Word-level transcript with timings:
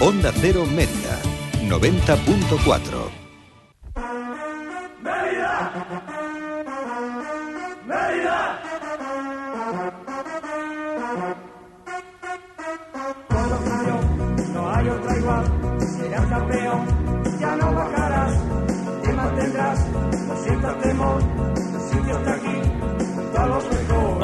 Onda 0.00 0.32
Cero 0.32 0.64
Mérida, 0.64 1.20
90.4. 1.68 3.19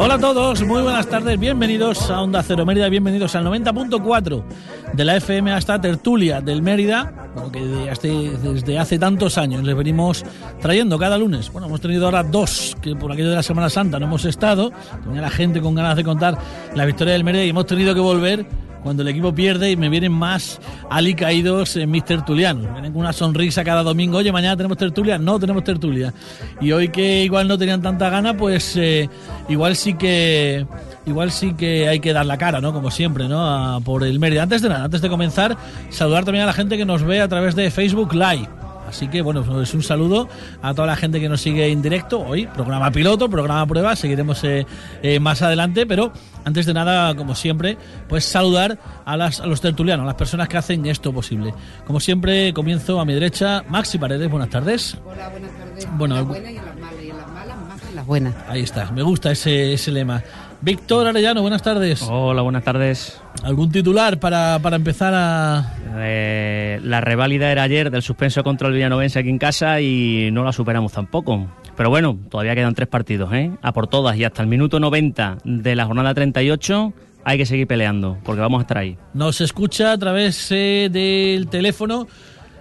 Hola 0.07 0.15
a 0.15 0.19
todos, 0.21 0.63
muy 0.63 0.83
buenas 0.83 1.09
tardes, 1.09 1.37
bienvenidos 1.37 2.13
a 2.13 2.23
Onda 2.23 2.41
Cero 2.41 2.65
Mérida, 2.65 2.89
bienvenidos 2.89 3.35
al 3.35 3.45
90.4 3.45 4.45
de 4.93 5.05
la 5.05 5.17
FM 5.17 5.51
hasta 5.51 5.81
Tertulia 5.81 6.41
del 6.41 6.63
Mérida, 6.63 7.13
que 7.53 7.59
desde 7.61 8.79
hace 8.79 9.01
tantos 9.01 9.37
años 9.37 9.65
les 9.65 9.77
venimos 9.77 10.25
trayendo 10.61 10.97
cada 10.97 11.19
lunes. 11.19 11.51
Bueno, 11.51 11.67
hemos 11.67 11.81
tenido 11.81 12.05
ahora 12.05 12.23
dos, 12.23 12.77
que 12.81 12.95
por 12.95 13.11
aquello 13.11 13.31
de 13.31 13.35
la 13.35 13.43
Semana 13.43 13.69
Santa 13.69 13.99
no 13.99 14.07
hemos 14.07 14.25
estado, 14.27 14.71
tenía 15.03 15.23
la 15.23 15.31
gente 15.31 15.61
con 15.61 15.75
ganas 15.75 15.97
de 15.97 16.05
contar 16.05 16.39
la 16.73 16.85
victoria 16.85 17.15
del 17.15 17.25
Mérida 17.25 17.43
y 17.43 17.49
hemos 17.49 17.67
tenido 17.67 17.93
que 17.93 18.01
volver 18.01 18.47
cuando 18.87 19.03
el 19.03 19.09
equipo 19.09 19.35
pierde 19.35 19.73
y 19.73 19.77
me 19.77 19.89
vienen 19.89 20.13
más 20.13 20.61
alicaídos 20.89 21.75
en 21.75 21.91
mis 21.91 22.05
tertulianos. 22.05 22.73
Vienen 22.73 22.93
con 22.93 23.01
una 23.01 23.13
sonrisa 23.13 23.65
cada 23.65 23.83
domingo. 23.83 24.19
Oye, 24.19 24.31
mañana 24.31 24.57
tenemos 24.57 24.79
tertulia. 24.79 25.19
No 25.19 25.41
tenemos 25.41 25.65
tertulia. 25.65 26.15
Y 26.61 26.71
hoy 26.71 26.91
que 26.91 27.25
igual 27.25 27.49
no 27.49 27.59
tenían 27.59 27.83
tanta 27.83 28.09
gana, 28.11 28.37
pues 28.37 28.77
eh, 28.77 29.11
igual 29.49 29.75
sí 29.75 29.95
que 29.95 30.65
igual 31.05 31.33
sí 31.33 31.55
que 31.55 31.89
hay 31.89 31.99
que 31.99 32.13
dar 32.13 32.27
la 32.27 32.39
cara, 32.39 32.61
¿no? 32.61 32.73
Como 32.73 32.93
siempre, 32.93 33.29
¿no? 33.29 33.81
Por 33.85 34.05
el 34.05 34.21
Mérida. 34.21 34.45
Antes 34.45 34.63
de 34.63 34.69
nada, 34.69 34.85
antes 34.85 35.01
de 35.01 35.09
comenzar, 35.09 35.57
saludar 35.91 36.25
también 36.25 36.45
a 36.45 36.47
la 36.47 36.53
gente 36.53 36.77
que 36.77 36.85
nos 36.85 37.03
ve 37.03 37.21
a 37.21 37.27
través 37.27 37.57
de 37.57 37.73
Facebook 37.73 38.15
Live. 38.15 38.66
Así 38.89 39.09
que 39.09 39.23
bueno, 39.23 39.43
pues 39.43 39.75
un 39.75 39.83
saludo 39.83 40.29
a 40.63 40.75
toda 40.75 40.87
la 40.87 40.97
gente 40.97 41.21
que 41.21 41.29
nos 41.29 41.41
sigue 41.41 41.71
en 41.71 41.83
directo 41.83 42.21
hoy, 42.21 42.47
programa 42.47 42.91
piloto, 42.91 43.29
programa 43.29 43.67
prueba, 43.67 43.97
seguiremos 43.97 44.43
eh, 44.45 44.67
eh, 45.03 45.21
más 45.21 45.43
adelante, 45.43 45.87
pero 45.87 46.13
antes 46.45 46.67
de 46.67 46.75
nada, 46.75 47.15
como 47.15 47.35
siempre, 47.35 47.77
pues 48.09 48.25
saludar 48.25 48.79
a, 49.05 49.17
las, 49.17 49.41
a 49.41 49.47
los 49.47 49.61
tertulianos, 49.61 50.05
a 50.05 50.07
las 50.07 50.15
personas 50.15 50.49
que 50.49 50.57
hacen 50.57 50.87
esto 50.87 51.13
posible. 51.13 51.53
Como 51.87 52.01
siempre, 52.01 52.53
comienzo 52.53 53.01
a 53.01 53.05
mi 53.05 53.15
derecha, 53.15 53.65
Maxi 53.69 53.99
Paredes, 53.99 54.31
buenas 54.31 54.51
tardes. 54.51 54.97
Hola, 55.05 55.29
buenas 55.29 55.51
tardes. 55.53 55.89
Bueno, 55.97 56.15
las 56.17 56.27
buenas 56.27 56.53
y 56.53 56.55
las 56.55 56.77
malas. 56.77 57.03
Y 57.03 57.09
las 57.09 57.29
malas 57.29 57.57
más 57.69 57.81
que 57.81 57.95
las 57.95 58.07
buenas. 58.07 58.35
Ahí 58.49 58.63
está, 58.63 58.91
me 58.93 59.03
gusta 59.03 59.33
ese, 59.33 59.73
ese 59.73 59.91
lema. 59.91 60.23
Víctor 60.61 61.07
Arellano, 61.07 61.43
buenas 61.43 61.63
tardes. 61.63 62.03
Hola, 62.03 62.43
buenas 62.43 62.65
tardes. 62.65 63.21
¿Algún 63.43 63.71
titular 63.71 64.19
para, 64.19 64.59
para 64.61 64.77
empezar 64.77 65.13
a... 65.15 65.75
Eh, 65.99 66.81
la 66.83 67.01
reválida 67.01 67.53
era 67.53 67.63
ayer 67.63 67.91
del 67.91 68.03
suspenso 68.03 68.43
contra 68.43 68.69
el 68.69 68.75
Villanovense 68.75 69.19
aquí 69.19 69.29
en 69.29 69.39
casa 69.39 69.81
y 69.81 70.31
no 70.33 70.45
la 70.45 70.53
superamos 70.53 70.93
tampoco. 70.93 71.47
Pero 71.77 71.91
bueno, 71.91 72.19
todavía 72.31 72.55
quedan 72.55 72.75
tres 72.75 72.89
partidos, 72.89 73.33
¿eh? 73.33 73.53
A 73.63 73.73
por 73.73 73.87
todas 73.87 74.17
y 74.17 74.25
hasta 74.25 74.43
el 74.43 74.49
minuto 74.49 74.81
90 74.81 75.39
de 75.45 75.77
la 75.77 75.85
jornada 75.85 76.15
38 76.15 76.93
hay 77.25 77.39
que 77.39 77.47
seguir 77.47 77.67
peleando 77.67 78.19
porque 78.25 78.41
vamos 78.41 78.61
a 78.61 78.63
estar 78.63 78.79
ahí. 78.79 78.97
Nos 79.13 79.41
escucha 79.41 79.93
a 79.93 79.99
través 79.99 80.49
eh, 80.53 80.89
del 80.91 81.49
teléfono 81.49 82.07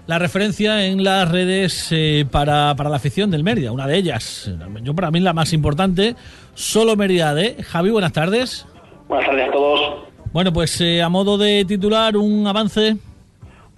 la 0.08 0.20
referencia 0.20 0.86
en 0.86 1.04
las 1.04 1.30
redes 1.32 1.88
eh, 1.92 2.26
para, 2.30 2.76
para 2.76 2.90
la 2.90 2.98
afición 2.98 3.32
del 3.32 3.44
Mérida, 3.44 3.72
una 3.72 3.88
de 3.88 3.98
ellas, 3.98 4.52
yo 4.84 4.94
para 4.94 5.12
mí 5.12 5.20
la 5.20 5.34
más 5.34 5.54
importante, 5.54 6.16
solo 6.54 6.96
Mérida 6.96 7.34
de 7.34 7.64
Javi, 7.64 7.90
buenas 7.90 8.14
tardes. 8.14 8.66
Buenas 9.08 9.28
tardes 9.28 9.50
a 9.50 9.52
todos. 9.52 10.06
Bueno, 10.32 10.52
pues 10.52 10.80
eh, 10.82 11.02
a 11.02 11.10
modo 11.10 11.38
de 11.38 11.66
titular, 11.66 12.18
un 12.18 12.46
avance. 12.46 12.98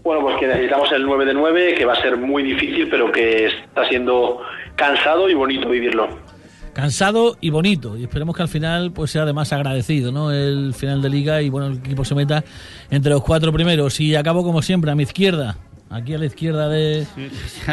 Bueno, 0.03 0.21
pues 0.21 0.37
que 0.39 0.47
necesitamos 0.47 0.91
el 0.91 1.03
9 1.03 1.25
de 1.25 1.33
9, 1.33 1.75
que 1.75 1.85
va 1.85 1.93
a 1.93 2.01
ser 2.01 2.17
muy 2.17 2.43
difícil, 2.43 2.87
pero 2.89 3.11
que 3.11 3.45
está 3.45 3.87
siendo 3.87 4.39
cansado 4.75 5.29
y 5.29 5.33
bonito 5.33 5.69
vivirlo. 5.69 6.07
Cansado 6.73 7.35
y 7.41 7.49
bonito, 7.49 7.97
y 7.97 8.03
esperemos 8.03 8.35
que 8.35 8.43
al 8.43 8.47
final 8.47 8.91
pues 8.91 9.11
sea 9.11 9.23
además 9.23 9.51
agradecido, 9.51 10.11
¿no? 10.11 10.31
El 10.31 10.73
final 10.75 11.01
de 11.01 11.09
liga 11.09 11.41
y 11.41 11.49
bueno, 11.49 11.67
el 11.67 11.77
equipo 11.77 12.05
se 12.05 12.15
meta 12.15 12.43
entre 12.89 13.11
los 13.11 13.23
cuatro 13.23 13.51
primeros. 13.51 13.99
Y 13.99 14.15
acabo 14.15 14.43
como 14.43 14.61
siempre, 14.61 14.91
a 14.91 14.95
mi 14.95 15.03
izquierda, 15.03 15.57
aquí 15.89 16.13
a 16.13 16.17
la 16.17 16.25
izquierda 16.25 16.67
de, 16.69 17.05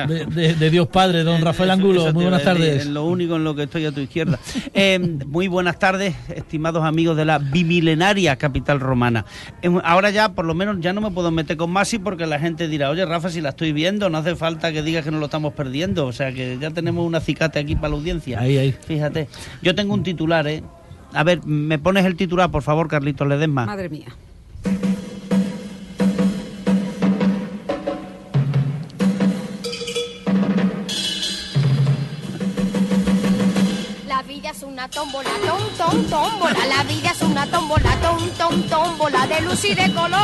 de, 0.08 0.26
de- 0.26 0.54
de 0.54 0.70
Dios 0.70 0.86
Padre, 0.88 1.24
don 1.24 1.40
Rafael 1.42 1.70
Eso- 1.70 1.78
Angulo. 1.80 2.00
eso 2.00 2.06
te 2.08 2.12
Muy 2.14 2.22
buenas 2.24 2.42
tardes. 2.44 2.82
Es 2.82 2.86
lo 2.86 3.04
único 3.04 3.36
en 3.36 3.44
lo 3.44 3.54
que 3.54 3.64
estoy 3.64 3.84
a 3.86 3.92
tu 3.92 4.00
izquierda. 4.00 4.38
Eh, 4.76 4.98
muy 5.26 5.46
buenas 5.48 5.78
tardes, 5.78 6.14
estimados 6.34 6.84
amigos 6.84 7.16
de 7.16 7.24
la 7.24 7.38
bimilenaria 7.38 8.36
capital 8.36 8.80
romana. 8.80 9.24
Eh, 9.62 9.70
ahora 9.84 10.10
ya, 10.10 10.30
por 10.34 10.44
lo 10.44 10.54
menos, 10.54 10.78
ya 10.80 10.92
no 10.92 11.00
me 11.00 11.10
puedo 11.10 11.30
meter 11.30 11.56
con 11.56 11.70
Masi 11.70 11.98
porque 11.98 12.26
la 12.26 12.38
gente 12.40 12.66
dirá, 12.68 12.90
oye, 12.90 13.04
Rafa, 13.04 13.28
si 13.30 13.40
la 13.40 13.50
estoy 13.50 13.72
viendo, 13.72 14.10
no 14.10 14.18
hace 14.18 14.34
falta 14.36 14.72
que 14.72 14.82
digas 14.82 15.04
que 15.04 15.10
no 15.10 15.18
lo 15.18 15.26
estamos 15.26 15.52
perdiendo. 15.54 16.06
O 16.06 16.12
sea, 16.12 16.32
que 16.32 16.58
ya 16.60 16.70
tenemos 16.70 17.06
una 17.06 17.20
cicate 17.20 17.58
aquí 17.60 17.76
para 17.76 17.90
la 17.90 17.94
audiencia. 17.96 18.40
Ahí, 18.40 18.58
ahí. 18.58 18.72
Fíjate. 18.86 19.28
Yo 19.62 19.74
tengo 19.74 19.94
un 19.94 20.02
titular, 20.02 20.46
¿eh? 20.48 20.62
A 21.12 21.22
ver, 21.22 21.44
¿me 21.46 21.78
pones 21.78 22.04
el 22.04 22.16
titular, 22.16 22.50
por 22.50 22.62
favor, 22.62 22.88
Carlitos 22.88 23.26
Ledesma? 23.28 23.64
Madre 23.66 23.88
mía. 23.88 24.06
Una 34.84 34.90
tómbola, 34.90 35.30
tom, 35.46 35.62
tom, 35.78 36.04
tómbola. 36.10 36.66
La 36.66 36.82
vida 36.82 37.10
es 37.10 37.22
una 37.22 37.46
tómbola, 37.46 37.96
tom, 38.02 38.18
tom, 38.36 38.62
tómbola. 38.64 39.26
De 39.26 39.40
luz 39.40 39.64
y 39.64 39.74
de 39.74 39.90
color. 39.94 40.20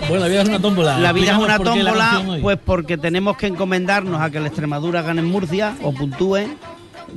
De 0.00 0.08
Bueno, 0.08 0.20
la 0.20 0.28
vida 0.28 0.42
es 0.42 0.48
una 0.48 0.60
tómbola. 0.60 0.98
La 0.98 1.12
vida 1.12 1.32
es 1.32 1.38
una 1.38 1.58
la 1.58 1.64
tómbola, 1.64 2.22
pues 2.40 2.56
porque 2.64 2.96
tenemos 2.96 3.36
que 3.36 3.48
encomendarnos 3.48 4.20
a 4.20 4.30
que 4.30 4.38
el 4.38 4.46
Extremadura 4.46 5.02
gane 5.02 5.22
en 5.22 5.26
Murcia 5.26 5.76
o 5.82 5.92
puntúe. 5.92 6.46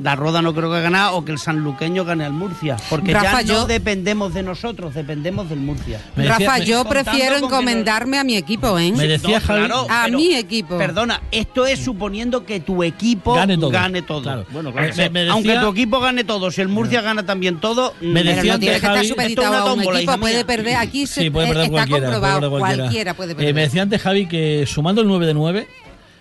La 0.01 0.15
Roda 0.15 0.41
no 0.41 0.53
creo 0.53 0.71
que 0.71 0.81
gane 0.81 0.99
o 1.11 1.25
que 1.25 1.31
el 1.31 1.39
sanluqueño 1.39 2.05
gane 2.05 2.23
al 2.23 2.33
Murcia. 2.33 2.77
Porque 2.89 3.13
Rafa, 3.13 3.41
ya 3.41 3.53
no 3.53 3.59
yo- 3.61 3.65
dependemos 3.67 4.33
de 4.33 4.43
nosotros, 4.43 4.93
dependemos 4.93 5.49
del 5.49 5.59
Murcia. 5.59 5.99
Decía- 6.15 6.37
Rafa, 6.37 6.59
me- 6.59 6.65
yo 6.65 6.85
prefiero 6.85 7.37
encomendarme 7.37 8.19
a 8.19 8.23
mi 8.23 8.35
equipo, 8.35 8.77
¿eh? 8.77 8.91
Me 8.91 9.07
decía 9.07 9.39
No, 9.39 9.45
Javi. 9.45 9.59
claro, 9.65 9.87
A 9.89 10.03
pero- 10.05 10.17
mi 10.17 10.33
equipo. 10.35 10.77
Perdona, 10.77 11.21
esto 11.31 11.65
es 11.65 11.79
suponiendo 11.83 12.45
que 12.45 12.59
tu 12.59 12.83
equipo 12.83 13.33
Gane 13.33 13.57
todo. 13.57 13.71
todo. 14.05 14.21
Claro. 14.21 14.45
Bueno, 14.51 14.71
Me- 14.71 14.81
me- 14.81 15.09
me 15.09 15.19
decía- 15.21 15.31
Aunque 15.33 15.55
tu 15.57 15.67
equipo 15.69 15.99
gane 15.99 16.23
todo, 16.23 16.51
si 16.51 16.61
el 16.61 16.67
Murcia 16.67 17.01
gana 17.01 17.25
también 17.25 17.59
todo, 17.59 17.93
Me 18.01 18.21
Pero 18.21 18.35
decía 18.35 18.53
no 18.53 18.59
tiene 18.59 18.75
antes, 18.75 18.81
que 18.81 18.87
estar 18.87 18.97
Javi- 18.97 19.07
supeditado 19.09 19.27
Esto 19.27 19.41
es 19.41 19.49
una 19.49 19.57
a 19.59 19.73
un 19.73 19.79
tómbola, 19.79 19.99
equipo, 19.99 20.17
puede 20.19 20.45
perder. 20.45 20.75
Aquí 20.77 21.07
se- 21.07 21.21
Sí, 21.21 21.29
puede 21.29 21.47
perder 21.47 21.63
eh, 21.63 21.65
está 21.65 21.71
cualquiera. 21.75 21.99
puede 21.99 22.11
comprobado, 22.13 22.39
perder 22.39 22.49
cualquiera. 22.59 22.83
cualquiera 22.83 23.13
puede 23.15 23.31
Eh, 23.31 23.35
perder. 23.35 23.53
me 23.55 23.61
decía 23.61 23.81
antes 23.81 24.01
Javi 24.01 24.25
que 24.27 24.65
sumando 24.67 25.01
el 25.01 25.07
9 25.07 25.25
de 25.25 25.33
9, 25.33 25.67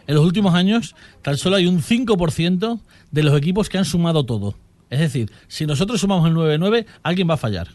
en 0.06 0.14
los 0.14 0.24
últimos 0.24 0.54
años 0.54 0.94
tan 1.22 1.36
solo 1.36 1.56
hay 1.56 1.66
un 1.66 1.80
5% 1.80 2.80
de 3.10 3.22
los 3.22 3.36
equipos 3.36 3.68
que 3.68 3.78
han 3.78 3.84
sumado 3.84 4.24
todo. 4.24 4.54
Es 4.90 5.00
decir, 5.00 5.30
si 5.48 5.66
nosotros 5.66 6.00
sumamos 6.00 6.26
el 6.26 6.34
9 6.34 6.52
de 6.52 6.58
9, 6.58 6.86
alguien 7.02 7.28
va 7.28 7.34
a 7.34 7.38
fallar. 7.38 7.68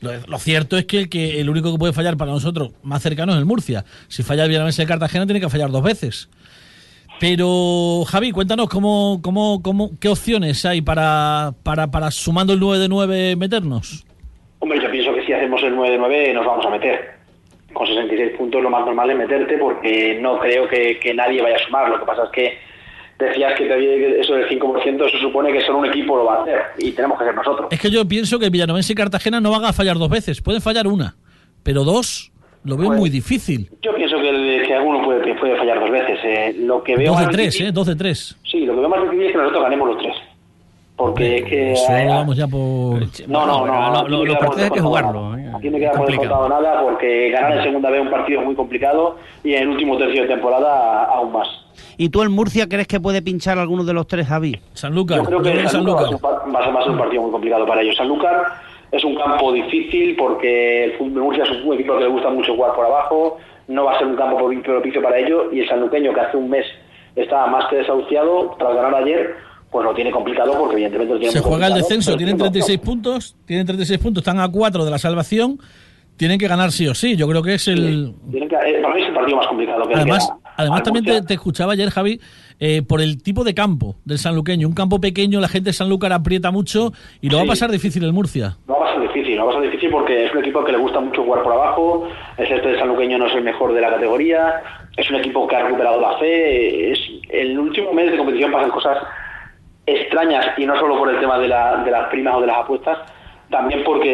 Lo, 0.00 0.12
lo 0.26 0.38
cierto 0.38 0.78
es 0.78 0.86
que 0.86 0.98
el, 0.98 1.08
que 1.08 1.40
el 1.40 1.50
único 1.50 1.72
que 1.72 1.78
puede 1.78 1.92
fallar 1.92 2.16
para 2.16 2.32
nosotros 2.32 2.72
más 2.82 3.02
cercano 3.02 3.32
es 3.32 3.38
el 3.38 3.44
Murcia. 3.44 3.84
Si 4.08 4.22
falla 4.22 4.44
el 4.44 4.48
Villarreal 4.48 4.74
de 4.74 4.86
Cartagena, 4.86 5.26
tiene 5.26 5.40
que 5.40 5.48
fallar 5.48 5.70
dos 5.70 5.82
veces. 5.82 6.28
Pero, 7.20 8.04
Javi, 8.06 8.32
cuéntanos 8.32 8.68
cómo, 8.70 9.20
cómo, 9.22 9.60
cómo, 9.62 9.90
qué 10.00 10.08
opciones 10.08 10.64
hay 10.64 10.80
para, 10.80 11.52
para, 11.62 11.90
para 11.90 12.10
sumando 12.10 12.54
el 12.54 12.60
9 12.60 12.78
de 12.78 12.88
9 12.88 13.36
meternos. 13.36 14.06
Hombre, 14.58 14.80
yo 14.82 14.90
pienso 14.90 15.14
que 15.14 15.26
si 15.26 15.32
hacemos 15.32 15.62
el 15.62 15.74
9 15.74 15.92
de 15.92 15.98
9 15.98 16.34
nos 16.34 16.46
vamos 16.46 16.64
a 16.64 16.70
meter. 16.70 17.19
Con 17.72 17.86
66 17.86 18.36
puntos 18.36 18.62
lo 18.62 18.70
más 18.70 18.84
normal 18.84 19.10
es 19.10 19.16
meterte 19.16 19.56
porque 19.58 20.18
no 20.20 20.38
creo 20.38 20.68
que, 20.68 20.98
que 20.98 21.14
nadie 21.14 21.40
vaya 21.42 21.56
a 21.56 21.58
sumar. 21.60 21.88
Lo 21.88 22.00
que 22.00 22.04
pasa 22.06 22.24
es 22.24 22.30
que 22.30 22.58
decías 23.18 23.54
que 23.56 23.66
te 23.66 23.72
había- 23.74 24.20
eso 24.20 24.34
del 24.34 24.48
5%, 24.48 25.06
eso 25.06 25.18
supone 25.18 25.52
que 25.52 25.60
solo 25.60 25.78
un 25.78 25.86
equipo 25.86 26.16
lo 26.16 26.24
va 26.24 26.38
a 26.38 26.42
hacer 26.42 26.60
y 26.78 26.92
tenemos 26.92 27.18
que 27.18 27.24
ser 27.26 27.34
nosotros. 27.34 27.68
Es 27.70 27.80
que 27.80 27.90
yo 27.90 28.06
pienso 28.08 28.38
que 28.38 28.50
Villanovense 28.50 28.92
y 28.92 28.96
Cartagena 28.96 29.40
no 29.40 29.50
van 29.50 29.64
a 29.64 29.72
fallar 29.72 29.98
dos 29.98 30.08
veces, 30.08 30.40
pueden 30.40 30.60
fallar 30.62 30.86
una, 30.86 31.16
pero 31.62 31.84
dos 31.84 32.32
lo 32.64 32.76
veo 32.76 32.88
Pues- 32.88 32.98
muy 33.00 33.10
difícil. 33.10 33.70
Yo 33.82 33.94
pienso 33.94 34.16
que, 34.20 34.28
el- 34.30 34.66
que 34.66 34.74
alguno 34.74 35.02
puede, 35.02 35.34
puede 35.36 35.56
fallar 35.56 35.80
dos 35.80 35.90
veces. 35.90 36.18
eh. 36.24 36.54
Lo 36.58 36.82
que 36.82 36.96
veo 36.96 37.12
Dos 37.12 37.20
de 37.20 37.26
tres, 37.28 37.46
difícil- 37.54 37.66
¿eh? 37.68 37.72
Dos 37.72 37.86
de 37.86 37.96
tres. 37.96 38.36
Sí, 38.50 38.66
lo 38.66 38.74
que 38.74 38.80
veo 38.80 38.88
más 38.88 39.02
difícil 39.02 39.26
es 39.26 39.32
que 39.32 39.38
nosotros 39.38 39.62
ganemos 39.62 39.88
los 39.88 39.98
tres. 39.98 40.16
Porque 41.00 41.38
es 41.38 41.44
que... 41.44 41.72
Eso 41.72 41.92
vamos 42.08 42.36
ya 42.36 42.46
por... 42.46 43.00
No, 43.28 43.46
no, 43.46 43.66
no. 43.66 44.24
Los 44.24 44.36
partidos 44.38 44.64
hay 44.64 44.70
que 44.70 44.80
jugarlo. 44.80 45.36
¿eh? 45.38 45.50
Aquí 45.56 45.70
no 45.70 45.78
queda 45.78 45.92
por 45.92 46.06
descontado 46.06 46.48
nada 46.48 46.82
porque 46.82 47.30
ganar 47.30 47.56
en 47.58 47.62
segunda 47.64 47.90
vez 47.90 48.00
un 48.02 48.10
partido 48.10 48.40
es 48.40 48.46
muy 48.46 48.54
complicado 48.54 49.16
y 49.42 49.54
en 49.54 49.62
el 49.62 49.68
último 49.70 49.96
tercio 49.96 50.22
de 50.22 50.28
temporada 50.28 51.04
aún 51.04 51.32
más. 51.32 51.48
¿Y 51.96 52.08
tú 52.10 52.22
el 52.22 52.28
Murcia 52.28 52.68
crees 52.68 52.86
que 52.86 53.00
puede 53.00 53.22
pinchar 53.22 53.58
a 53.58 53.62
alguno 53.62 53.84
de 53.84 53.92
los 53.92 54.06
tres, 54.06 54.26
Javi? 54.26 54.58
Sanlúcar, 54.74 55.18
Yo 55.18 55.24
creo 55.24 55.42
que 55.42 55.56
San 55.60 55.68
Sanlúcar 55.68 56.04
va 56.24 56.60
a 56.60 56.82
ser 56.82 56.90
un 56.92 56.98
partido 56.98 57.22
muy 57.22 57.30
complicado 57.32 57.66
para 57.66 57.82
ellos. 57.82 57.96
Sanlúcar 57.96 58.42
es 58.92 59.04
un 59.04 59.14
campo 59.16 59.52
difícil 59.52 60.16
porque 60.16 60.84
el 60.84 60.92
fútbol 60.98 61.14
de 61.14 61.20
Murcia 61.20 61.44
es 61.44 61.64
un 61.64 61.74
equipo 61.74 61.94
que 61.96 62.04
le 62.04 62.08
gusta 62.10 62.30
mucho 62.30 62.54
jugar 62.54 62.74
por 62.74 62.86
abajo, 62.86 63.38
no 63.68 63.84
va 63.84 63.92
a 63.94 63.98
ser 63.98 64.06
un 64.08 64.16
campo 64.16 64.38
propi- 64.38 64.62
propicio 64.62 65.02
para 65.02 65.18
ello 65.18 65.52
y 65.52 65.60
el 65.60 65.68
sanluqueño 65.68 66.12
que 66.12 66.20
hace 66.20 66.36
un 66.36 66.50
mes 66.50 66.66
estaba 67.16 67.46
más 67.48 67.66
que 67.68 67.76
desahuciado 67.76 68.54
tras 68.58 68.74
ganar 68.74 68.94
ayer, 68.96 69.36
pues 69.70 69.84
lo 69.84 69.94
tiene 69.94 70.10
complicado 70.10 70.52
porque 70.58 70.74
evidentemente 70.74 71.14
lo 71.14 71.20
tiene 71.20 71.32
Se 71.32 71.40
muy 71.40 71.48
juega 71.48 71.66
el 71.68 71.74
descenso, 71.74 72.16
tienen 72.16 72.36
tiene 72.36 72.50
36 72.50 72.78
opción. 72.78 72.94
puntos, 72.94 73.36
tienen 73.46 73.66
36 73.66 73.98
puntos, 74.00 74.20
están 74.22 74.40
a 74.40 74.48
4 74.50 74.84
de 74.84 74.90
la 74.90 74.98
salvación, 74.98 75.58
tienen 76.16 76.38
que 76.38 76.48
ganar 76.48 76.72
sí 76.72 76.86
o 76.88 76.94
sí. 76.94 77.16
Yo 77.16 77.26
creo 77.28 77.42
que 77.42 77.54
es 77.54 77.68
el... 77.68 78.12
Tienen 78.30 78.48
que- 78.48 78.56
eh, 78.56 78.80
para 78.82 78.94
mí 78.94 79.02
es 79.02 79.08
el 79.08 79.14
partido 79.14 79.36
más 79.36 79.46
complicado 79.46 79.88
que 79.88 79.94
Además, 79.94 80.30
además 80.56 80.82
también 80.82 81.24
te, 81.26 81.34
escuchaba 81.34 81.72
ayer, 81.72 81.88
Javi, 81.90 82.20
eh, 82.58 82.82
por 82.82 83.00
el 83.00 83.22
tipo 83.22 83.42
de 83.44 83.54
campo 83.54 83.94
del 84.04 84.18
sanluqueño. 84.18 84.68
Un 84.68 84.74
campo 84.74 85.00
pequeño, 85.00 85.40
la 85.40 85.48
gente 85.48 85.70
de 85.70 85.72
Sanlúcar 85.72 86.12
aprieta 86.12 86.50
mucho 86.50 86.92
y 87.22 87.30
lo 87.30 87.38
va 87.38 87.44
a 87.44 87.46
pasar 87.46 87.70
difícil 87.70 88.04
el 88.04 88.12
Murcia. 88.12 88.58
No 88.68 88.78
va 88.78 88.90
a 88.90 88.92
ser 88.92 89.02
difícil, 89.02 89.36
no 89.36 89.46
va 89.46 89.52
a 89.52 89.54
ser 89.54 89.62
difícil 89.70 89.88
porque 89.90 90.26
es 90.26 90.32
un 90.32 90.40
equipo 90.40 90.62
que 90.64 90.72
le 90.72 90.78
gusta 90.78 91.00
mucho 91.00 91.22
jugar 91.24 91.42
por 91.42 91.52
abajo, 91.54 92.06
el 92.36 92.48
césped 92.48 92.72
de 92.72 92.78
Sanluqueño 92.80 93.16
no 93.16 93.26
es 93.26 93.34
el 93.36 93.44
mejor 93.44 93.72
de 93.72 93.80
la 93.80 93.88
categoría, 93.90 94.62
es 94.96 95.08
un 95.08 95.16
equipo 95.16 95.46
que 95.46 95.56
ha 95.56 95.62
recuperado 95.62 96.00
la 96.00 96.18
fe, 96.18 96.92
es 96.92 96.98
el 97.30 97.58
último 97.58 97.92
mes 97.94 98.10
de 98.10 98.18
competición 98.18 98.52
pasan 98.52 98.70
cosas 98.70 98.98
extrañas 99.90 100.46
y 100.58 100.66
no 100.66 100.78
solo 100.78 100.96
por 100.98 101.08
el 101.10 101.20
tema 101.20 101.38
de, 101.38 101.48
la- 101.48 101.78
de 101.84 101.90
las 101.90 102.08
primas 102.08 102.34
o 102.36 102.40
de 102.40 102.46
las 102.46 102.58
apuestas, 102.58 102.98
también 103.50 103.82
porque 103.84 104.08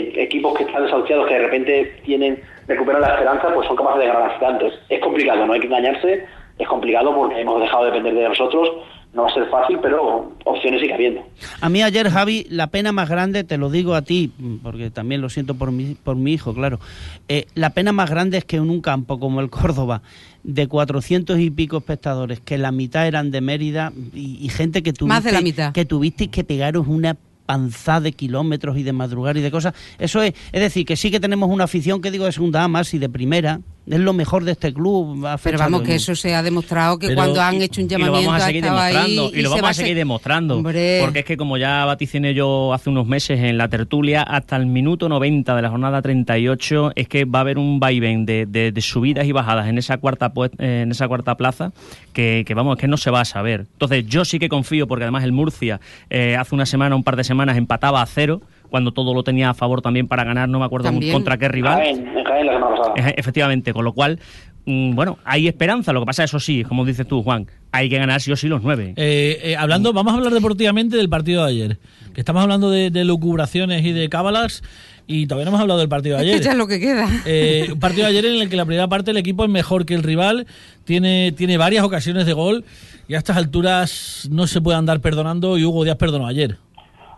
eh, 0.00 0.22
equipos 0.22 0.54
que 0.54 0.64
están 0.64 0.82
desahuciados 0.84 1.26
que 1.28 1.34
de 1.34 1.40
repente 1.44 1.84
tienen 2.04 2.42
recuperan 2.66 3.02
la 3.02 3.08
esperanza, 3.14 3.48
pues 3.54 3.66
son 3.68 3.76
capaces 3.76 4.00
de 4.00 4.06
ganar 4.08 4.34
gigantes. 4.34 4.72
Es 4.88 4.98
complicado, 5.00 5.46
no 5.46 5.52
hay 5.52 5.60
que 5.60 5.66
engañarse, 5.66 6.26
es 6.58 6.68
complicado 6.68 7.14
porque 7.14 7.40
hemos 7.40 7.60
dejado 7.60 7.84
de 7.84 7.90
depender 7.92 8.14
de 8.14 8.28
nosotros, 8.28 8.70
no 9.14 9.22
va 9.22 9.30
a 9.30 9.34
ser 9.34 9.48
fácil, 9.48 9.78
pero 9.80 10.32
opciones 10.44 10.80
sigue 10.80 10.92
habiendo. 10.94 11.22
A 11.60 11.68
mí 11.68 11.82
ayer, 11.82 12.10
Javi, 12.10 12.46
la 12.50 12.66
pena 12.66 12.92
más 12.92 13.08
grande, 13.08 13.44
te 13.44 13.56
lo 13.58 13.70
digo 13.70 13.94
a 13.94 14.02
ti, 14.02 14.32
porque 14.62 14.90
también 14.90 15.20
lo 15.20 15.28
siento 15.28 15.54
por 15.54 15.70
mi, 15.72 15.94
por 15.94 16.16
mi 16.16 16.32
hijo, 16.32 16.52
claro. 16.52 16.80
eh, 17.28 17.46
la 17.54 17.70
pena 17.70 17.92
más 17.92 18.10
grande 18.10 18.38
es 18.38 18.44
que 18.44 18.56
en 18.56 18.68
un 18.70 18.80
campo 18.80 19.18
como 19.20 19.40
el 19.40 19.50
Córdoba, 19.50 20.02
de 20.42 20.66
400 20.66 21.38
y 21.38 21.50
pico 21.50 21.78
espectadores, 21.78 22.40
que 22.40 22.58
la 22.58 22.72
mitad 22.72 23.06
eran 23.06 23.30
de 23.30 23.40
Mérida 23.40 23.92
y, 24.12 24.38
y 24.44 24.48
gente 24.48 24.82
que 24.82 24.92
tuviste, 24.92 25.14
Más 25.14 25.24
de 25.24 25.32
la 25.32 25.40
mitad. 25.40 25.72
que 25.72 25.84
tuvisteis 25.84 26.30
que 26.30 26.44
pegaros 26.44 26.86
una 26.88 27.16
panzada 27.46 28.00
de 28.00 28.12
kilómetros 28.12 28.76
y 28.78 28.82
de 28.82 28.92
madrugar 28.94 29.36
y 29.36 29.42
de 29.42 29.50
cosas. 29.50 29.74
Eso 29.98 30.22
es, 30.22 30.32
es 30.50 30.60
decir, 30.60 30.86
que 30.86 30.96
sí 30.96 31.10
que 31.10 31.20
tenemos 31.20 31.50
una 31.50 31.64
afición 31.64 32.00
que 32.00 32.10
digo 32.10 32.24
de 32.24 32.32
segunda 32.32 32.64
A 32.64 32.68
más 32.68 32.92
y 32.94 32.98
de 32.98 33.08
primera. 33.10 33.60
Es 33.86 33.98
lo 34.00 34.12
mejor 34.14 34.44
de 34.44 34.52
este 34.52 34.72
club. 34.72 35.26
a 35.26 35.36
Pero 35.36 35.58
vamos, 35.58 35.82
que 35.82 35.96
eso 35.96 36.14
se 36.16 36.34
ha 36.34 36.42
demostrado 36.42 36.98
que 36.98 37.08
Pero- 37.08 37.16
cuando 37.20 37.42
han 37.42 37.60
hecho 37.60 37.82
un 37.82 37.86
Y 37.86 37.90
lo 37.90 37.98
llamamiento 37.98 38.28
vamos 38.30 38.42
a 38.42 38.46
seguir 38.46 38.64
demostrando. 38.64 39.30
Y, 39.34 39.36
lo 39.36 39.42
se 39.42 39.48
vamos 39.48 39.64
va 39.64 39.68
a 39.68 39.74
seguir 39.74 39.96
demostrando. 39.96 40.56
Hombre. 40.56 40.98
Porque 41.02 41.18
es 41.18 41.24
que, 41.26 41.36
como 41.36 41.58
ya 41.58 41.84
vaticiné 41.84 42.32
yo 42.34 42.72
hace 42.72 42.88
unos 42.88 43.06
meses 43.06 43.40
en 43.40 43.58
la 43.58 43.68
tertulia, 43.68 44.22
hasta 44.22 44.56
el 44.56 44.64
minuto 44.66 45.08
90 45.08 45.54
de 45.54 45.62
la 45.62 45.68
jornada 45.68 46.00
38, 46.00 46.92
es 46.94 47.08
que 47.08 47.24
va 47.26 47.40
a 47.40 47.42
haber 47.42 47.58
un 47.58 47.78
vaivén 47.78 48.24
de, 48.24 48.46
de- 48.46 48.72
de 48.72 48.80
subidas 48.80 49.26
y 49.26 49.32
bajadas 49.32 49.68
en 49.68 49.76
esa 49.78 49.98
cuarta 49.98 50.32
en 50.58 50.90
esa 50.90 51.06
cuarta 51.06 51.36
plaza 51.36 51.72
que, 52.12 52.44
que, 52.46 52.54
vamos, 52.54 52.76
es 52.76 52.80
que 52.80 52.88
no 52.88 52.96
se 52.96 53.10
va 53.10 53.20
a 53.20 53.24
saber. 53.26 53.66
Entonces, 53.72 54.06
yo 54.06 54.24
sí 54.24 54.38
que 54.38 54.48
confío, 54.48 54.86
porque 54.86 55.04
además 55.04 55.24
el 55.24 55.32
Murcia 55.32 55.80
eh, 56.10 56.36
hace 56.38 56.54
una 56.54 56.64
semana, 56.66 56.96
un 56.96 57.04
par 57.04 57.16
de 57.16 57.24
semanas, 57.24 57.56
empataba 57.58 58.00
a 58.00 58.06
cero, 58.06 58.40
cuando 58.74 58.90
todo 58.90 59.14
lo 59.14 59.22
tenía 59.22 59.50
a 59.50 59.54
favor 59.54 59.82
también 59.82 60.08
para 60.08 60.24
ganar, 60.24 60.48
no 60.48 60.58
me 60.58 60.64
acuerdo 60.64 60.86
También. 60.88 61.12
contra 61.12 61.38
qué 61.38 61.46
rival. 61.46 61.76
Jaén, 61.78 62.08
en 62.08 62.24
Jaén 62.24 62.46
la 62.46 62.52
semana 62.54 62.76
pasada. 62.76 62.94
Eje- 62.96 63.14
Efectivamente, 63.16 63.72
con 63.72 63.84
lo 63.84 63.92
cual, 63.92 64.18
mm, 64.66 64.96
bueno, 64.96 65.18
hay 65.24 65.46
esperanza. 65.46 65.92
Lo 65.92 66.00
que 66.00 66.06
pasa, 66.06 66.24
eso 66.24 66.40
sí, 66.40 66.64
como 66.64 66.84
dices 66.84 67.06
tú, 67.06 67.22
Juan, 67.22 67.46
hay 67.70 67.88
que 67.88 67.98
ganar 67.98 68.20
sí 68.20 68.32
o 68.32 68.36
sí 68.36 68.48
los 68.48 68.64
nueve. 68.64 68.94
Eh, 68.96 69.38
eh, 69.44 69.56
hablando, 69.56 69.92
vamos 69.92 70.12
a 70.12 70.16
hablar 70.16 70.32
deportivamente 70.32 70.96
del 70.96 71.08
partido 71.08 71.44
de 71.44 71.50
ayer. 71.52 71.78
Que 72.14 72.20
estamos 72.20 72.42
hablando 72.42 72.68
de, 72.68 72.90
de 72.90 73.04
lucubraciones 73.04 73.84
y 73.84 73.92
de 73.92 74.08
cábalas 74.08 74.62
y 75.06 75.26
todavía 75.28 75.44
no 75.44 75.50
hemos 75.50 75.60
hablado 75.60 75.78
del 75.78 75.88
partido 75.88 76.16
de 76.16 76.22
Es 76.24 76.28
ayer. 76.28 76.38
que 76.40 76.44
ya 76.46 76.50
es 76.52 76.58
lo 76.58 76.66
que 76.66 76.80
queda. 76.80 77.08
Eh, 77.26 77.68
un 77.72 77.78
partido 77.78 78.04
de 78.06 78.10
ayer 78.10 78.24
en 78.26 78.42
el 78.42 78.48
que 78.48 78.56
la 78.56 78.64
primera 78.64 78.88
parte 78.88 79.12
el 79.12 79.18
equipo 79.18 79.44
es 79.44 79.50
mejor 79.50 79.86
que 79.86 79.94
el 79.94 80.02
rival, 80.02 80.46
tiene, 80.84 81.30
tiene 81.32 81.58
varias 81.58 81.84
ocasiones 81.84 82.26
de 82.26 82.32
gol 82.32 82.64
y 83.06 83.14
a 83.14 83.18
estas 83.18 83.36
alturas 83.36 84.26
no 84.32 84.46
se 84.48 84.60
puede 84.60 84.78
andar 84.78 84.98
perdonando 85.00 85.58
y 85.58 85.64
Hugo 85.64 85.84
Díaz 85.84 85.96
perdonó 85.96 86.26
ayer. 86.26 86.56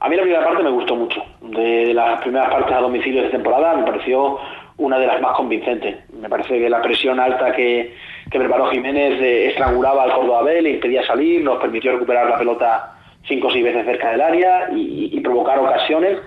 A 0.01 0.09
mí 0.09 0.17
la 0.17 0.23
primera 0.23 0.45
parte 0.45 0.63
me 0.63 0.71
gustó 0.71 0.95
mucho. 0.95 1.23
De 1.41 1.93
las 1.95 2.21
primeras 2.21 2.51
partes 2.51 2.73
a 2.75 2.81
domicilio 2.81 3.21
de 3.21 3.27
esta 3.27 3.39
temporada 3.39 3.75
me 3.77 3.85
pareció 3.87 4.39
una 4.79 4.99
de 4.99 5.07
las 5.07 5.21
más 5.21 5.37
convincentes. 5.37 5.97
Me 6.13 6.29
parece 6.29 6.59
que 6.59 6.69
la 6.69 6.83
presión 6.83 7.19
alta 7.19 7.53
que, 7.53 7.95
que 8.31 8.39
preparó 8.39 8.67
Jiménez 8.67 9.21
eh, 9.21 9.49
estrangulaba 9.49 10.03
al 10.03 10.13
Córdoba 10.13 10.43
B, 10.43 10.61
le 10.63 10.71
impedía 10.73 11.05
salir, 11.07 11.43
nos 11.43 11.59
permitió 11.59 11.93
recuperar 11.93 12.29
la 12.29 12.37
pelota 12.37 12.93
cinco 13.27 13.49
o 13.49 13.51
seis 13.51 13.65
veces 13.65 13.85
cerca 13.87 14.11
del 14.11 14.21
área 14.21 14.69
y, 14.73 15.19
provocar 15.21 15.59
ocasiones 15.59 16.19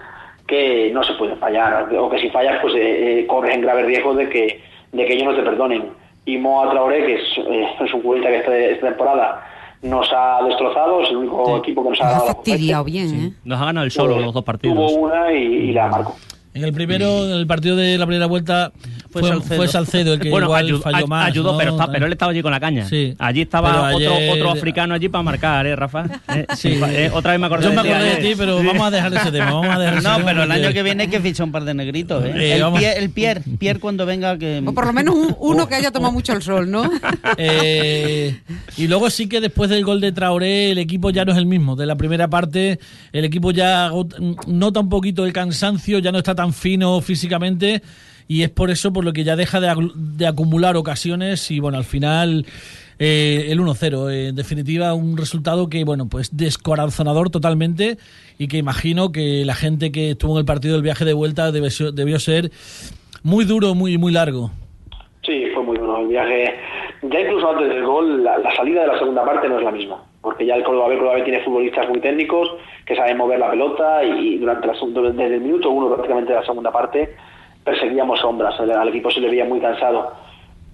que 0.47 0.89
no 0.91 1.03
se 1.03 1.13
pueden 1.13 1.37
fallar. 1.37 1.87
O 1.95 2.09
que 2.09 2.17
si 2.19 2.29
fallas, 2.31 2.57
pues 2.61 2.73
eh, 2.75 3.19
eh, 3.19 3.27
corres 3.27 3.53
en 3.55 3.61
grave 3.61 3.83
riesgo 3.83 4.15
de 4.15 4.27
que, 4.29 4.61
de 4.91 5.05
que 5.05 5.13
ellos 5.13 5.27
no 5.27 5.35
te 5.35 5.43
perdonen. 5.43 5.89
Y 6.25 6.37
Moa 6.37 6.69
Traoré, 6.71 7.05
que 7.05 7.13
es, 7.15 7.37
eh, 7.37 7.67
es 7.79 7.93
un 7.93 8.01
futbolista 8.01 8.29
que 8.29 8.37
este- 8.37 8.71
esta 8.73 8.87
temporada 8.87 9.45
nos 9.81 10.07
ha 10.11 10.43
destrozado, 10.43 11.01
es 11.01 11.09
el 11.09 11.17
único 11.17 11.57
equipo 11.57 11.83
que 11.83 11.89
nos 11.91 12.01
ha 12.01 12.11
la 12.11 12.19
fastidiado 12.21 12.83
bien, 12.83 13.15
¿eh? 13.15 13.33
Nos 13.45 13.61
ha 13.61 13.65
ganado 13.65 13.85
el 13.85 13.91
solo 13.91 14.13
pues, 14.13 14.25
los 14.25 14.33
dos 14.33 14.43
partidos. 14.43 14.75
Tuvo 14.75 15.05
una 15.07 15.31
y, 15.33 15.37
y 15.37 15.71
la 15.71 15.87
marcó. 15.87 16.15
En 16.53 16.63
el 16.63 16.73
primero, 16.73 17.25
en 17.25 17.31
el 17.31 17.47
partido 17.47 17.75
de 17.75 17.97
la 17.97 18.05
primera 18.05 18.25
vuelta, 18.25 18.71
fue, 19.11 19.21
Fue 19.21 19.31
fue 19.41 19.67
Salcedo, 19.67 19.67
Salcedo. 19.67 20.13
el 20.13 20.19
que 20.19 20.29
bueno, 20.29 20.47
igual 20.47 20.65
ayudó, 20.65 20.81
falló 20.81 21.07
más. 21.07 21.27
ayudó, 21.27 21.51
¿no? 21.53 21.57
pero, 21.57 21.71
está- 21.71 21.91
pero 21.91 22.05
él 22.05 22.11
estaba 22.11 22.31
allí 22.31 22.41
con 22.41 22.51
la 22.51 22.59
caña. 22.59 22.85
Sí. 22.87 23.15
Allí 23.17 23.41
estaba 23.41 23.69
Pero 23.89 23.97
otro, 23.97 24.15
ayer- 24.15 24.31
otro 24.31 24.51
africano 24.51 24.93
allí 24.93 25.09
para 25.09 25.23
marcar, 25.23 25.65
¿eh, 25.67 25.75
Rafa? 25.75 26.05
¿Eh? 26.35 26.45
Sí. 26.55 26.79
Eh, 26.89 27.09
otra 27.13 27.31
vez 27.31 27.39
me 27.39 27.47
acordé 27.47 27.63
Yo 27.65 27.69
me 27.71 27.75
de 27.77 27.81
ti 27.81 27.89
acordé 27.89 28.05
de 28.05 28.11
ayer. 28.17 28.23
ti, 28.31 28.35
pero 28.37 28.63
vamos 28.63 28.81
a 28.87 28.91
dejar 28.91 29.13
ese 29.13 29.31
tema. 29.31 29.45
Vamos 29.51 29.75
a 29.75 29.79
dejar 29.79 29.93
ese 29.99 30.07
No, 30.07 30.15
tema 30.17 30.25
pero 30.29 30.43
el 30.43 30.51
año 30.51 30.73
que 30.73 30.83
viene 30.83 31.03
hay 31.03 31.09
que 31.09 31.19
fichar 31.19 31.45
un 31.45 31.51
par 31.51 31.63
de 31.65 31.73
negritos, 31.73 32.23
¿eh? 32.25 32.33
Eh, 32.35 32.53
el, 32.55 32.61
vamos. 32.61 32.79
Pierre, 32.79 32.99
el 32.99 33.09
Pierre, 33.09 33.41
Pierre 33.57 33.79
cuando 33.79 34.05
venga 34.05 34.37
que... 34.37 34.61
O 34.65 34.73
por 34.73 34.85
lo 34.85 34.93
menos 34.93 35.15
un- 35.15 35.35
uno 35.39 35.67
que 35.67 35.75
haya 35.75 35.91
tomado 35.91 36.11
mucho 36.13 36.33
el 36.33 36.41
sol, 36.41 36.69
¿no? 36.69 36.83
Eh, 37.37 38.39
y 38.77 38.87
luego 38.87 39.09
sí 39.09 39.27
que 39.27 39.41
después 39.41 39.69
del 39.69 39.83
gol 39.83 40.01
de 40.01 40.11
Traoré 40.11 40.71
el 40.71 40.77
equipo 40.77 41.09
ya 41.09 41.25
no 41.25 41.31
es 41.31 41.37
el 41.37 41.45
mismo. 41.45 41.75
De 41.75 41.85
la 41.85 41.95
primera 41.95 42.27
parte 42.29 42.79
el 43.11 43.25
equipo 43.25 43.51
ya 43.51 43.91
nota 44.47 44.79
un 44.79 44.89
poquito 44.89 45.25
el 45.25 45.33
cansancio, 45.33 45.99
ya 45.99 46.11
no 46.11 46.17
está 46.19 46.35
tan 46.35 46.53
fino 46.53 47.01
físicamente 47.01 47.81
y 48.29 48.43
es 48.43 48.49
por 48.51 48.69
eso 48.69 48.93
por 48.93 49.03
lo 49.03 49.11
que 49.11 49.23
ya 49.25 49.35
deja 49.35 49.59
de, 49.59 49.75
de 49.95 50.27
acumular 50.27 50.77
ocasiones 50.77 51.49
y 51.49 51.59
bueno, 51.59 51.79
al 51.79 51.83
final 51.83 52.45
eh, 52.99 53.47
el 53.49 53.59
1-0. 53.59 54.11
eh, 54.11 54.27
en 54.27 54.35
definitiva 54.35 54.93
un 54.93 55.17
resultado 55.17 55.67
que 55.67 55.83
bueno, 55.83 56.07
pues 56.07 56.37
descorazonador 56.37 57.31
totalmente 57.31 57.97
y 58.37 58.47
que 58.47 58.57
imagino 58.57 59.11
que 59.11 59.43
la 59.45 59.55
gente 59.55 59.91
que 59.91 60.11
estuvo 60.11 60.33
en 60.33 60.39
el 60.41 60.45
partido 60.45 60.75
del 60.75 60.83
viaje 60.83 61.05
de 61.05 61.13
vuelta 61.13 61.51
ser- 61.71 61.91
debió 61.93 62.19
ser 62.19 62.51
muy 63.23 63.45
duro, 63.45 63.73
muy, 63.73 63.97
muy 63.97 64.13
largo. 64.13 64.51
Sí, 65.25 65.45
fue 65.53 65.63
muy 65.63 65.77
bueno 65.79 65.97
el 66.01 66.07
viaje. 66.07 66.53
Ya 67.01 67.21
incluso 67.21 67.49
antes 67.49 67.67
del 67.67 67.83
gol, 67.83 68.23
la, 68.23 68.37
salida 68.55 68.81
de 68.81 68.87
la 68.87 68.99
segunda 68.99 69.25
parte 69.25 69.49
no 69.49 69.57
es 69.57 69.65
la 69.65 69.71
misma. 69.71 70.03
Porque 70.21 70.45
ya 70.45 70.53
el 70.55 70.63
Córdoba 70.63 70.89
B, 70.89 70.97
Córdoba 70.97 71.15
B 71.15 71.23
tiene 71.23 71.43
futbolistas 71.43 71.89
muy 71.89 71.99
técnicos 71.99 72.47
que 72.85 72.95
saben 72.95 73.17
mover 73.17 73.39
la 73.39 73.49
pelota 73.49 74.03
y 74.03 74.37
durante 74.37 74.67
la, 74.67 74.73
desde 74.73 75.35
el 75.35 75.41
minuto 75.41 75.71
uno 75.71 75.87
prácticamente 75.89 76.31
de 76.33 76.39
la 76.39 76.45
segunda 76.45 76.71
parte 76.71 77.15
perseguíamos 77.69 78.19
sombras. 78.19 78.59
Al, 78.59 78.89
equipo 78.89 79.11
se 79.11 79.21
le 79.21 79.29
veía 79.29 79.45
muy 79.45 79.59
cansado. 79.59 80.11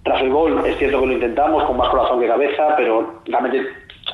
Tras 0.04 0.22
el 0.22 0.30
gol, 0.30 0.64
es 0.66 0.78
cierto 0.78 1.02
que 1.02 1.08
lo 1.08 1.14
intentamos 1.14 1.64
con 1.64 1.78
más 1.78 1.90
corazón 1.90 2.20
que 2.22 2.28
cabeza, 2.28 2.76
pero 2.78 3.22
realmente 3.26 3.68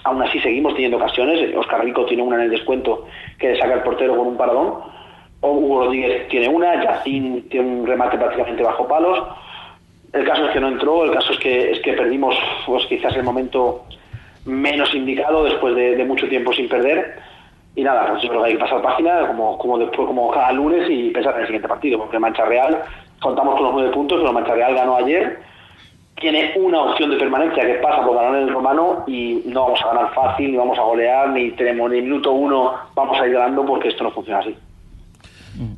aún 0.03 0.23
así 0.23 0.39
seguimos 0.39 0.73
teniendo 0.73 0.97
ocasiones. 0.97 1.55
Oscar 1.55 1.83
Rico 1.83 2.05
tiene 2.05 2.23
una 2.23 2.37
en 2.37 2.43
el 2.43 2.49
descuento 2.49 3.05
que 3.37 3.49
le 3.49 3.59
saca 3.59 3.75
el 3.75 3.83
portero 3.83 4.15
con 4.15 4.27
un 4.27 4.37
paradón. 4.37 4.79
O 5.41 5.51
Hugo 5.51 5.85
Rodríguez 5.85 6.27
tiene 6.29 6.47
una, 6.47 6.83
Yacín 6.83 7.49
tiene 7.49 7.67
un 7.67 7.85
remate 7.85 8.17
prácticamente 8.17 8.63
bajo 8.63 8.87
palos. 8.87 9.19
El 10.13 10.25
caso 10.25 10.45
es 10.45 10.51
que 10.51 10.59
no 10.59 10.69
entró, 10.69 11.05
el 11.05 11.11
caso 11.11 11.33
es 11.33 11.39
que 11.39 11.71
es 11.71 11.79
que 11.81 11.93
perdimos 11.93 12.35
pues 12.65 12.85
quizás 12.87 13.15
el 13.15 13.23
momento 13.23 13.85
menos 14.45 14.93
indicado 14.93 15.43
después 15.43 15.75
de, 15.75 15.95
de 15.95 16.05
mucho 16.05 16.27
tiempo 16.27 16.53
sin 16.53 16.67
perder. 16.67 17.19
Y 17.75 17.83
nada, 17.83 18.19
yo 18.19 18.29
creo 18.29 18.41
que 18.41 18.47
hay 18.47 18.53
que 18.53 18.59
pasar 18.59 18.81
página 18.81 19.27
como, 19.27 19.57
como 19.57 19.77
después, 19.77 20.07
como 20.07 20.29
cada 20.31 20.51
lunes 20.51 20.89
y 20.89 21.09
pensar 21.11 21.35
en 21.35 21.41
el 21.41 21.47
siguiente 21.47 21.67
partido, 21.67 21.99
porque 21.99 22.19
Mancha 22.19 22.45
Real, 22.45 22.83
contamos 23.21 23.55
con 23.55 23.63
los 23.63 23.73
nueve 23.73 23.89
puntos, 23.91 24.19
pero 24.19 24.33
Mancha 24.33 24.53
Real 24.53 24.75
ganó 24.75 24.97
ayer, 24.97 25.39
tiene 26.15 26.53
una 26.55 26.83
opción 26.83 27.09
de 27.09 27.17
permanencia 27.17 27.65
que 27.65 27.75
pasa 27.75 28.05
por 28.05 28.15
ganar 28.15 28.35
en 28.35 28.47
el 28.47 28.53
romano 28.53 29.03
y 29.07 29.41
no 29.45 29.63
vamos 29.63 29.81
a 29.81 29.93
ganar 29.93 30.13
fácil, 30.13 30.51
ni 30.51 30.57
vamos 30.57 30.77
a 30.77 30.83
golear, 30.83 31.29
ni 31.29 31.51
tenemos 31.51 31.89
ni 31.89 32.01
minuto 32.01 32.31
uno 32.31 32.73
vamos 32.93 33.19
a 33.19 33.25
ir 33.25 33.33
ganando 33.33 33.65
porque 33.65 33.87
esto 33.87 34.03
no 34.03 34.11
funciona 34.11 34.39
así. 34.39 34.55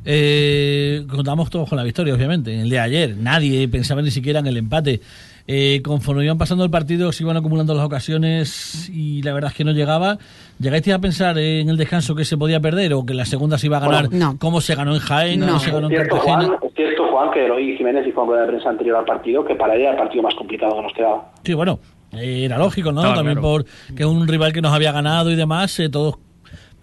Eh, 0.04 1.04
contamos 1.10 1.50
todos 1.50 1.68
con 1.68 1.76
la 1.76 1.84
victoria, 1.84 2.14
obviamente. 2.14 2.52
En 2.54 2.60
el 2.60 2.70
de 2.70 2.78
ayer, 2.78 3.16
nadie 3.16 3.66
pensaba 3.68 4.02
ni 4.02 4.10
siquiera 4.10 4.40
en 4.40 4.46
el 4.46 4.56
empate. 4.56 5.00
Eh, 5.46 5.82
conforme 5.84 6.24
iban 6.24 6.38
pasando 6.38 6.64
el 6.64 6.70
partido, 6.70 7.12
se 7.12 7.22
iban 7.22 7.36
acumulando 7.36 7.74
las 7.74 7.84
ocasiones 7.84 8.88
y 8.90 9.20
la 9.22 9.34
verdad 9.34 9.50
es 9.50 9.56
que 9.56 9.64
no 9.64 9.72
llegaba. 9.72 10.16
¿Llegaste 10.58 10.92
a 10.92 10.98
pensar 10.98 11.36
en 11.38 11.68
el 11.68 11.76
descanso 11.76 12.14
que 12.14 12.24
se 12.24 12.38
podía 12.38 12.60
perder 12.60 12.94
o 12.94 13.04
que 13.04 13.12
la 13.12 13.26
segunda 13.26 13.58
se 13.58 13.66
iba 13.66 13.76
a 13.76 13.80
ganar 13.80 14.08
Bueno, 14.08 14.32
no. 14.32 14.38
como 14.38 14.60
se 14.62 14.74
ganó 14.74 14.94
en 14.94 15.00
Jaén 15.00 15.40
No. 15.40 15.46
como 15.48 15.58
se 15.60 15.70
ganó 15.70 15.88
Es 15.88 15.92
en 15.92 15.98
cierto, 15.98 16.16
Cartagena? 16.16 16.46
Juan, 16.46 16.58
es 16.68 16.74
cierto, 16.74 17.02
Juan, 17.10 17.30
que 17.32 17.44
Eloy 17.44 17.76
Jiménez 17.76 18.04
dijo 18.06 18.22
en 18.22 18.28
rueda 18.28 18.42
de 18.42 18.48
prensa 18.48 18.70
anterior 18.70 18.96
al 18.96 19.04
partido 19.04 19.44
que 19.44 19.54
para 19.54 19.74
él 19.74 19.82
era 19.82 19.90
el 19.90 19.96
partido 19.98 20.22
más 20.22 20.34
complicado 20.34 20.76
que 20.76 20.82
nos 20.82 20.92
quedaba. 20.94 21.32
Sí, 21.44 21.52
bueno, 21.52 21.78
era 22.12 22.56
lógico, 22.56 22.90
¿no? 22.92 23.02
Claro, 23.02 23.16
También 23.16 23.38
claro. 23.38 23.48
por 23.48 23.64
que 23.94 24.02
es 24.02 24.08
un 24.08 24.26
rival 24.26 24.52
que 24.54 24.62
nos 24.62 24.72
había 24.72 24.92
ganado 24.92 25.30
y 25.30 25.34
demás, 25.36 25.78
eh, 25.80 25.90
todos 25.90 26.16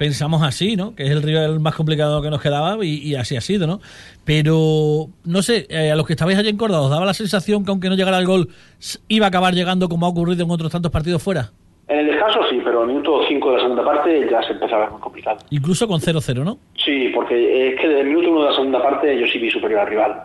pensamos 0.02 0.42
así, 0.42 0.76
¿no? 0.76 0.96
Que 0.96 1.04
es 1.04 1.12
el 1.12 1.22
rival 1.22 1.60
más 1.60 1.76
complicado 1.76 2.24
que 2.24 2.32
nos 2.32 2.42
quedaba 2.42 2.84
y, 2.84 2.96
y 3.04 3.14
así 3.14 3.36
ha 3.36 3.42
sido, 3.42 3.68
¿no? 3.68 3.80
Pero, 4.26 5.10
no 5.26 5.42
sé, 5.44 5.68
eh, 5.70 5.92
a 5.92 5.96
los 5.96 6.08
que 6.08 6.14
estabais 6.14 6.40
allí 6.40 6.50
en 6.50 6.58
Córdoba, 6.58 6.82
¿os 6.82 6.90
daba 6.90 7.06
la 7.06 7.14
sensación 7.14 7.64
que 7.64 7.70
aunque 7.70 7.88
no 7.88 7.96
llegara 7.96 8.18
el 8.18 8.26
gol, 8.26 8.50
iba 9.08 9.28
a 9.28 9.30
acabar 9.30 9.54
llegando 9.54 9.88
como 9.90 10.08
ha 10.08 10.10
ocurrido 10.10 10.44
en 10.44 10.50
otros 10.50 10.72
tantos 10.72 10.92
partidos 10.92 11.22
fuera? 11.22 11.52
En 11.88 12.00
el 12.00 12.08
descanso 12.08 12.40
sí, 12.50 12.60
pero 12.64 12.84
en 12.84 12.90
el 12.90 12.96
minuto 12.96 13.22
5 13.28 13.50
de 13.52 13.56
la 13.58 13.62
segunda 13.62 13.86
parte 13.86 14.28
ya 14.32 14.42
se 14.42 14.54
empezaba 14.54 14.78
a 14.78 14.86
ver 14.86 14.92
muy 14.94 15.02
complicado. 15.02 15.38
Incluso 15.52 15.88
con 15.88 16.00
0-0, 16.02 16.44
¿no? 16.44 16.58
Sí, 16.84 17.12
porque 17.14 17.70
es 17.70 17.80
que 17.80 17.88
desde 17.88 18.02
el 18.02 18.08
minuto 18.08 18.32
1 18.32 18.42
de 18.42 18.50
la 18.50 18.56
segunda 18.56 18.82
parte 18.82 19.20
yo 19.20 19.28
sí 19.28 19.38
vi 19.38 19.52
superior 19.52 19.82
al 19.82 19.88
rival. 19.88 20.24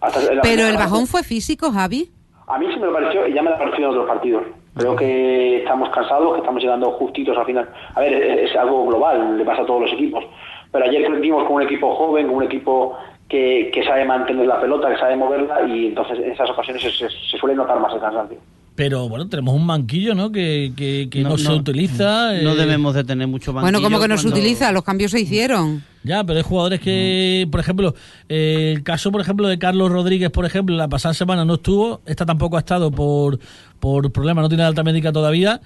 Hasta 0.00 0.20
Pero 0.42 0.62
el 0.62 0.74
parte- 0.74 0.76
bajón 0.76 1.06
fue 1.06 1.22
físico, 1.22 1.70
Javi. 1.70 2.08
A 2.46 2.58
mí 2.58 2.64
sí 2.72 2.80
me 2.80 2.86
lo 2.86 2.94
pareció 2.94 3.26
y 3.28 3.34
ya 3.34 3.42
me 3.42 3.50
lo 3.50 3.56
ha 3.56 3.58
parecido 3.58 3.88
en 3.90 3.94
otros 3.94 4.08
partidos. 4.08 4.42
Creo 4.78 4.96
que 4.96 5.58
estamos 5.58 5.90
cansados, 5.90 6.32
que 6.34 6.38
estamos 6.40 6.62
llegando 6.62 6.90
justitos 6.92 7.36
al 7.36 7.44
final. 7.46 7.68
A 7.94 8.00
ver, 8.00 8.12
es, 8.14 8.50
es 8.50 8.56
algo 8.56 8.86
global, 8.86 9.36
le 9.36 9.44
pasa 9.44 9.62
a 9.62 9.66
todos 9.66 9.82
los 9.82 9.92
equipos. 9.92 10.24
Pero 10.70 10.84
ayer 10.84 11.10
vimos 11.20 11.44
con 11.44 11.56
un 11.56 11.62
equipo 11.62 11.94
joven, 11.94 12.26
con 12.28 12.36
un 12.36 12.42
equipo 12.44 12.96
que, 13.28 13.70
que 13.72 13.82
sabe 13.84 14.04
mantener 14.04 14.46
la 14.46 14.60
pelota, 14.60 14.88
que 14.90 14.98
sabe 14.98 15.16
moverla 15.16 15.62
y 15.66 15.86
entonces 15.88 16.18
en 16.18 16.32
esas 16.32 16.48
ocasiones 16.50 16.82
se, 16.82 16.90
se- 16.90 17.08
se 17.10 17.38
suele 17.38 17.54
notar 17.56 17.78
más 17.80 17.92
el 17.94 18.00
cansancio. 18.00 18.38
Pero 18.78 19.08
bueno, 19.08 19.28
tenemos 19.28 19.56
un 19.56 19.66
banquillo, 19.66 20.14
¿no? 20.14 20.30
Que, 20.30 20.72
que, 20.76 21.08
que 21.10 21.22
no, 21.24 21.30
No, 21.30 21.38
se 21.38 21.48
no, 21.48 21.56
utiliza. 21.56 22.32
No 22.40 22.52
eh, 22.52 22.56
debemos 22.56 22.94
de 22.94 23.02
tener 23.02 23.26
mucho 23.26 23.52
banquillo. 23.52 23.72
Bueno, 23.72 23.82
como 23.82 24.00
que 24.00 24.06
no 24.06 24.16
se 24.16 24.28
utiliza, 24.28 24.70
los 24.70 24.84
cambios 24.84 25.10
se 25.10 25.18
hicieron. 25.18 25.82
Ya, 26.04 26.22
pero 26.22 26.38
hay 26.38 26.44
jugadores 26.44 26.78
que, 26.78 27.48
por 27.50 27.58
ejemplo, 27.58 27.96
eh, 28.28 28.74
el 28.76 28.84
caso, 28.84 29.10
por 29.10 29.20
ejemplo, 29.20 29.48
de 29.48 29.58
Carlos 29.58 29.90
Rodríguez, 29.90 30.30
por 30.30 30.44
ejemplo, 30.46 30.76
la 30.76 30.86
pasada 30.86 31.12
semana 31.12 31.44
no 31.44 31.54
estuvo, 31.54 32.02
esta 32.06 32.24
tampoco 32.24 32.54
ha 32.56 32.60
estado 32.60 32.92
por, 32.92 33.40
por 33.80 34.12
problemas, 34.12 34.42
no 34.42 34.48
tiene 34.48 34.62
alta 34.62 34.84
médica 34.84 35.10
todavía. 35.10 35.60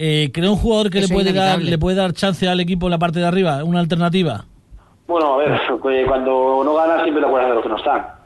Eh, 0.00 0.30
¿Cree 0.34 0.48
un 0.48 0.56
jugador 0.56 0.90
que 0.90 0.98
le 0.98 1.04
Eso 1.04 1.14
puede, 1.14 1.32
dar, 1.32 1.62
le 1.62 1.78
puede 1.78 1.94
dar 1.96 2.12
chance 2.12 2.48
al 2.48 2.58
equipo 2.58 2.88
en 2.88 2.90
la 2.90 2.98
parte 2.98 3.20
de 3.20 3.26
arriba? 3.26 3.62
¿Una 3.62 3.78
alternativa? 3.78 4.46
Bueno, 5.06 5.34
a 5.34 5.36
ver, 5.36 5.60
que 5.80 6.06
cuando 6.08 6.62
no 6.64 6.74
ganas 6.74 7.04
siempre 7.04 7.22
te 7.22 7.28
acuerdas 7.28 7.50
de 7.50 7.54
los 7.54 7.62
que 7.62 7.68
no 7.68 7.76
están. 7.76 8.17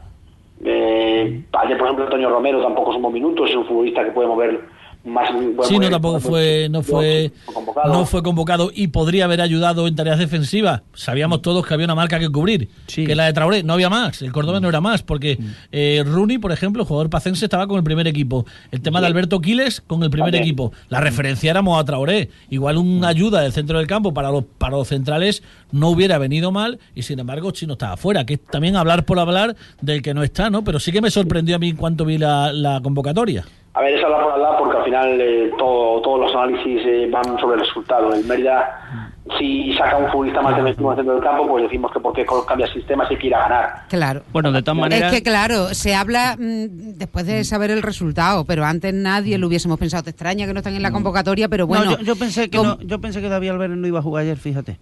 Eh, 0.65 1.43
por 1.51 1.65
ejemplo, 1.65 2.05
Antonio 2.05 2.31
Romero 2.31 2.63
tampoco 2.63 2.93
sumó 2.93 3.11
minutos, 3.11 3.51
es 3.51 3.57
un 3.57 3.67
futbolista 3.67 4.05
que 4.05 4.13
puede 4.13 4.29
mover 4.29 4.61
más. 5.05 5.31
Sí, 5.69 5.79
no 5.79 5.91
tampoco 5.91 6.21
fue, 6.21 6.69
no 6.71 6.83
fue, 6.83 7.33
convocado. 7.53 7.93
no 7.93 8.07
fue 8.07 8.23
convocado 8.23 8.71
y 8.75 8.89
podría 8.89 9.25
haber 9.25 9.41
ayudado 9.41 9.87
en 9.89 9.97
tareas 9.97 10.19
defensivas. 10.19 10.83
Sabíamos 10.95 11.43
todos 11.43 11.67
que 11.67 11.75
había 11.75 11.87
una 11.87 11.95
marca 11.95 12.19
que 12.19 12.29
cubrir, 12.29 12.69
Sí. 12.87 13.05
que 13.07 13.15
la 13.15 13.25
de 13.27 13.33
Traoré 13.33 13.63
no 13.63 13.73
había 13.73 13.89
más, 13.91 14.23
el 14.23 14.33
Córdoba 14.33 14.61
no 14.61 14.69
era 14.69 14.81
más, 14.81 15.03
porque 15.03 15.39
eh, 15.73 16.03
Rooney, 16.07 16.39
por 16.39 16.53
ejemplo, 16.53 16.85
jugador 16.85 17.11
pacense, 17.11 17.45
estaba 17.47 17.67
con 17.67 17.79
el 17.79 17.85
primer 17.85 18.07
equipo. 18.07 18.47
El 18.71 18.81
tema 18.81 19.01
de 19.01 19.07
Alberto 19.09 19.41
Quiles 19.41 19.81
con 19.81 20.03
el 20.03 20.11
primer 20.11 20.27
También. 20.31 20.45
equipo. 20.45 20.73
La 20.89 21.01
referencia 21.01 21.51
éramos 21.51 21.81
a 21.81 21.85
Traoré. 21.85 22.31
Igual 22.51 22.77
una 22.79 23.09
ayuda 23.09 23.41
del 23.41 23.53
centro 23.53 23.79
del 23.79 23.87
campo 23.87 24.15
para 24.15 24.31
los 24.31 24.45
para 24.59 24.77
los 24.77 24.89
centrales 24.89 25.43
no 25.73 25.89
hubiera 25.89 26.19
venido 26.19 26.53
mal 26.53 26.79
y 26.95 27.03
sin 27.03 27.19
embargo 27.19 27.51
Chino 27.51 27.73
estaba 27.75 27.97
fuera, 27.97 28.25
que 28.25 28.35
es 28.35 28.45
también 28.45 28.77
hablar 28.77 29.05
por 29.05 29.19
hablar 29.19 29.57
del 29.81 30.03
que 30.03 30.15
no 30.15 30.23
está, 30.23 30.51
¿no? 30.51 30.63
Pero 30.65 30.79
sí 30.79 30.93
que 30.93 31.01
me 31.01 31.11
sorprendió 31.11 31.57
a 31.57 31.59
mí 31.59 31.71
en 31.71 31.77
cuanto 31.77 32.05
vi 32.05 32.19
la, 32.19 32.53
la 32.53 32.81
convocatoria. 32.83 33.45
A 33.75 33.81
ver, 33.81 33.95
es 33.95 34.05
hablar 34.05 34.23
por 34.25 34.33
hablar 34.33 34.59
porque 34.59 34.77
al 34.77 34.85
final 34.85 35.19
eh, 35.21 35.51
todo- 35.59 36.03
todos 36.03 36.21
los 36.21 36.35
análisis 36.35 36.83
eh, 36.85 37.09
van 37.11 37.39
sobre 37.41 37.55
el 37.55 37.61
resultado. 37.67 38.13
El 38.13 38.23
Mérida, 38.27 39.11
si 39.39 39.73
saca 39.79 39.97
un 39.97 40.11
futbolista 40.11 40.43
más 40.43 40.59
en 40.59 40.67
el 40.67 40.77
centro 40.77 40.95
del 41.15 41.23
campo, 41.23 41.49
pues 41.49 41.63
decimos 41.65 41.91
que 41.91 41.99
porque 42.01 42.27
cambia 42.47 42.67
el 42.67 42.73
sistema 42.75 43.09
se 43.09 43.17
quiere 43.17 43.35
ganar. 43.37 43.85
Claro. 43.89 44.23
Bueno, 44.31 44.53
de 44.53 44.63
todas 44.63 44.79
maneras... 44.79 45.11
Es 45.11 45.19
que 45.19 45.23
claro, 45.23 45.69
se 45.73 45.95
habla 45.95 46.37
mm, 46.39 46.99
después 46.99 47.25
de 47.27 47.45
saber 47.45 47.71
el 47.71 47.81
resultado, 47.81 48.45
pero 48.45 48.63
antes 48.67 48.93
nadie 48.93 49.39
lo 49.39 49.47
hubiésemos 49.47 49.79
pensado. 49.79 50.03
Te 50.03 50.11
extraña 50.11 50.47
que 50.47 50.53
no 50.53 50.59
están 50.59 50.75
en 50.75 50.83
la 50.83 50.91
convocatoria, 50.91 51.49
pero 51.49 51.67
bueno. 51.67 51.85
No, 51.87 51.91
yo, 51.93 51.99
yo 52.05 52.17
pensé 52.17 52.51
que 52.51 52.59
con- 52.59 52.67
no, 52.67 52.79
yo 52.83 53.01
pensé 53.01 53.23
que 53.23 53.31
David 53.31 53.51
Alvarez 53.53 53.77
no 53.79 53.87
iba 53.87 54.01
a 54.01 54.03
jugar 54.03 54.25
ayer, 54.25 54.37
fíjate. 54.37 54.79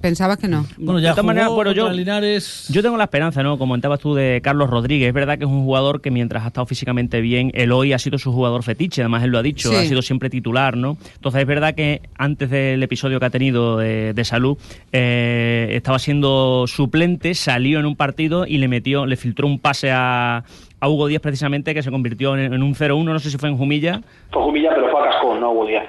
Pensabas 0.00 0.38
que 0.38 0.46
no. 0.46 0.64
Bueno, 0.76 1.00
ya 1.00 1.08
De 1.08 1.14
todas 1.14 1.16
jugó 1.22 1.26
maneras, 1.26 1.50
bueno, 1.50 1.72
yo- 1.72 1.90
Linares. 1.90 2.68
Yo 2.70 2.82
tengo 2.82 2.96
la 2.96 3.04
esperanza, 3.04 3.42
¿no? 3.42 3.58
Como 3.58 3.68
comentabas 3.70 3.98
tú 3.98 4.14
de 4.14 4.40
Carlos 4.44 4.70
Rodríguez. 4.70 5.08
Es 5.08 5.14
verdad 5.14 5.38
que 5.38 5.44
es 5.44 5.50
un 5.50 5.64
jugador 5.64 6.00
que 6.00 6.10
mientras 6.12 6.44
ha 6.44 6.48
estado 6.48 6.66
físicamente 6.66 7.20
bien, 7.20 7.50
él 7.54 7.72
hoy 7.72 7.92
ha 7.92 7.98
sido 7.98 8.16
su 8.18 8.32
jugador 8.32 8.62
fetiche. 8.62 9.02
Además, 9.02 9.24
él 9.24 9.30
lo 9.30 9.38
ha 9.38 9.42
dicho, 9.42 9.70
Sí. 9.70 9.76
ha 9.76 9.82
sido 9.84 10.00
siempre 10.02 10.30
titular, 10.30 10.76
¿no? 10.76 10.96
Entonces, 11.16 11.40
es 11.40 11.46
verdad 11.46 11.74
que 11.74 12.00
antes 12.16 12.48
del 12.48 12.82
episodio 12.82 13.18
que 13.18 13.26
ha 13.26 13.30
tenido 13.30 13.76
de, 13.78 14.12
de 14.14 14.24
salud, 14.24 14.56
eh, 14.92 15.68
estaba 15.72 15.98
siendo 15.98 16.64
suplente, 16.66 17.34
salió 17.34 17.80
en 17.80 17.86
un 17.86 17.96
partido 17.96 18.46
y 18.46 18.58
le 18.58 18.68
metió, 18.68 19.04
le 19.06 19.16
filtró 19.16 19.46
un 19.46 19.58
pase 19.58 19.90
a, 19.90 20.44
a 20.80 20.88
Hugo 20.88 21.08
Díaz 21.08 21.20
precisamente 21.22 21.74
que 21.74 21.82
se 21.82 21.90
convirtió 21.90 22.36
en, 22.36 22.52
en 22.54 22.62
un 22.62 22.74
0-1, 22.74 23.04
no 23.04 23.18
sé 23.18 23.30
si 23.30 23.38
fue 23.38 23.48
en 23.48 23.56
Jumilla. 23.56 24.00
Fue 24.30 24.42
Jumilla, 24.42 24.70
pero 24.74 24.90
fue 24.90 25.00
a 25.00 25.10
Cascón, 25.10 25.40
no 25.40 25.50
Hugo 25.52 25.66
Díaz. 25.66 25.84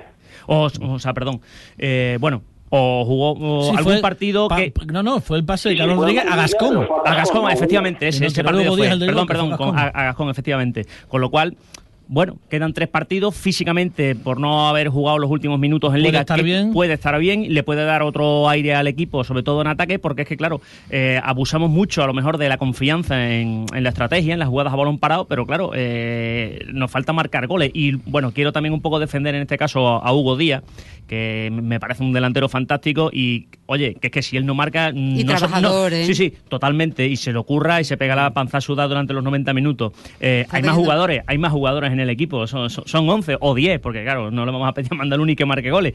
O, 0.48 0.68
o 0.82 1.00
sea, 1.00 1.14
perdón. 1.14 1.42
Eh, 1.78 2.18
bueno, 2.20 2.42
o 2.70 3.04
jugó 3.06 3.32
o 3.34 3.64
Sí, 3.64 3.70
algún 3.78 3.94
fue 3.94 4.02
partido 4.02 4.48
pa- 4.48 4.58
que... 4.58 4.74
No, 4.92 5.02
no, 5.04 5.22
fue 5.22 5.38
el 5.38 5.46
pase 5.46 5.70
de 5.70 5.78
Carlos 5.78 5.98
Rodríguez 5.98 6.26
a 6.30 6.36
Gascón. 6.36 6.88
A 7.06 7.14
Gascón, 7.16 7.52
efectivamente, 7.52 8.08
ese, 8.08 8.22
no 8.22 8.28
ese 8.28 8.44
partido 8.44 8.76
fue. 8.76 8.88
Perdón, 8.90 9.28
perdón, 9.28 9.54
a 9.78 10.04
Gascón, 10.04 10.30
efectivamente. 10.30 10.86
Con 11.08 11.22
lo 11.22 11.30
cual, 11.32 11.58
bueno, 12.12 12.38
quedan 12.50 12.74
tres 12.74 12.90
partidos. 12.90 13.36
Físicamente, 13.36 14.16
por 14.16 14.40
no 14.40 14.68
haber 14.68 14.90
jugado 14.90 15.20
los 15.20 15.30
últimos 15.30 15.60
minutos 15.60 15.90
en 15.94 16.02
Puede 16.02 16.04
Liga, 16.12 16.20
estar 16.22 16.38
que 16.38 16.44
bien. 16.44 16.74
puede 16.74 16.94
estar 16.94 17.18
bien, 17.20 17.54
le 17.54 17.62
puede 17.64 17.86
dar 17.86 18.02
otro 18.02 18.50
aire 18.50 18.74
al 18.74 18.88
equipo, 18.88 19.24
sobre 19.24 19.44
todo 19.44 19.62
en 19.62 19.68
ataque, 19.68 20.00
porque 20.00 20.24
es 20.24 20.28
que, 20.28 20.36
claro, 20.36 20.60
eh, 20.90 21.22
abusamos 21.24 21.70
mucho 21.70 22.04
a 22.04 22.08
lo 22.08 22.14
mejor 22.14 22.38
de 22.40 22.50
la 22.50 22.58
confianza 22.58 23.30
en, 23.32 23.66
en 23.74 23.84
la 23.84 23.90
estrategia, 23.90 24.34
en 24.34 24.40
las 24.40 24.50
jugadas 24.50 24.74
a 24.74 24.76
balón 24.76 24.98
parado, 24.98 25.26
pero 25.26 25.46
claro, 25.46 25.72
eh, 25.76 26.66
nos 26.74 26.90
falta 26.90 27.14
marcar 27.14 27.46
goles. 27.48 27.70
Y 27.74 27.94
bueno, 27.94 28.32
quiero 28.34 28.52
también 28.52 28.74
un 28.74 28.82
poco 28.82 29.00
defender 29.00 29.36
en 29.36 29.44
este 29.44 29.58
caso 29.58 29.88
a, 29.88 30.00
a 30.00 30.12
Hugo 30.12 30.36
Díaz, 30.36 30.64
que 31.08 31.50
me 31.52 31.80
parece 31.80 32.04
un 32.04 32.14
delantero 32.14 32.50
fantástico 32.50 33.10
y, 33.14 33.48
oye, 33.68 33.96
que 33.96 34.08
es 34.08 34.14
que 34.14 34.22
si 34.22 34.38
él 34.38 34.46
no 34.46 34.54
marca... 34.56 34.90
Y 34.94 35.24
no 35.24 35.36
trabajador, 35.36 35.92
no- 35.92 35.98
¿eh? 35.98 36.06
Sí, 36.06 36.14
sí, 36.16 36.34
totalmente. 36.50 37.08
Y 37.08 37.16
se 37.18 37.32
lo 37.32 37.42
ocurra 37.42 37.82
y 37.82 37.84
se 37.84 37.98
pega 37.98 38.16
la 38.16 38.32
panza 38.32 38.62
sudada 38.62 38.88
durante 38.90 39.14
los 39.14 39.24
90 39.24 39.54
minutos. 39.54 39.94
Eh, 40.20 40.46
hay 40.50 40.62
más 40.64 40.76
jugadores, 40.76 41.24
hay 41.28 41.38
más 41.38 41.52
jugadores 41.52 41.92
en 41.92 41.99
el 42.00 42.10
equipo. 42.10 42.48
Son, 42.48 42.70
son, 42.70 42.88
son 42.88 43.10
11 43.10 43.38
o 43.40 43.56
10, 43.56 43.80
porque 43.80 44.04
claro, 44.04 44.32
no 44.32 44.46
le 44.46 44.52
vamos 44.52 44.68
a 44.68 44.74
pedir 44.74 44.90
a 44.94 45.32
y 45.32 45.36
que 45.36 45.46
marque 45.46 45.72
goles. 45.72 45.94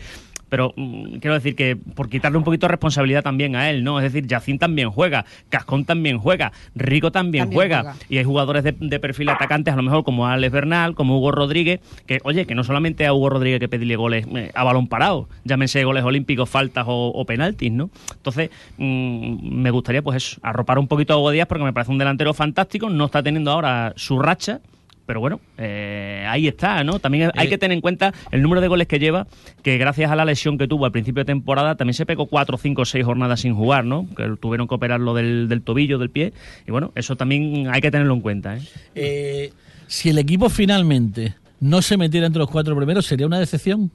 Pero 0.49 0.73
mm, 0.77 1.17
quiero 1.17 1.35
decir 1.35 1.57
que 1.57 1.77
por 1.77 2.09
quitarle 2.09 2.39
un 2.39 2.45
poquito 2.45 2.67
de 2.67 2.73
responsabilidad 2.73 3.23
también 3.23 3.57
a 3.57 3.71
él, 3.71 3.83
¿no? 3.83 3.99
Es 3.99 4.05
decir, 4.05 4.27
Yacín 4.27 4.59
también 4.59 4.91
juega, 4.91 5.25
Cascón 5.49 5.85
también 5.85 6.19
juega, 6.19 6.53
Rico 6.75 7.11
también, 7.11 7.45
También 7.45 7.57
juega. 7.57 7.81
juega. 7.83 7.97
Y 8.09 8.19
hay 8.19 8.25
jugadores 8.25 8.63
de, 8.63 8.73
de 8.79 9.01
perfil 9.01 9.31
atacantes, 9.31 9.73
a 9.73 9.77
lo 9.77 9.83
mejor 9.83 10.05
como 10.05 10.27
Alex 10.27 10.53
Bernal, 10.53 10.95
como 10.95 11.19
Hugo 11.19 11.33
Rodríguez, 11.33 11.81
que, 12.07 12.21
oye, 12.25 12.47
que 12.47 12.55
no 12.55 12.63
solamente 12.63 13.07
a 13.07 13.13
Hugo 13.13 13.31
Rodríguez 13.31 13.59
que 13.59 13.69
pedirle 13.69 13.97
goles 13.97 14.27
eh, 14.35 14.51
a 14.55 14.65
balón 14.65 14.87
parado, 14.87 15.29
llámense 15.45 15.83
goles 15.85 16.05
olímpicos, 16.05 16.49
faltas 16.49 16.85
o, 16.87 17.09
o 17.09 17.25
penaltis, 17.25 17.73
¿no? 17.73 17.91
Entonces, 18.15 18.51
mm, 18.77 19.61
me 19.61 19.71
gustaría, 19.71 20.03
pues 20.03 20.17
eso, 20.19 20.41
arropar 20.43 20.79
un 20.79 20.89
poquito 20.89 21.15
a 21.15 21.19
Hugo 21.19 21.31
Díaz 21.31 21.49
porque 21.49 21.65
me 21.65 21.73
parece 21.73 21.91
un 21.91 21.99
delantero 21.99 22.35
fantástico, 22.35 22.91
no 22.91 23.07
está 23.07 23.23
teniendo 23.23 23.51
ahora 23.51 23.93
su 23.97 24.19
racha. 24.19 24.61
Pero 25.07 25.21
bueno, 25.21 25.41
eh, 25.59 26.25
ahí 26.29 26.49
está, 26.49 26.83
¿no? 26.85 26.99
También 26.99 27.31
hay 27.35 27.49
que 27.49 27.59
tener 27.59 27.75
en 27.75 27.81
cuenta 27.81 28.13
el 28.31 28.43
número 28.43 28.61
de 28.61 28.69
goles 28.69 28.89
que 28.89 28.99
lleva, 28.99 29.27
que 29.63 29.77
gracias 29.77 30.11
a 30.11 30.17
la 30.17 30.25
lesión 30.25 30.57
que 30.57 30.67
tuvo 30.67 30.87
al 30.87 30.93
principio 30.93 31.21
de 31.21 31.27
temporada, 31.27 31.75
también 31.75 31.95
se 31.95 32.07
pegó 32.07 32.27
cuatro, 32.27 32.57
cinco, 32.57 32.85
seis 32.85 33.05
jornadas 33.05 33.41
sin 33.41 33.55
jugar, 33.55 33.85
¿no? 33.85 34.07
Que 34.17 34.35
tuvieron 34.41 34.67
que 34.67 34.75
operarlo 34.75 35.15
del, 35.15 35.49
del 35.49 35.63
tobillo, 35.63 35.99
del 35.99 36.11
pie. 36.11 36.33
Y 36.67 36.71
bueno, 36.71 36.93
eso 36.95 37.17
también 37.17 37.69
hay 37.71 37.81
que 37.81 37.91
tenerlo 37.91 38.15
en 38.15 38.21
cuenta, 38.21 38.57
¿eh? 38.57 38.63
Eh, 38.95 39.53
si 39.87 40.09
el 40.09 40.19
equipo 40.19 40.49
finalmente 40.49 41.35
no 41.61 41.83
se 41.83 41.97
metiera 41.97 42.27
entre 42.27 42.41
los 42.41 42.51
cuatro 42.51 42.77
primeros, 42.77 43.07
¿sería 43.07 43.27
una 43.27 43.39
decepción? 43.39 43.91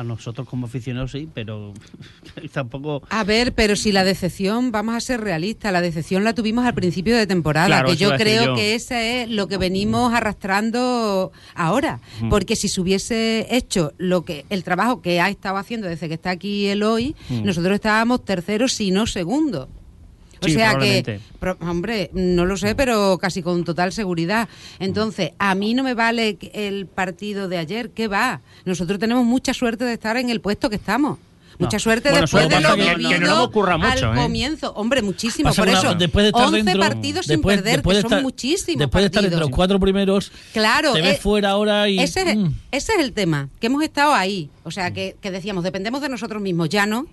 Para 0.00 0.08
nosotros 0.08 0.48
como 0.48 0.64
aficionados 0.64 1.12
sí, 1.12 1.28
pero 1.34 1.74
tampoco... 2.54 3.02
A 3.10 3.22
ver, 3.22 3.52
pero 3.52 3.76
si 3.76 3.92
la 3.92 4.02
decepción, 4.02 4.72
vamos 4.72 4.94
a 4.94 5.00
ser 5.00 5.20
realistas, 5.20 5.70
la 5.74 5.82
decepción 5.82 6.24
la 6.24 6.32
tuvimos 6.32 6.64
al 6.64 6.72
principio 6.72 7.14
de 7.18 7.26
temporada, 7.26 7.66
Claro, 7.66 7.90
que 7.90 7.96
yo 7.96 8.16
creo 8.16 8.46
yo. 8.46 8.54
que 8.54 8.74
ese 8.74 9.24
es 9.24 9.28
lo 9.28 9.46
que 9.46 9.58
venimos 9.58 10.14
arrastrando 10.14 11.32
ahora, 11.54 12.00
porque 12.30 12.56
si 12.56 12.68
se 12.68 12.80
hubiese 12.80 13.46
hecho 13.50 13.92
lo 13.98 14.24
que 14.24 14.46
el 14.48 14.64
trabajo 14.64 15.02
que 15.02 15.20
ha 15.20 15.28
estado 15.28 15.58
haciendo 15.58 15.86
desde 15.86 16.08
que 16.08 16.14
está 16.14 16.30
aquí 16.30 16.68
el 16.68 16.82
hoy, 16.82 17.14
nosotros 17.28 17.74
estábamos 17.74 18.24
terceros, 18.24 18.72
si 18.72 18.90
no 18.92 19.06
segundos. 19.06 19.68
O 20.42 20.46
Sí, 20.46 20.52
sea 20.54 20.76
que, 20.78 21.20
hombre, 21.60 22.10
no 22.14 22.46
lo 22.46 22.56
sé, 22.56 22.74
pero 22.74 23.18
casi 23.18 23.42
con 23.42 23.64
total 23.64 23.92
seguridad. 23.92 24.48
Entonces, 24.78 25.32
a 25.38 25.54
mí 25.54 25.74
no 25.74 25.82
me 25.82 25.94
vale 25.94 26.38
el 26.54 26.86
partido 26.86 27.48
de 27.48 27.58
ayer, 27.58 27.90
¿qué 27.90 28.08
va? 28.08 28.40
Nosotros 28.64 28.98
tenemos 28.98 29.24
mucha 29.24 29.52
suerte 29.54 29.84
de 29.84 29.92
estar 29.94 30.16
en 30.16 30.30
el 30.30 30.40
puesto 30.40 30.70
que 30.70 30.76
estamos. 30.76 31.18
Mucha 31.58 31.78
suerte 31.78 32.08
Bueno, 32.08 32.22
después 32.22 32.48
de 32.48 32.58
lo 32.60 32.74
que- 32.74 33.08
que 33.10 33.18
no 33.18 33.44
ocurra 33.44 33.76
mucho, 33.76 34.08
al 34.12 34.16
¿eh? 34.18 34.22
comienzo. 34.22 34.72
Hombre, 34.76 35.02
muchísimo. 35.02 35.50
Pasa 35.50 35.60
Por 35.60 35.68
eso, 35.68 35.94
después 35.94 36.22
de 36.22 36.28
estar 36.30 36.46
11 36.46 36.62
dentro, 36.62 36.80
partidos 36.80 37.26
sin 37.26 37.36
después- 37.36 37.56
perder, 37.58 37.74
después 37.76 37.98
que 37.98 38.02
de 38.02 38.08
son 38.08 38.22
muchísimos 38.22 38.78
Después 38.78 39.02
de 39.02 39.06
estar 39.06 39.22
entre 39.24 39.36
partidos. 39.36 39.50
los 39.50 39.54
cuatro 39.56 39.78
primeros, 39.78 40.32
Claro, 40.54 40.94
te 40.94 41.02
ves 41.02 41.16
eh, 41.18 41.20
fuera 41.20 41.50
ahora 41.50 41.86
y... 41.90 41.98
ese, 41.98 42.22
es, 42.30 42.36
mm. 42.38 42.46
ese 42.72 42.92
es 42.94 43.00
el 43.00 43.12
tema, 43.12 43.50
que 43.60 43.66
hemos 43.66 43.82
estado 43.82 44.14
ahí. 44.14 44.48
O 44.64 44.70
sea, 44.70 44.90
que, 44.92 45.16
que 45.20 45.30
decíamos, 45.30 45.62
dependemos 45.62 46.00
de 46.00 46.08
nosotros 46.08 46.40
mismos, 46.40 46.70
ya 46.70 46.86
no. 46.86 47.06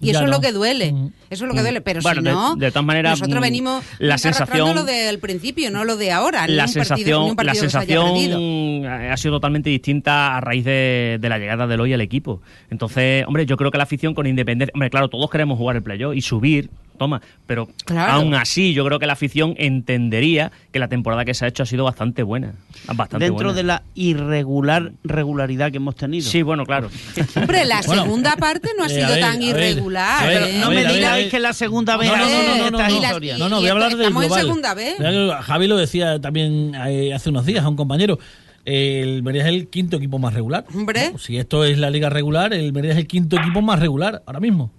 Y 0.00 0.06
Ya 0.06 0.12
eso 0.12 0.24
es 0.24 0.30
lo 0.30 0.40
que 0.40 0.52
duele. 0.52 0.92
Mm. 0.92 1.06
Eso 1.30 1.44
es 1.44 1.48
lo 1.48 1.54
que 1.54 1.60
duele. 1.60 1.80
Pero 1.80 2.00
Bueno, 2.02 2.20
si 2.20 2.24
de- 2.26 2.30
no, 2.32 2.54
de 2.56 2.70
todas 2.70 2.84
maneras, 2.86 3.18
nosotros 3.18 3.38
mm, 3.38 3.42
venimos 3.42 3.84
la 3.98 4.16
sensación- 4.18 4.74
lo 4.76 4.84
del 4.84 5.18
principio, 5.18 5.70
no 5.70 5.84
lo 5.84 5.96
de 5.96 6.12
ahora. 6.12 6.46
ni 6.46 6.54
la 6.54 6.66
un 6.66 6.72
partido- 6.72 6.80
ni 6.80 6.84
sensación, 6.98 7.22
un 7.22 7.28
la 7.30 7.34
partido 7.34 7.54
se 7.54 7.78
haya 7.78 7.86
sensación 7.86 8.86
ha 8.86 9.16
sido 9.16 9.34
totalmente 9.34 9.70
distinta 9.70 10.36
a 10.36 10.40
raíz 10.40 10.64
de, 10.64 11.18
de 11.20 11.28
la 11.28 11.38
llegada 11.38 11.66
del 11.66 11.80
hoy 11.80 11.92
al 11.92 12.00
equipo. 12.00 12.40
Entonces, 12.70 13.24
hombre, 13.26 13.44
yo 13.46 13.56
creo 13.56 13.70
que 13.70 13.78
la 13.78 13.84
afición 13.84 14.14
con 14.14 14.26
independencia, 14.26 14.72
hombre, 14.74 14.90
claro, 14.90 15.08
todos 15.08 15.28
queremos 15.30 15.58
jugar 15.58 15.76
el 15.76 15.82
playoff 15.82 16.14
y 16.14 16.20
subir, 16.22 16.70
toma. 16.98 17.22
Pero 17.46 17.68
Claro. 17.86 18.12
aún 18.12 18.34
así, 18.34 18.74
yo 18.74 18.84
creo 18.84 18.98
que 18.98 19.06
la 19.06 19.14
afición 19.14 19.54
entendería 19.56 20.52
que 20.72 20.78
la 20.78 20.88
temporada 20.88 21.24
que 21.24 21.32
se 21.34 21.44
ha 21.44 21.48
hecho 21.48 21.62
ha 21.62 21.66
sido 21.66 21.84
bastante 21.84 22.22
buena. 22.22 22.52
Bastante 22.94 23.24
Dentro 23.24 23.46
buena. 23.48 23.52
de 23.56 23.62
la 23.62 23.82
irregular 23.94 24.92
regularidad 25.04 25.70
que 25.70 25.78
hemos 25.78 25.96
tenido. 25.96 26.28
Sí, 26.28 26.42
bueno, 26.42 26.66
claro. 26.66 26.90
Hombre, 27.36 27.64
la 27.64 27.80
Bueno, 27.86 28.02
segunda 28.02 28.36
parte 28.36 28.68
no 28.76 28.84
ha 28.84 28.86
eh, 28.86 28.90
sido 28.90 29.08
ver, 29.08 29.20
tan 29.20 29.42
irregular. 29.42 30.26
ver, 30.28 30.42
¿eh? 30.42 30.58
No 30.60 30.70
me 30.70 30.84
digáis 30.84 31.30
que 31.30 31.38
la 31.38 31.52
segunda 31.52 31.96
vez 31.96 32.08
No, 32.08 32.16
no, 32.16 32.24
no, 32.24 32.30
no, 32.42 32.70
no, 32.70 33.48
no. 33.48 33.56
Voy 33.60 33.68
a 33.68 33.72
hablar 33.72 33.90
del 33.92 34.00
estamos 34.08 34.24
en 34.24 34.32
segunda 34.32 34.74
vez. 34.74 34.96
Javi 35.42 35.66
lo 35.66 35.76
decía 35.76 36.20
también 36.20 36.74
eh, 36.86 37.14
hace 37.14 37.30
unos 37.30 37.46
días 37.46 37.64
a 37.64 37.68
un 37.68 37.76
compañero. 37.76 38.18
El 38.64 39.22
Mérida 39.22 39.44
es 39.44 39.48
el 39.48 39.68
quinto 39.68 39.96
equipo 39.96 40.18
más 40.18 40.34
regular. 40.34 40.66
Hombre. 40.74 41.12
¿no? 41.12 41.18
Si 41.18 41.38
esto 41.38 41.64
es 41.64 41.78
la 41.78 41.88
liga 41.88 42.10
regular, 42.10 42.52
el 42.52 42.72
Mérida 42.72 42.92
es 42.92 42.98
el 42.98 43.06
quinto 43.06 43.36
equipo 43.38 43.62
más 43.62 43.78
regular 43.78 44.22
ahora 44.26 44.40
mismo. 44.40 44.70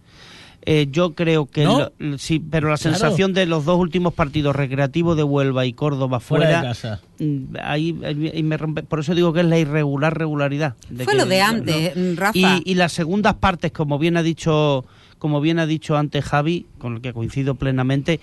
Eh, 0.65 0.87
yo 0.91 1.15
creo 1.15 1.45
que 1.45 1.63
¿No? 1.63 1.89
lo- 1.97 2.17
sí, 2.17 2.39
pero 2.39 2.67
la 2.69 2.75
Claro. 2.77 2.97
sensación 2.97 3.33
de 3.33 3.45
los 3.45 3.63
dos 3.65 3.79
últimos 3.79 4.13
partidos 4.13 4.55
recreativos 4.55 5.15
de 5.15 5.23
Huelva 5.23 5.65
y 5.65 5.73
Córdoba 5.73 6.19
Fuera 6.19 6.45
fuera, 6.45 6.61
de 6.61 6.67
casa. 6.67 7.01
mm, 7.19 7.55
ahí, 7.63 7.97
ahí- 8.05 8.31
ahí 8.35 8.43
me 8.43 8.57
rompe. 8.57 8.83
Por 8.83 8.99
eso 8.99 9.15
digo 9.15 9.31
que 9.31 9.39
es 9.39 9.45
la 9.45 9.57
irregular 9.57 10.17
regularidad. 10.17 10.75
de 10.89 11.05
Fue 11.05 11.13
que- 11.13 11.19
lo 11.19 11.25
de 11.25 11.41
antes, 11.41 11.95
mm, 11.95 12.15
Rafa. 12.17 12.37
Y, 12.37 12.61
y 12.65 12.75
las 12.75 12.91
segundas 12.91 13.35
partes, 13.35 13.71
como 13.71 13.97
bien 13.99 14.17
ha 14.17 14.21
dicho, 14.23 14.83
como 15.17 15.39
bien 15.41 15.59
ha 15.59 15.65
dicho 15.65 15.95
antes 15.97 16.25
Javi, 16.25 16.65
con 16.77 16.95
el 16.95 17.01
que 17.01 17.13
coincido 17.13 17.55
plenamente, 17.55 18.19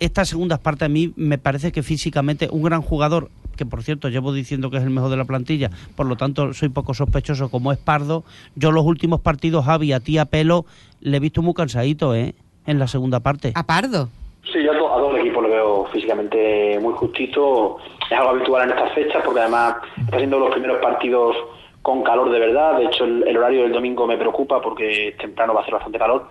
estas 0.00 0.28
segundas 0.30 0.58
partes 0.60 0.86
a 0.86 0.88
mí 0.88 1.12
me 1.16 1.38
parece 1.38 1.70
que 1.70 1.82
físicamente 1.82 2.48
un 2.50 2.62
gran 2.62 2.80
jugador, 2.82 3.30
que 3.54 3.66
por 3.66 3.82
cierto 3.82 4.08
llevo 4.08 4.32
diciendo 4.32 4.70
que 4.70 4.76
es 4.78 4.82
el 4.82 4.90
mejor 4.90 5.10
de 5.10 5.16
la 5.16 5.24
plantilla, 5.24 5.70
por 5.96 6.06
lo 6.06 6.16
tanto 6.16 6.52
soy 6.54 6.68
poco 6.68 6.94
sospechoso 6.94 7.50
como 7.50 7.72
es 7.72 7.78
Pardo, 7.78 8.24
yo 8.56 8.70
los 8.72 8.84
últimos 8.84 9.20
partidos, 9.20 9.64
Javi, 9.64 9.92
a 9.92 10.00
ti 10.00 10.18
a 10.18 10.24
pelo, 10.26 10.64
le 11.00 11.16
he 11.16 11.20
visto 11.20 11.42
muy 11.42 11.54
cansadito, 11.54 12.14
¿eh? 12.14 12.34
En 12.66 12.78
la 12.78 12.86
segunda 12.88 13.20
parte. 13.20 13.52
A 13.54 13.62
Pardo. 13.64 14.08
Sí, 14.52 14.62
yo 14.62 14.72
a, 14.72 14.78
to- 14.78 14.92
a 14.94 14.96
todo 14.98 15.10
el 15.16 15.20
equipo 15.22 15.40
lo 15.40 15.48
veo 15.48 15.86
físicamente 15.92 16.78
muy 16.80 16.92
justito. 16.94 17.76
Es 18.10 18.16
algo 18.18 18.30
habitual 18.30 18.64
en 18.64 18.76
estas 18.76 18.92
fechas 18.94 19.22
porque 19.24 19.40
además 19.40 19.76
está 19.98 20.18
siendo 20.18 20.38
los 20.38 20.50
primeros 20.50 20.78
partidos 20.82 21.34
con 21.82 22.02
calor 22.02 22.30
de 22.30 22.38
verdad. 22.38 22.78
De 22.78 22.84
hecho, 22.86 23.04
el, 23.04 23.26
el 23.26 23.36
horario 23.36 23.62
del 23.62 23.72
domingo 23.72 24.06
me 24.06 24.16
preocupa 24.16 24.60
porque 24.60 25.14
temprano 25.20 25.52
va 25.54 25.60
a 25.60 25.62
hacer 25.62 25.74
bastante 25.74 25.98
calor 25.98 26.28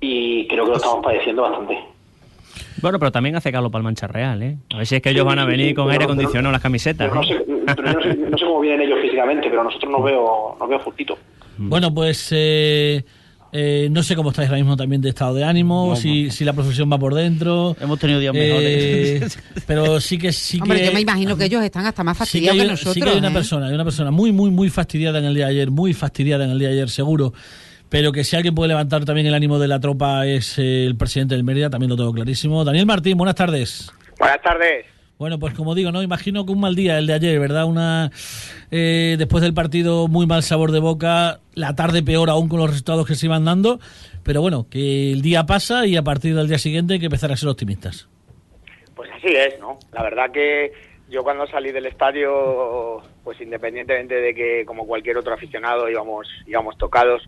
y 0.00 0.46
creo 0.48 0.64
que 0.64 0.70
lo 0.72 0.76
estamos 0.76 1.02
padeciendo 1.04 1.42
bastante. 1.42 1.78
Bueno, 2.80 2.98
pero 2.98 3.12
también 3.12 3.36
hace 3.36 3.50
calor 3.52 3.70
para 3.70 3.80
el 3.80 3.84
Mancha 3.84 4.06
Real, 4.06 4.42
¿eh? 4.42 4.56
A 4.72 4.78
ver 4.78 4.86
si 4.86 4.96
es 4.96 5.02
que 5.02 5.10
ellos 5.10 5.24
van 5.24 5.38
a 5.38 5.44
venir 5.44 5.74
con 5.74 5.84
Pero- 5.84 5.92
aire 5.92 6.04
pero- 6.06 6.12
acondicionado 6.12 6.48
en 6.48 6.52
las 6.52 6.62
camisetas. 6.62 7.08
Pero 7.08 7.14
no, 7.14 7.22
¿eh? 7.22 7.26
sé, 7.28 7.74
pero 7.76 7.92
yo 7.92 7.92
no, 7.92 8.02
sé, 8.02 8.16
no 8.30 8.38
sé 8.38 8.44
cómo 8.44 8.60
vienen 8.60 8.80
ellos 8.82 8.98
físicamente, 9.02 9.48
pero 9.48 9.64
nosotros 9.64 9.90
nos 9.92 10.04
veo, 10.04 10.56
nos 10.58 10.68
veo 10.68 10.78
justito. 10.80 11.18
Bueno, 11.56 11.94
pues 11.94 12.28
eh, 12.32 13.04
eh, 13.52 13.88
no 13.92 14.02
sé 14.02 14.16
cómo 14.16 14.30
estáis 14.30 14.48
ahora 14.48 14.58
mismo 14.60 14.76
también 14.76 15.00
de 15.00 15.10
estado 15.10 15.34
de 15.34 15.44
ánimo, 15.44 15.94
si, 15.94 16.30
si 16.32 16.44
la 16.44 16.52
profesión 16.52 16.90
va 16.92 16.98
por 16.98 17.14
dentro. 17.14 17.76
Hemos 17.80 17.98
tenido 18.00 18.18
días 18.18 18.34
Eh, 18.36 19.18
mejores. 19.20 19.38
pero 19.66 20.00
sí 20.00 20.18
que 20.18 20.32
sí 20.32 20.58
Hombre, 20.60 20.80
que 20.80 20.86
yo 20.86 20.92
me 20.92 21.00
imagino 21.02 21.36
que 21.36 21.44
ellos 21.44 21.62
están 21.62 21.86
hasta 21.86 22.02
más 22.02 22.16
sí 22.16 22.40
que, 22.40 22.48
fastidiados 22.48 22.60
hay, 22.60 22.66
que 22.66 22.70
nosotros. 22.72 22.94
sí 22.94 23.00
que 23.02 23.08
hay 23.10 23.18
una 23.18 23.28
¿eh? 23.28 23.32
persona, 23.32 23.66
hay 23.68 23.74
una 23.74 23.84
persona 23.84 24.10
muy 24.10 24.32
muy 24.32 24.50
muy 24.50 24.68
fastidiada 24.70 25.20
en 25.20 25.26
el 25.26 25.34
día 25.34 25.46
de 25.46 25.52
ayer, 25.52 25.70
muy 25.70 25.94
fastidiada 25.94 26.44
en 26.44 26.50
el 26.50 26.58
día 26.58 26.68
de 26.68 26.74
ayer, 26.74 26.90
seguro. 26.90 27.32
Pero 27.94 28.10
que 28.10 28.24
si 28.24 28.34
alguien 28.34 28.56
puede 28.56 28.66
levantar 28.66 29.04
también 29.04 29.28
el 29.28 29.34
ánimo 29.34 29.60
de 29.60 29.68
la 29.68 29.78
tropa 29.78 30.26
es 30.26 30.58
eh, 30.58 30.84
el 30.84 30.96
presidente 30.96 31.36
del 31.36 31.44
Mérida, 31.44 31.70
también 31.70 31.90
lo 31.90 31.96
tengo 31.96 32.12
clarísimo. 32.12 32.64
Daniel 32.64 32.86
Martín, 32.86 33.16
buenas 33.16 33.36
tardes. 33.36 33.88
Buenas 34.18 34.42
tardes. 34.42 34.86
Bueno, 35.16 35.38
pues 35.38 35.54
como 35.54 35.76
digo, 35.76 35.92
no 35.92 36.02
imagino 36.02 36.44
que 36.44 36.50
un 36.50 36.58
mal 36.58 36.74
día 36.74 36.98
el 36.98 37.06
de 37.06 37.12
ayer, 37.12 37.38
¿verdad? 37.38 37.66
Una 37.66 38.10
eh, 38.72 39.14
después 39.16 39.44
del 39.44 39.54
partido 39.54 40.08
muy 40.08 40.26
mal 40.26 40.42
sabor 40.42 40.72
de 40.72 40.80
boca, 40.80 41.38
la 41.54 41.76
tarde 41.76 42.02
peor 42.02 42.30
aún 42.30 42.48
con 42.48 42.58
los 42.58 42.68
resultados 42.68 43.06
que 43.06 43.14
se 43.14 43.26
iban 43.26 43.44
dando, 43.44 43.78
pero 44.24 44.40
bueno, 44.40 44.66
que 44.68 45.12
el 45.12 45.22
día 45.22 45.46
pasa 45.46 45.86
y 45.86 45.96
a 45.96 46.02
partir 46.02 46.34
del 46.34 46.48
día 46.48 46.58
siguiente 46.58 46.94
hay 46.94 46.98
que 46.98 47.06
empezar 47.06 47.30
a 47.30 47.36
ser 47.36 47.48
optimistas. 47.48 48.08
Pues 48.96 49.08
así 49.12 49.28
es, 49.28 49.60
¿no? 49.60 49.78
La 49.92 50.02
verdad 50.02 50.32
que 50.32 50.72
yo 51.08 51.22
cuando 51.22 51.46
salí 51.46 51.70
del 51.70 51.86
estadio, 51.86 53.02
pues 53.22 53.40
independientemente 53.40 54.16
de 54.16 54.34
que 54.34 54.64
como 54.66 54.84
cualquier 54.84 55.16
otro 55.16 55.34
aficionado 55.34 55.88
íbamos, 55.88 56.26
íbamos 56.44 56.76
tocados, 56.76 57.22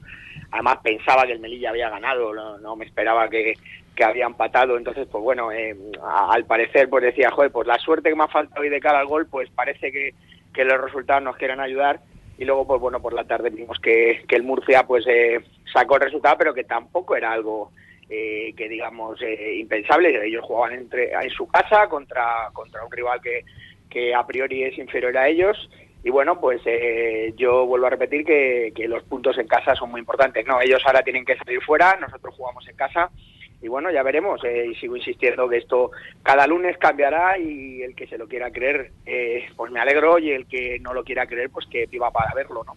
además 0.50 0.78
pensaba 0.82 1.26
que 1.26 1.32
el 1.32 1.40
Melilla 1.40 1.70
había 1.70 1.90
ganado, 1.90 2.58
no, 2.58 2.76
me 2.76 2.84
esperaba 2.84 3.28
que, 3.28 3.54
que 3.94 4.04
había 4.04 4.26
empatado, 4.26 4.76
entonces 4.76 5.06
pues 5.10 5.22
bueno, 5.22 5.52
eh, 5.52 5.76
al 6.02 6.44
parecer 6.44 6.88
pues 6.88 7.04
decía, 7.04 7.30
joder, 7.30 7.50
pues 7.50 7.66
la 7.66 7.78
suerte 7.78 8.08
que 8.08 8.16
me 8.16 8.24
ha 8.24 8.28
faltado 8.28 8.62
hoy 8.62 8.68
de 8.68 8.80
cara 8.80 9.00
al 9.00 9.06
gol, 9.06 9.26
pues 9.26 9.50
parece 9.50 9.92
que, 9.92 10.14
que 10.52 10.64
los 10.64 10.80
resultados 10.80 11.22
nos 11.22 11.36
quieren 11.36 11.60
ayudar 11.60 12.00
y 12.38 12.44
luego 12.44 12.66
pues 12.66 12.80
bueno, 12.80 13.00
por 13.00 13.12
la 13.12 13.24
tarde 13.24 13.50
vimos 13.50 13.78
que, 13.80 14.22
que 14.28 14.36
el 14.36 14.42
Murcia 14.42 14.86
pues 14.86 15.04
eh, 15.06 15.40
sacó 15.72 15.96
el 15.96 16.02
resultado, 16.02 16.36
pero 16.38 16.54
que 16.54 16.64
tampoco 16.64 17.16
era 17.16 17.32
algo 17.32 17.72
eh, 18.08 18.52
que 18.56 18.68
digamos 18.68 19.20
eh, 19.22 19.56
impensable. 19.58 20.26
Ellos 20.26 20.44
jugaban 20.44 20.74
entre, 20.74 21.12
en 21.12 21.30
su 21.30 21.46
casa 21.48 21.88
contra, 21.88 22.50
contra 22.52 22.84
un 22.84 22.92
rival 22.92 23.20
que, 23.20 23.42
que 23.88 24.14
a 24.14 24.26
priori 24.26 24.64
es 24.64 24.76
inferior 24.78 25.16
a 25.16 25.28
ellos. 25.28 25.56
Y 26.06 26.10
bueno, 26.10 26.38
pues 26.38 26.60
eh, 26.66 27.34
yo 27.36 27.66
vuelvo 27.66 27.88
a 27.88 27.90
repetir 27.90 28.24
que, 28.24 28.86
los 28.88 29.02
puntos 29.02 29.36
en 29.38 29.48
casa 29.48 29.74
son 29.74 29.90
muy 29.90 29.98
importantes. 29.98 30.46
No, 30.46 30.60
ellos 30.60 30.80
ahora 30.86 31.02
tienen 31.02 31.24
que 31.24 31.36
salir 31.36 31.60
fuera, 31.62 31.98
nosotros 32.00 32.32
jugamos 32.36 32.64
en 32.68 32.76
casa. 32.76 33.10
Y 33.60 33.66
bueno, 33.66 33.90
ya 33.90 34.04
veremos. 34.04 34.40
eh, 34.44 34.68
y 34.70 34.76
sigo 34.76 34.96
insistiendo 34.96 35.48
que 35.48 35.56
esto 35.56 35.90
cada 36.22 36.46
lunes 36.46 36.78
cambiará 36.78 37.36
y 37.40 37.82
el 37.82 37.96
que 37.96 38.06
se 38.06 38.18
lo 38.18 38.28
quiera 38.28 38.52
creer, 38.52 38.92
eh, 39.04 39.48
pues 39.56 39.72
me 39.72 39.80
alegro. 39.80 40.20
Y 40.20 40.30
el 40.30 40.46
que 40.46 40.78
no 40.78 40.94
lo 40.94 41.02
quiera 41.02 41.26
creer, 41.26 41.50
pues 41.50 41.66
que 41.66 41.86
viva 41.86 42.12
para 42.12 42.32
verlo, 42.34 42.62
¿no? 42.62 42.76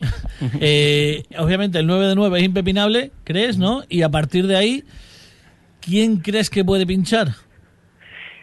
Eh, 0.60 1.22
obviamente 1.38 1.78
el 1.78 1.86
9 1.86 2.08
de 2.08 2.14
9 2.16 2.36
es 2.36 2.44
impepinable, 2.44 3.12
¿crees, 3.22 3.58
no? 3.58 3.84
Y 3.88 4.02
a 4.02 4.08
partir 4.08 4.48
de 4.48 4.56
ahí, 4.56 4.84
¿quién 5.80 6.16
crees 6.16 6.50
que 6.50 6.64
puede 6.64 6.84
pinchar? 6.84 7.28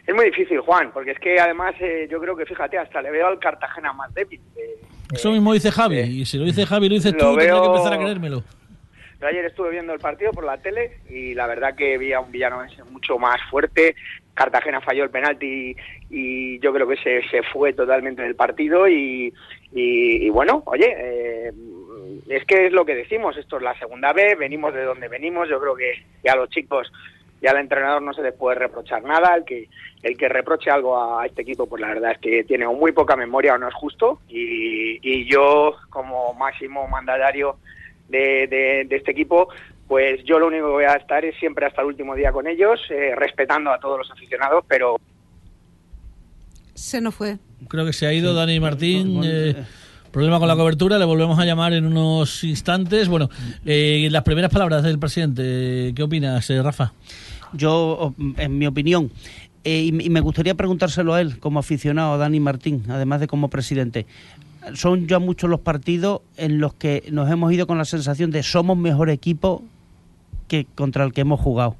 Es 0.08 0.14
muy 0.14 0.24
difícil, 0.24 0.58
Juan, 0.60 0.90
porque 0.92 1.10
es 1.10 1.18
que 1.18 1.38
además 1.38 1.74
eh, 1.80 2.08
yo 2.10 2.18
creo 2.18 2.34
que, 2.34 2.46
fíjate, 2.46 2.78
hasta 2.78 3.02
le 3.02 3.10
veo 3.10 3.26
al 3.26 3.38
Cartagena 3.38 3.92
más 3.92 4.12
débil. 4.14 4.40
Eh, 4.56 4.76
Eso 5.12 5.30
mismo 5.30 5.52
dice 5.52 5.70
Javi, 5.70 5.98
y 6.00 6.24
si 6.24 6.38
lo 6.38 6.44
dice 6.46 6.64
Javi, 6.64 6.88
lo 6.88 6.94
dices 6.94 7.12
Lo 7.12 7.18
tú, 7.18 7.24
tendré 7.26 7.46
que 7.46 7.52
veo- 7.52 7.66
empezar 7.66 7.92
a 7.92 7.98
creérmelo. 7.98 8.42
Yo 9.20 9.26
ayer 9.26 9.44
estuve 9.44 9.70
viendo 9.70 9.92
el 9.92 9.98
partido 10.00 10.30
por 10.32 10.44
la 10.44 10.56
tele 10.58 10.98
y 11.10 11.34
la 11.34 11.46
verdad 11.46 11.74
que 11.76 11.98
vi 11.98 12.12
a 12.14 12.20
un 12.20 12.30
villanovense 12.32 12.82
mucho 12.84 13.18
más 13.18 13.36
fuerte. 13.50 13.96
Cartagena 14.32 14.80
falló 14.80 15.02
el 15.04 15.10
penalti 15.10 15.76
y 16.08 16.58
yo 16.60 16.72
creo 16.72 16.86
que 16.88 16.96
se, 16.96 17.28
se 17.28 17.42
fue 17.42 17.72
totalmente 17.74 18.22
del 18.22 18.34
partido 18.36 18.88
y, 18.88 19.34
y- 19.74 20.24
y 20.26 20.30
bueno, 20.30 20.62
oye, 20.66 20.94
eh, 20.96 21.52
es 22.28 22.44
que 22.46 22.66
es 22.66 22.72
lo 22.72 22.86
que 22.86 22.94
decimos, 22.94 23.36
esto 23.36 23.56
es 23.56 23.62
la 23.62 23.76
segunda 23.78 24.12
vez, 24.14 24.38
venimos 24.38 24.72
de 24.72 24.84
donde 24.84 25.08
venimos, 25.08 25.48
yo 25.50 25.60
creo 25.60 25.74
que, 25.74 25.92
que 26.22 26.30
a 26.30 26.36
los 26.36 26.48
chicos 26.50 26.90
y 27.40 27.46
al 27.46 27.58
entrenador 27.58 28.02
no 28.02 28.12
se 28.12 28.22
les 28.22 28.34
puede 28.34 28.58
reprochar 28.58 29.02
nada, 29.04 29.34
el 29.36 29.44
que 29.44 29.68
el 30.02 30.16
que 30.16 30.28
reproche 30.28 30.70
algo 30.70 30.96
a 31.18 31.26
este 31.26 31.42
equipo 31.42 31.66
pues 31.66 31.80
la 31.80 31.88
verdad 31.88 32.12
es 32.12 32.18
que 32.18 32.44
tiene 32.44 32.66
o 32.66 32.72
muy 32.72 32.92
poca 32.92 33.16
memoria 33.16 33.54
o 33.54 33.58
no 33.58 33.68
es 33.68 33.74
justo 33.74 34.20
y, 34.28 34.98
y 35.02 35.24
yo 35.30 35.74
como 35.90 36.34
máximo 36.34 36.86
mandatario 36.88 37.56
de, 38.08 38.46
de- 38.46 38.86
de 38.88 38.96
este 38.96 39.10
equipo, 39.10 39.48
pues 39.86 40.22
yo 40.24 40.38
lo 40.38 40.46
único 40.46 40.66
que 40.66 40.72
voy 40.72 40.84
a 40.84 40.94
estar 40.94 41.24
es 41.24 41.36
siempre 41.38 41.66
hasta 41.66 41.80
el 41.82 41.88
último 41.88 42.14
día 42.14 42.30
con 42.32 42.46
ellos, 42.46 42.80
eh, 42.90 43.12
respetando 43.16 43.70
a 43.72 43.78
todos 43.80 43.98
los 43.98 44.10
aficionados, 44.10 44.64
pero 44.68 44.96
Se 46.74 47.00
nos 47.00 47.14
fue. 47.14 47.38
Creo 47.68 47.84
que 47.84 47.92
se 47.92 48.06
ha 48.06 48.12
ido 48.12 48.34
Dani 48.34 48.60
Martín. 48.60 49.20
eh, 49.24 49.64
problema 50.10 50.38
con 50.38 50.48
la 50.48 50.56
cobertura, 50.56 50.98
le 50.98 51.04
volvemos 51.04 51.38
a 51.38 51.44
llamar 51.44 51.72
en 51.72 51.86
unos 51.86 52.42
instantes. 52.44 53.08
Bueno, 53.08 53.28
eh, 53.64 54.08
las 54.10 54.22
primeras 54.22 54.50
palabras 54.50 54.82
del 54.82 54.98
presidente, 54.98 55.92
¿qué 55.94 56.02
opinas, 56.02 56.48
eh, 56.50 56.62
Rafa? 56.62 56.92
Yo, 57.52 58.14
en 58.36 58.58
mi 58.58 58.66
opinión, 58.66 59.10
eh, 59.64 59.84
y, 59.84 59.92
me 59.92 60.20
gustaría 60.20 60.54
preguntárselo 60.54 61.14
a 61.14 61.20
él 61.20 61.38
como 61.38 61.58
aficionado, 61.58 62.14
a 62.14 62.16
Dani 62.16 62.40
Martín, 62.40 62.84
además 62.88 63.20
de 63.20 63.26
como 63.26 63.48
presidente. 63.48 64.06
Son 64.74 65.06
ya 65.06 65.18
muchos 65.18 65.48
los 65.48 65.60
partidos 65.60 66.20
en 66.36 66.58
los 66.58 66.74
que 66.74 67.04
nos 67.10 67.30
hemos 67.30 67.52
ido 67.52 67.66
con 67.66 67.78
la 67.78 67.84
sensación 67.84 68.30
de 68.30 68.42
somos 68.42 68.76
mejor 68.76 69.08
equipo 69.10 69.62
que 70.46 70.66
contra 70.74 71.04
el 71.04 71.12
que 71.12 71.22
hemos 71.22 71.40
jugado. 71.40 71.76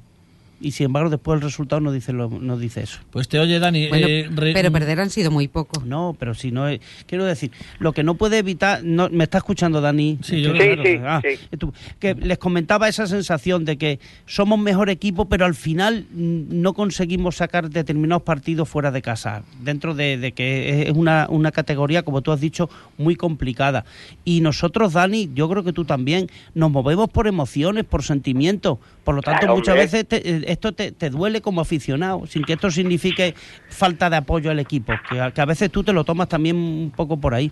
Y 0.61 0.71
sin 0.71 0.87
embargo, 0.87 1.09
después 1.09 1.37
el 1.37 1.41
resultado 1.41 1.79
nos 1.79 1.93
dice, 1.93 2.11
lo, 2.11 2.29
nos 2.29 2.59
dice 2.59 2.81
eso. 2.83 2.99
Pues 3.11 3.27
te 3.29 3.39
oye, 3.39 3.59
Dani. 3.59 3.87
Bueno, 3.87 4.07
eh, 4.07 4.27
re- 4.29 4.53
pero 4.53 4.71
perder 4.71 4.99
han 4.99 5.09
sido 5.09 5.31
muy 5.31 5.47
pocos. 5.47 5.85
No, 5.85 6.15
pero 6.19 6.33
si 6.33 6.51
no 6.51 6.67
es. 6.67 6.81
Quiero 7.05 7.23
decir, 7.25 7.51
lo 7.79 7.93
que 7.93 8.03
no 8.03 8.15
puede 8.15 8.37
evitar. 8.39 8.83
No, 8.83 9.07
¿Me 9.09 9.23
está 9.23 9.37
escuchando, 9.37 9.79
Dani? 9.79 10.19
Sí, 10.21 10.41
yo 10.41 10.53
Sí, 10.53 10.59
sí, 10.83 10.99
Ah, 11.03 11.21
sí. 11.23 11.57
tú- 11.57 11.73
que 11.99 12.13
les 12.13 12.37
comentaba 12.37 12.89
esa 12.89 13.07
sensación 13.07 13.63
de 13.63 13.77
que 13.77 13.99
somos 14.25 14.59
mejor 14.59 14.89
equipo, 14.89 15.25
pero 15.29 15.45
al 15.45 15.55
final 15.55 16.05
no 16.13 16.73
conseguimos 16.73 17.37
sacar 17.37 17.69
determinados 17.69 18.23
partidos 18.23 18.67
fuera 18.67 18.91
de 18.91 19.01
casa, 19.01 19.43
dentro 19.61 19.95
de, 19.95 20.17
de 20.17 20.31
que 20.33 20.83
es 20.89 20.91
una, 20.95 21.27
una 21.29 21.51
categoría, 21.51 22.03
como 22.03 22.21
tú 22.21 22.31
has 22.33 22.41
dicho, 22.41 22.69
muy 22.97 23.15
complicada. 23.15 23.85
Y 24.25 24.41
nosotros, 24.41 24.93
Dani, 24.93 25.29
yo 25.33 25.47
creo 25.49 25.63
que 25.63 25.71
tú 25.73 25.85
también, 25.85 26.27
nos 26.53 26.69
movemos 26.69 27.09
por 27.09 27.27
emociones, 27.27 27.85
por 27.85 28.03
sentimientos. 28.03 28.77
Por 29.03 29.15
lo 29.15 29.21
tanto, 29.21 29.39
Claro, 29.39 29.55
muchas 29.55 29.73
hombre. 29.73 29.85
veces 29.85 30.05
te- 30.07 30.29
eh, 30.29 30.43
esto 30.49 30.73
te, 30.73 30.91
te 30.91 31.09
duele 31.09 31.41
como 31.41 31.61
aficionado, 31.61 32.25
sin 32.25 32.43
que 32.43 32.53
esto 32.53 32.71
signifique 32.71 33.33
falta 33.69 34.09
de 34.09 34.17
apoyo 34.17 34.49
al 34.49 34.59
equipo, 34.59 34.93
que 35.09 35.19
a, 35.19 35.45
veces 35.45 35.71
tú 35.71 35.83
te 35.83 35.93
lo 35.93 36.03
tomas 36.03 36.27
también 36.27 36.55
un 36.55 36.91
poco 36.95 37.17
por 37.17 37.33
ahí. 37.33 37.51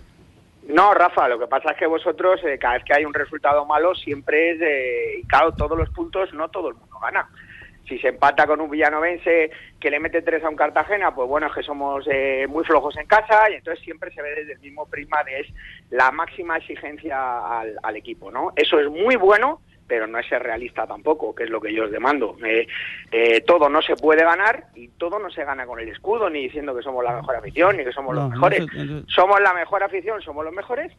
No, 0.68 0.92
Rafa, 0.92 1.28
lo 1.28 1.38
que 1.38 1.46
pasa 1.46 1.70
es 1.70 1.78
que 1.78 1.86
vosotros, 1.86 2.40
eh, 2.44 2.58
cada 2.58 2.74
vez 2.74 2.84
que 2.84 2.92
hay 2.94 3.04
un 3.04 3.14
resultado 3.14 3.64
malo, 3.64 3.94
siempre 3.94 4.50
es, 4.50 4.60
eh, 4.60 5.20
y 5.20 5.26
claro, 5.26 5.52
todos 5.52 5.78
los 5.78 5.88
puntos, 5.90 6.34
no 6.34 6.48
todo 6.48 6.68
el 6.68 6.74
mundo 6.74 6.98
gana. 7.00 7.28
Si 7.88 7.98
se 8.00 8.08
empata 8.08 8.46
con 8.46 8.60
un 8.60 8.68
villanovense 8.68 9.50
que 9.80 9.90
le 9.90 9.98
mete 9.98 10.20
tres 10.20 10.44
a 10.44 10.50
un 10.50 10.56
Cartagena, 10.56 11.14
pues 11.14 11.26
bueno, 11.26 11.46
es 11.46 11.54
que 11.54 11.62
somos 11.62 12.04
eh, 12.10 12.46
muy 12.46 12.64
flojos 12.64 12.98
en 12.98 13.06
casa 13.06 13.48
y 13.50 13.54
entonces 13.54 13.82
siempre 13.82 14.12
se 14.12 14.20
ve 14.20 14.34
desde 14.34 14.52
el 14.54 14.58
mismo 14.58 14.84
prisma 14.86 15.24
de 15.24 15.40
es 15.40 15.46
la 15.88 16.10
máxima 16.10 16.58
exigencia 16.58 17.60
al, 17.60 17.78
al 17.82 17.96
equipo, 17.96 18.30
¿no? 18.30 18.52
Eso 18.56 18.78
es 18.78 18.90
muy 18.90 19.16
bueno, 19.16 19.62
pero 19.88 20.06
no 20.06 20.18
es 20.18 20.28
ser 20.28 20.42
realista 20.42 20.86
tampoco, 20.86 21.34
que 21.34 21.44
es 21.44 21.50
lo 21.50 21.60
que 21.60 21.72
yo 21.72 21.84
os 21.84 21.90
demando. 21.90 22.36
Eh, 22.44 22.68
eh, 23.10 23.40
todo 23.40 23.68
no 23.70 23.80
se 23.82 23.96
puede 23.96 24.22
ganar 24.22 24.66
y 24.74 24.88
todo 24.88 25.18
no 25.18 25.30
se 25.30 25.44
gana 25.44 25.66
con 25.66 25.80
el 25.80 25.88
escudo, 25.88 26.28
ni 26.28 26.42
diciendo 26.42 26.76
que 26.76 26.82
somos 26.82 27.02
la 27.02 27.16
mejor 27.16 27.36
afición, 27.36 27.76
ni 27.78 27.84
que 27.84 27.92
somos 27.92 28.14
No, 28.14 28.20
los 28.22 28.30
no 28.30 28.36
mejores. 28.36 28.66
se- 28.70 28.84
no 28.84 29.00
se- 29.00 29.10
Somos 29.10 29.40
la 29.40 29.54
mejor 29.54 29.82
afición, 29.82 30.20
somos 30.20 30.44
los 30.44 30.54
mejores. 30.54 30.92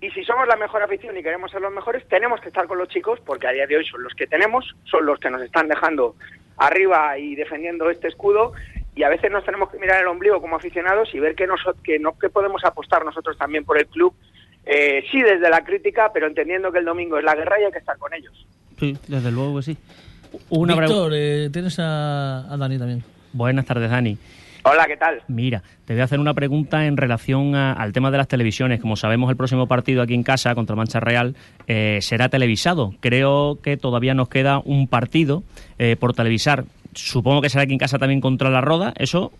Y 0.00 0.10
si 0.10 0.24
somos 0.24 0.48
la 0.48 0.56
mejor 0.56 0.82
afición 0.82 1.16
y 1.16 1.22
queremos 1.22 1.52
ser 1.52 1.60
los 1.60 1.72
mejores, 1.72 2.06
tenemos 2.08 2.40
que 2.40 2.48
estar 2.48 2.66
con 2.66 2.76
los 2.78 2.88
chicos, 2.88 3.20
porque 3.24 3.46
a 3.46 3.52
día 3.52 3.68
de 3.68 3.76
hoy 3.76 3.86
son 3.86 4.02
los 4.02 4.12
que 4.14 4.26
tenemos, 4.26 4.74
son 4.84 5.06
los 5.06 5.20
que 5.20 5.30
nos 5.30 5.40
están 5.42 5.68
dejando 5.68 6.16
arriba 6.56 7.16
y 7.18 7.36
defendiendo 7.36 7.88
este 7.88 8.08
escudo. 8.08 8.52
Y 8.94 9.04
a 9.04 9.08
veces 9.08 9.30
nos 9.30 9.44
tenemos 9.44 9.70
que 9.70 9.78
mirar 9.78 10.00
el 10.02 10.08
ombligo 10.08 10.40
como 10.40 10.56
aficionados 10.56 11.14
y 11.14 11.20
ver 11.20 11.34
que, 11.36 11.46
noso- 11.46 11.76
que, 11.82 11.98
no, 12.00 12.18
que 12.18 12.28
podemos 12.28 12.64
apostar 12.64 13.04
nosotros 13.04 13.38
también 13.38 13.64
por 13.64 13.78
el 13.78 13.86
club. 13.86 14.12
Eh, 14.64 15.04
sí 15.10 15.20
desde 15.20 15.50
la 15.50 15.64
crítica, 15.64 16.10
pero 16.14 16.26
entendiendo 16.26 16.70
que 16.70 16.78
el 16.78 16.84
domingo 16.84 17.18
es 17.18 17.24
la 17.24 17.34
guerra 17.34 17.56
y 17.60 17.64
hay 17.64 17.72
que 17.72 17.78
estar 17.78 17.98
con 17.98 18.12
ellos. 18.14 18.46
Sí, 18.78 18.96
desde 19.08 19.30
luego 19.32 19.56
que 19.56 19.62
sí. 19.62 19.76
Una 20.50 20.74
Víctor, 20.76 21.12
eh, 21.14 21.50
tienes 21.52 21.78
a, 21.78 22.52
a 22.52 22.56
Dani 22.56 22.78
también. 22.78 23.02
Buenas 23.32 23.66
tardes, 23.66 23.90
Dani. 23.90 24.16
Hola, 24.64 24.86
¿qué 24.86 24.96
tal? 24.96 25.20
Mira, 25.26 25.60
te 25.84 25.92
voy 25.92 26.02
a 26.02 26.04
hacer 26.04 26.20
una 26.20 26.34
pregunta 26.34 26.86
en 26.86 26.96
relación 26.96 27.56
a- 27.56 27.72
al 27.72 27.92
tema 27.92 28.12
de 28.12 28.18
las 28.18 28.28
televisiones. 28.28 28.80
Como 28.80 28.94
sabemos, 28.94 29.28
el 29.28 29.36
próximo 29.36 29.66
partido 29.66 30.02
aquí 30.02 30.14
en 30.14 30.22
casa 30.22 30.54
contra 30.54 30.76
Mancha 30.76 31.00
Real 31.00 31.34
eh, 31.66 31.98
será 32.00 32.28
televisado. 32.28 32.94
Creo 33.00 33.58
que 33.60 33.76
todavía 33.76 34.14
nos 34.14 34.28
queda 34.28 34.60
un 34.64 34.86
partido 34.86 35.42
eh, 35.78 35.96
por 35.98 36.14
televisar. 36.14 36.64
Supongo 36.94 37.42
que 37.42 37.48
será 37.50 37.64
aquí 37.64 37.72
en 37.72 37.78
casa 37.80 37.98
también 37.98 38.20
contra 38.20 38.50
la 38.50 38.60
Roda. 38.60 38.94
Eso, 38.96 39.32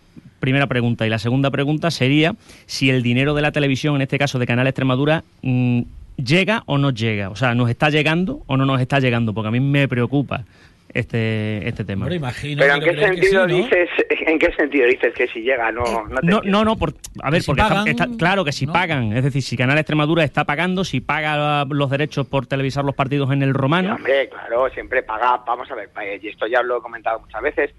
primera 0.42 0.66
pregunta. 0.66 1.06
Y 1.06 1.10
la 1.10 1.18
segunda 1.18 1.50
pregunta 1.50 1.90
sería 1.90 2.34
si 2.66 2.90
el 2.90 3.02
dinero 3.02 3.32
de 3.32 3.40
la 3.42 3.52
televisión, 3.52 3.94
en 3.96 4.02
este 4.02 4.18
caso 4.18 4.38
de 4.38 4.46
Canal 4.46 4.66
Extremadura, 4.66 5.24
mm, 5.40 5.82
llega 6.16 6.62
o 6.66 6.76
no 6.76 6.90
llega. 6.90 7.30
O 7.30 7.36
sea, 7.36 7.54
¿nos 7.54 7.70
está 7.70 7.88
llegando 7.88 8.42
o 8.46 8.56
no 8.58 8.66
nos 8.66 8.80
está 8.80 8.98
llegando? 9.00 9.32
Porque 9.32 9.48
a 9.48 9.50
mí 9.52 9.60
me 9.60 9.88
preocupa 9.88 10.44
este, 10.92 11.66
este 11.66 11.84
tema. 11.84 12.04
Hombre, 12.04 12.16
imagino. 12.16 12.60
Pero 12.60 12.74
¿en 12.74 12.80
qué 12.82 12.96
sentido 12.98 13.46
sí, 13.48 13.52
¿no? 13.52 13.56
dices 13.62 13.88
en 14.26 14.38
qué 14.38 14.52
sentido 14.52 14.86
dices 14.86 15.14
que 15.14 15.26
si 15.28 15.40
llega 15.40 15.72
no 15.72 15.82
no 16.06 16.20
te 16.20 16.26
No, 16.26 16.42
no, 16.44 16.64
no, 16.64 16.76
por- 16.76 16.92
a 17.22 17.30
ver, 17.30 17.40
si 17.40 17.46
porque 17.46 17.62
está- 17.62 17.74
pagan, 17.74 17.88
está, 17.88 18.08
claro 18.18 18.44
que 18.44 18.52
si 18.52 18.66
¿no? 18.66 18.72
pagan, 18.74 19.16
es 19.16 19.24
decir, 19.24 19.42
si 19.42 19.56
Canal 19.56 19.78
Extremadura 19.78 20.22
está 20.22 20.44
pagando, 20.44 20.84
si 20.84 21.00
paga 21.00 21.64
los 21.64 21.88
derechos 21.90 22.26
por 22.26 22.46
televisar 22.46 22.84
los 22.84 22.94
partidos 22.94 23.30
en 23.32 23.42
el 23.42 23.50
Sí, 23.50 23.54
romano, 23.54 23.94
hombre, 23.94 24.28
claro, 24.28 24.68
siempre 24.70 25.02
paga, 25.02 25.42
vamos 25.46 25.70
a 25.70 25.74
ver, 25.76 25.88
eh, 26.02 26.20
y 26.22 26.28
esto 26.28 26.46
ya 26.46 26.62
lo 26.62 26.78
he 26.78 26.82
comentado 26.82 27.20
muchas 27.20 27.40
veces, 27.42 27.70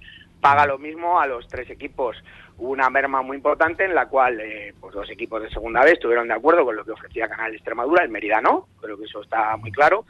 paga 0.42 0.66
lo 0.66 0.78
mismo 0.80 1.20
a 1.22 1.28
los 1.28 1.48
tres 1.48 1.70
equipos. 1.70 2.18
Hubo 2.58 2.70
una 2.72 2.90
merma 2.90 3.22
muy 3.22 3.38
importante 3.38 3.84
en 3.86 3.96
la 3.96 4.08
cual 4.08 4.40
eh, 4.40 4.74
pues 4.80 4.94
dos 4.94 5.10
equipos 5.10 5.42
de 5.42 5.50
segunda 5.50 5.84
vez 5.84 5.94
estuvieron 5.94 6.28
de 6.28 6.36
acuerdo 6.36 6.64
con 6.66 6.76
lo 6.76 6.86
que 6.86 6.92
ofrecía 6.92 7.28
Canal 7.28 7.54
Extremadura, 7.54 8.04
el 8.04 8.10
Mérida 8.12 8.40
no, 8.42 8.68
creo 8.82 8.98
que 8.98 9.06
eso 9.06 9.22
está 9.22 9.58
muy 9.58 9.72
claro, 9.72 10.06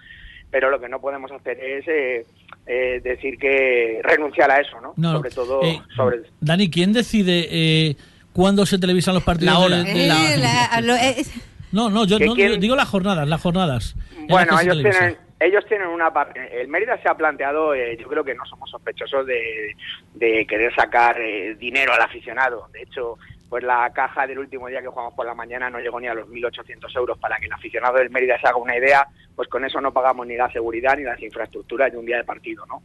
pero 0.52 0.70
lo 0.70 0.80
que 0.80 0.90
no 0.90 1.00
podemos 1.00 1.32
hacer 1.32 1.58
es 1.60 1.88
eh, 1.88 2.26
eh, 2.68 3.02
decir 3.04 3.38
que 3.40 4.02
renunciar 4.04 4.52
a 4.52 4.60
eso, 4.60 4.80
¿no? 4.82 4.94
No, 4.98 5.14
sobre 5.14 5.30
todo 5.32 5.64
eh, 5.64 5.82
sobre 5.96 6.22
Dani, 6.42 6.70
¿quién 6.70 6.94
decide 6.94 7.48
eh, 7.50 7.96
cuándo 8.34 8.66
se 8.66 8.78
televisan 8.78 9.14
los 9.16 9.24
partidos? 9.24 9.54
La 9.54 9.60
hora. 9.60 9.78
de- 9.84 9.94
de 9.94 10.08
la- 10.08 10.34
Eh, 10.34 10.38
la- 10.38 10.82
lo- 10.82 10.96
eh, 10.96 11.24
No, 11.72 11.90
no, 11.90 12.06
yo 12.06 12.20
¿Que 12.20 12.26
no, 12.28 12.36
quién? 12.36 12.60
digo 12.60 12.76
las 12.76 12.88
jornadas, 12.88 13.28
las 13.28 13.42
jornadas. 13.42 13.96
Bueno, 14.30 14.60
ellos 14.60 14.78
tienen, 14.78 15.18
ellos 15.44 15.66
tienen 15.66 15.88
una 15.88 16.12
parte. 16.12 16.62
El 16.62 16.68
Mérida 16.68 16.98
se 17.02 17.10
ha 17.10 17.16
planteado, 17.16 17.74
eh, 17.74 17.98
yo 17.98 18.08
creo 18.08 18.24
que 18.24 18.36
no 18.36 18.46
somos 18.46 18.70
sospechosos 18.70 19.26
de, 19.26 19.76
de 20.14 20.46
querer 20.46 20.74
sacar 20.74 21.20
eh, 21.20 21.56
dinero 21.56 21.94
al 21.94 22.02
aficionado. 22.02 22.68
De 22.72 22.82
hecho, 22.82 23.18
pues 23.50 23.64
la 23.64 23.92
caja 23.94 24.26
del 24.26 24.40
último 24.40 24.68
día 24.68 24.82
que 24.82 24.88
jugamos 24.88 25.14
por 25.14 25.26
la 25.26 25.36
mañana 25.36 25.70
no 25.70 25.80
llegó 25.80 26.00
ni 26.00 26.08
a 26.08 26.14
los 26.14 26.28
1.800 26.28 26.96
euros 26.98 27.18
para 27.20 27.38
que 27.38 27.46
el 27.46 27.54
aficionado 27.54 27.98
del 27.98 28.10
Mérida 28.10 28.40
se 28.40 28.48
haga 28.48 28.58
una 28.58 28.78
idea. 28.78 29.08
Pues 29.36 29.48
con 29.48 29.64
eso 29.64 29.80
no 29.80 29.94
pagamos 29.94 30.26
ni 30.26 30.36
la 30.36 30.52
seguridad 30.52 30.98
ni 30.98 31.04
las 31.04 31.22
infraestructuras 31.22 31.92
de 31.92 31.98
un 31.98 32.06
día 32.06 32.18
de 32.18 32.24
partido, 32.24 32.66
¿no? 32.66 32.82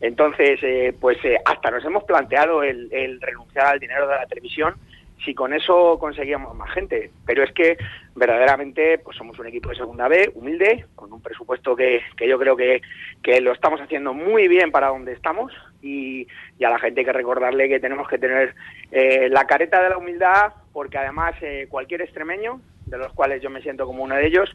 Entonces, 0.00 0.58
eh, 0.62 0.94
pues 0.98 1.18
eh, 1.24 1.38
hasta 1.44 1.70
nos 1.70 1.84
hemos 1.84 2.04
planteado 2.04 2.62
el, 2.62 2.88
el 2.92 3.20
renunciar 3.20 3.66
al 3.66 3.80
dinero 3.80 4.06
de 4.06 4.14
la 4.14 4.26
televisión 4.26 4.74
si 5.24 5.34
con 5.34 5.52
eso 5.52 5.98
conseguíamos 5.98 6.54
más 6.56 6.70
gente. 6.72 7.10
Pero 7.26 7.44
es 7.44 7.52
que 7.52 7.76
verdaderamente 8.14 8.98
pues 8.98 9.16
somos 9.16 9.38
un 9.38 9.46
equipo 9.46 9.70
de 9.70 9.76
segunda 9.76 10.08
B, 10.08 10.32
humilde, 10.34 10.86
con 10.94 11.12
un 11.12 11.20
presupuesto 11.22 11.76
que, 11.76 12.02
que 12.16 12.28
yo 12.28 12.38
creo 12.38 12.56
que, 12.56 12.82
que 13.22 13.40
lo 13.40 13.52
estamos 13.52 13.80
haciendo 13.80 14.14
muy 14.14 14.48
bien 14.48 14.70
para 14.70 14.88
donde 14.88 15.12
estamos 15.12 15.52
y, 15.82 16.26
y 16.58 16.64
a 16.64 16.70
la 16.70 16.78
gente 16.78 17.00
hay 17.00 17.06
que 17.06 17.12
recordarle 17.12 17.68
que 17.68 17.80
tenemos 17.80 18.08
que 18.08 18.18
tener 18.18 18.54
eh, 18.90 19.28
la 19.30 19.46
careta 19.46 19.82
de 19.82 19.90
la 19.90 19.98
humildad 19.98 20.52
porque 20.72 20.98
además 20.98 21.34
eh, 21.42 21.66
cualquier 21.68 22.02
extremeño, 22.02 22.60
de 22.90 22.98
los 22.98 23.12
cuales 23.12 23.40
yo 23.42 23.48
me 23.50 23.62
siento 23.62 23.86
como 23.86 24.02
uno 24.02 24.16
de 24.16 24.26
ellos, 24.26 24.50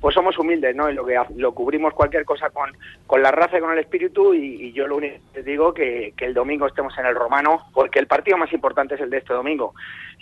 pues 0.00 0.14
somos 0.14 0.38
humildes, 0.38 0.74
¿no? 0.74 0.88
Y 0.90 0.94
lo 0.94 1.04
que 1.04 1.18
lo 1.36 1.52
cubrimos 1.52 1.92
cualquier 1.92 2.24
cosa 2.24 2.48
con, 2.50 2.70
con 3.06 3.22
la 3.22 3.30
raza 3.30 3.58
y 3.58 3.60
con 3.60 3.72
el 3.72 3.78
espíritu 3.80 4.32
y, 4.32 4.66
y 4.68 4.72
yo 4.72 4.86
lo 4.86 4.96
único 4.96 5.16
que 5.34 5.42
digo 5.42 5.74
que, 5.74 6.14
que 6.16 6.24
el 6.24 6.32
domingo 6.34 6.66
estemos 6.66 6.96
en 6.98 7.04
el 7.06 7.14
romano 7.14 7.66
porque 7.74 7.98
el 7.98 8.06
partido 8.06 8.38
más 8.38 8.52
importante 8.52 8.94
es 8.94 9.00
el 9.02 9.10
de 9.10 9.18
este 9.18 9.34
domingo. 9.34 9.74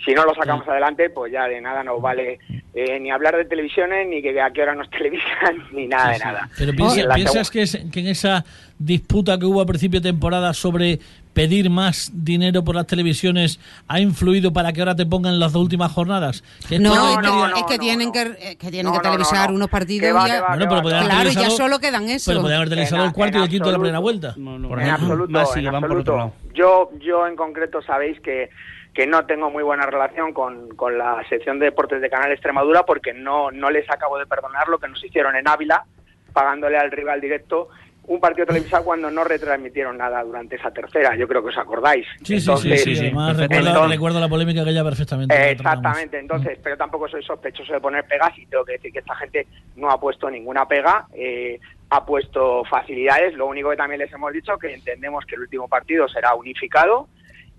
Si 0.05 0.13
no 0.15 0.25
lo 0.25 0.35
sacamos 0.35 0.67
adelante, 0.67 1.11
pues 1.11 1.33
ya 1.33 1.47
de 1.47 1.61
nada 1.61 1.85
nos 1.85 2.01
vale 2.03 2.39
eh, 2.75 2.99
ni 2.99 3.11
hablar 3.11 3.37
de 3.37 3.45
televisiones, 3.45 4.09
ni 4.09 4.21
que 4.23 4.41
a 4.41 4.51
qué 4.51 4.63
hora 4.63 4.75
nos 4.75 4.89
televisan, 4.99 5.65
ni 5.73 5.87
nada 5.87 6.13
de 6.13 6.19
nada. 6.19 6.49
Pero 6.59 6.73
piensa- 6.73 7.15
piensas 7.15 7.51
que, 7.51 7.63
es- 7.63 7.79
que 7.93 8.01
en 8.01 8.07
esa 8.09 8.45
disputa 8.79 9.39
que 9.39 9.45
hubo 9.47 9.61
a 9.61 9.67
principio 9.67 10.01
de 10.01 10.09
temporada 10.11 10.53
sobre 10.55 10.99
pedir 11.39 11.71
más 11.71 12.11
dinero 12.13 12.65
por 12.65 12.75
las 12.75 12.85
televisiones 12.89 13.61
ha 13.87 14.01
influido 14.01 14.53
para 14.53 14.73
que 14.73 14.81
ahora 14.81 14.97
te 14.97 15.07
pongan 15.07 15.39
las 15.39 15.53
dos 15.53 15.63
últimas 15.63 15.93
jornadas? 15.93 16.43
Que 16.69 16.81
no, 16.81 16.93
es 17.11 17.17
que, 17.19 17.23
no, 17.23 17.47
es 17.47 17.63
que 17.65 17.75
no, 17.77 17.81
tienen 17.81 18.07
no. 18.09 18.13
que, 18.13 18.57
que 18.59 18.71
tienen 18.73 18.87
No, 18.87 18.93
que 18.93 18.99
no, 18.99 19.03
televisar 19.03 19.43
no, 19.47 19.51
no. 19.51 19.55
unos 19.59 19.71
partidos 19.71 20.17
va, 20.17 20.27
ya- 20.27 20.41
va, 20.41 20.49
Bueno, 20.57 20.69
pero 20.83 20.83
Claro, 21.05 21.31
ya 21.31 21.51
solo 21.51 21.79
quedan 21.79 22.09
eso. 22.09 22.29
Pero 22.33 22.41
podrían 22.41 22.57
haber 22.59 22.71
televisado 22.71 23.03
En 23.03 23.09
el 23.09 23.15
cuarto 23.15 23.39
y 23.39 23.43
el 23.43 23.49
quinto 23.49 23.67
de 23.67 23.73
la 23.73 23.79
primera 23.79 23.99
vuelta. 24.01 24.35
No, 24.37 24.59
no, 24.59 24.69
Por 24.69 24.81
en 24.81 24.87
ejemplo. 24.89 25.07
absoluto, 25.07 25.31
Más 25.33 25.57
en 25.57 25.81
por 25.89 25.97
otro 25.99 26.17
lado. 26.17 26.33
Yo, 26.55 26.91
yo 26.99 27.25
en 27.29 27.37
concreto 27.37 27.83
sabéis 27.83 28.19
que, 28.21 28.51
que 28.93 29.07
no 29.07 29.25
tengo 29.27 29.49
muy 29.49 29.63
buena 29.63 29.87
relación 29.87 30.33
con, 30.33 30.71
con 30.75 30.99
la 30.99 31.23
sección 31.29 31.61
de 31.61 31.67
deportes 31.67 32.03
de 32.03 32.11
Canal 32.11 32.33
Extremadura 32.33 32.85
porque 32.85 33.13
no, 33.15 33.53
no 33.53 33.71
les 33.71 33.89
acabo 33.89 34.19
de 34.19 34.27
perdonar 34.27 34.67
lo 34.67 34.79
que 34.81 34.89
nos 34.89 35.05
hicieron 35.05 35.37
en 35.37 35.47
Ávila, 35.47 35.85
pagándole 36.33 36.79
al 36.79 36.91
rival 36.91 37.21
directo 37.21 37.69
un 38.09 38.21
partido 38.21 38.47
televisado 38.47 38.85
cuando 38.85 39.11
no 39.11 39.23
retransmitieron 39.25 39.97
nada 39.99 40.23
durante 40.25 40.57
esa 40.57 40.71
tercera. 40.71 41.15
Yo 41.17 41.29
creo 41.29 41.43
que 41.43 41.51
os 41.51 41.59
acordáis. 41.59 42.07
Sí, 42.25 42.41
sí, 42.41 42.57
sí, 42.57 42.77
sí, 42.79 42.99
Además, 43.01 43.37
perfecto. 43.37 43.55
recuerdo, 43.55 43.69
Entonces- 43.69 43.91
recuerdo 43.91 44.21
la 44.21 44.29
polémica 44.29 44.65
que 44.65 44.75
ya 44.75 44.83
perfectamente. 44.85 45.35
eh. 45.35 45.51
Exactamente, 45.53 46.19
entonces, 46.19 46.59
pero 46.63 46.77
tampoco 46.77 47.07
soy 47.09 47.23
sospechoso 47.23 47.73
de 47.73 47.81
poner 47.81 48.05
pegas 48.05 48.37
y 48.39 48.47
tengo 48.47 48.65
que 48.65 48.73
decir 48.73 48.93
que 48.93 48.99
esta 49.01 49.15
gente 49.17 49.47
no 49.77 49.91
ha 49.91 50.01
puesto 50.01 50.31
ninguna 50.31 50.67
pega, 50.67 51.07
eh, 51.15 51.61
ha 51.91 52.05
puesto 52.05 52.65
facilidades, 52.65 53.35
lo 53.35 53.47
único 53.47 53.71
que 53.71 53.77
también 53.77 54.01
les 54.01 54.13
hemos 54.13 54.33
dicho 54.33 54.59
que 54.59 54.75
entendemos 54.75 55.25
que 55.27 55.37
el 55.37 55.43
último 55.43 55.69
partido 55.69 56.09
será 56.09 56.35
unificado 56.35 57.09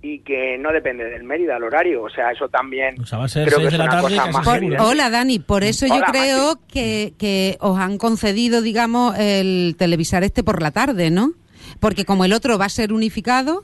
y 0.01 0.19
que 0.19 0.57
no 0.57 0.71
depende 0.71 1.03
del 1.05 1.23
Mérida 1.23 1.57
el 1.57 1.63
horario, 1.63 2.03
o 2.03 2.09
sea, 2.09 2.31
eso 2.31 2.47
también 2.47 3.01
O 3.01 3.05
sea, 3.05 3.17
va 3.19 3.25
a 3.25 3.27
ser 3.27 3.47
creo 3.47 3.57
que 3.59 3.63
de 3.65 3.69
es 3.71 3.77
la 3.77 3.83
una 3.83 3.91
tarde, 4.01 4.03
cosa 4.17 4.31
más 4.31 4.45
Por- 4.47 4.81
hola 4.81 5.09
Dani, 5.09 5.39
por 5.39 5.63
eso 5.63 5.87
yo 5.87 5.99
creo 6.11 6.47
Mati. 6.55 6.73
que, 6.73 7.13
que 7.17 7.57
os 7.59 7.77
han 7.77 7.97
concedido, 7.97 8.61
digamos, 8.61 9.17
el 9.19 9.75
televisar 9.77 10.23
este 10.23 10.43
por 10.43 10.61
la 10.61 10.71
tarde, 10.71 11.09
¿no? 11.11 11.31
Porque 11.81 12.05
como 12.05 12.23
el 12.25 12.33
otro 12.33 12.57
va 12.57 12.65
a 12.65 12.69
ser 12.69 12.93
unificado, 12.93 13.63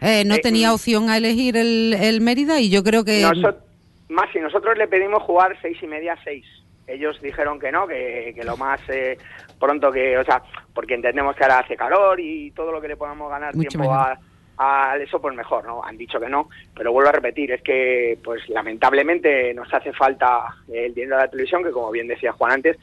eh, 0.00 0.24
no 0.24 0.34
Eh, 0.36 0.40
tenía 0.42 0.72
opción 0.74 1.08
a 1.08 1.16
elegir 1.16 1.56
el, 1.56 1.94
el 1.94 2.20
Mérida 2.20 2.58
y 2.60 2.68
yo 2.70 2.82
creo 2.82 3.04
que... 3.04 3.24
Más 4.08 4.26
si 4.32 4.40
nosotros 4.40 4.76
le 4.76 4.88
pedimos 4.88 5.22
jugar 5.22 5.56
seis 5.62 5.78
y 5.82 5.86
media 5.86 6.16
seis 6.24 6.44
ellos 6.88 7.20
dijeron 7.22 7.60
que 7.60 7.70
no 7.70 7.86
que, 7.86 8.32
que 8.34 8.42
lo 8.42 8.56
más 8.56 8.80
eh, 8.88 9.16
pronto 9.60 9.92
que 9.92 10.18
o 10.18 10.24
sea 10.24 10.42
porque 10.74 10.94
entendemos 10.94 11.36
que 11.36 11.44
ahora 11.44 11.60
hace 11.60 11.76
calor 11.76 12.18
y 12.18 12.50
todo 12.50 12.72
lo 12.72 12.80
que 12.80 12.88
le 12.88 12.96
podamos 12.96 13.30
ganar 13.30 13.54
Mucho 13.54 13.68
tiempo 13.68 13.88
mejor. 13.88 14.08
a, 14.08 14.18
a 14.62 14.96
eso 14.98 15.18
pues 15.20 15.34
mejor 15.34 15.64
no 15.66 15.82
han 15.82 15.96
dicho 15.96 16.20
que 16.20 16.28
no 16.28 16.50
pero 16.76 16.92
vuelvo 16.92 17.08
a 17.08 17.12
repetir 17.12 17.50
es 17.52 17.62
que 17.62 18.18
pues 18.22 18.46
lamentablemente 18.50 19.54
nos 19.54 19.72
hace 19.72 19.92
falta 19.92 20.40
el 20.72 20.92
dinero 20.94 21.16
de 21.16 21.22
la 21.22 21.28
televisión 21.30 21.64
que 21.64 21.70
como 21.70 21.90
bien 21.90 22.06
decía 22.08 22.32
Juan 22.32 22.52
antes 22.52 22.76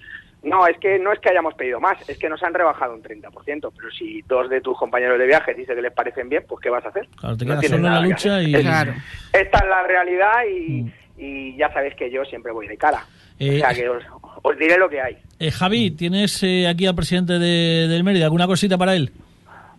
no, 0.44 0.66
es 0.68 0.78
que 0.80 0.98
no 1.00 1.12
es 1.12 1.20
que 1.20 1.30
hayamos 1.32 1.56
pedido 1.56 1.80
más, 1.80 1.98
es 2.08 2.18
que 2.18 2.30
nos 2.30 2.42
han 2.44 2.54
rebajado 2.54 2.94
un 2.94 3.02
30%, 3.02 3.72
pero 3.76 3.92
si 3.92 4.22
dos 4.22 4.48
de 4.50 4.62
tus 4.62 4.78
compañeros 4.78 5.18
de 5.18 5.26
viaje 5.26 5.54
dicen 5.56 5.76
que 5.76 5.82
les 5.82 5.92
parecen 5.92 6.30
bien, 6.30 6.44
pues 6.48 6.62
¿qué 6.62 6.70
vas 6.70 6.86
a 6.86 6.90
hacer? 6.90 7.08
Claro, 7.20 7.36
te 7.36 7.44
No 7.44 7.50
quedas 7.54 7.60
tienes 7.62 7.78
solo 7.82 7.88
en 7.88 7.94
la 7.94 8.02
lucha 8.02 8.42
y... 8.44 8.56
Es- 8.56 8.62
Claro. 8.62 8.94
esta 9.34 9.58
es 9.58 9.68
la 9.68 9.84
realidad 9.84 10.34
y, 10.50 10.82
Mm. 10.84 10.92
y 11.18 11.58
ya 11.58 11.74
sabéis 11.74 11.96
que 11.96 12.12
yo 12.12 12.24
siempre 12.24 12.52
voy 12.52 12.68
de 12.68 12.78
cara. 12.78 13.04
Eh, 13.40 13.58
o 13.58 13.60
sea 13.60 13.74
que 13.74 13.90
os, 13.90 14.04
os 14.44 14.58
diré 14.60 14.78
lo 14.78 14.88
que 14.88 15.02
hay. 15.02 15.18
Eh, 15.40 15.52
Javi, 15.52 15.92
¿tienes 15.92 16.42
eh, 16.44 16.68
aquí 16.68 16.86
al 16.86 16.96
presidente 16.96 17.40
de- 17.40 17.88
del 17.88 18.04
Mérida? 18.04 18.26
¿Alguna 18.26 18.46
cosita 18.48 18.78
para 18.78 18.96
él? 18.96 19.12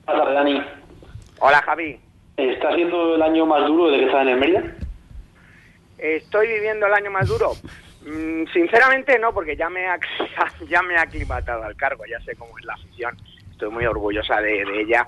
Buenas 0.07 0.25
tardes, 0.25 0.35
Dani. 0.35 0.61
Hola 1.41 1.63
Javi, 1.63 2.01
¿Está 2.37 2.75
siendo 2.75 3.17
el 3.17 3.23
año 3.23 3.47
más 3.47 3.67
duro 3.67 3.91
desde 3.91 4.01
que 4.01 4.07
estás 4.07 4.23
en 4.23 4.29
el 4.29 4.39
Mérida? 4.39 4.63
¿estoy 5.99 6.47
viviendo 6.47 6.87
el 6.87 6.95
año 6.95 7.11
más 7.11 7.27
duro? 7.27 7.53
Mm, 8.07 8.47
sinceramente 8.53 9.19
no, 9.19 9.35
porque 9.35 9.57
ya 9.57 9.69
me, 9.69 9.87
ya 10.69 10.83
me 10.83 10.95
he 10.95 10.99
aclimatado 10.99 11.65
al 11.65 11.75
cargo, 11.75 12.05
ya 12.07 12.21
sé 12.21 12.37
cómo 12.37 12.57
es 12.59 12.65
la 12.65 12.75
afición, 12.75 13.17
estoy 13.51 13.71
muy 13.71 13.85
orgullosa 13.87 14.41
de, 14.41 14.65
de 14.65 14.81
ella 14.83 15.05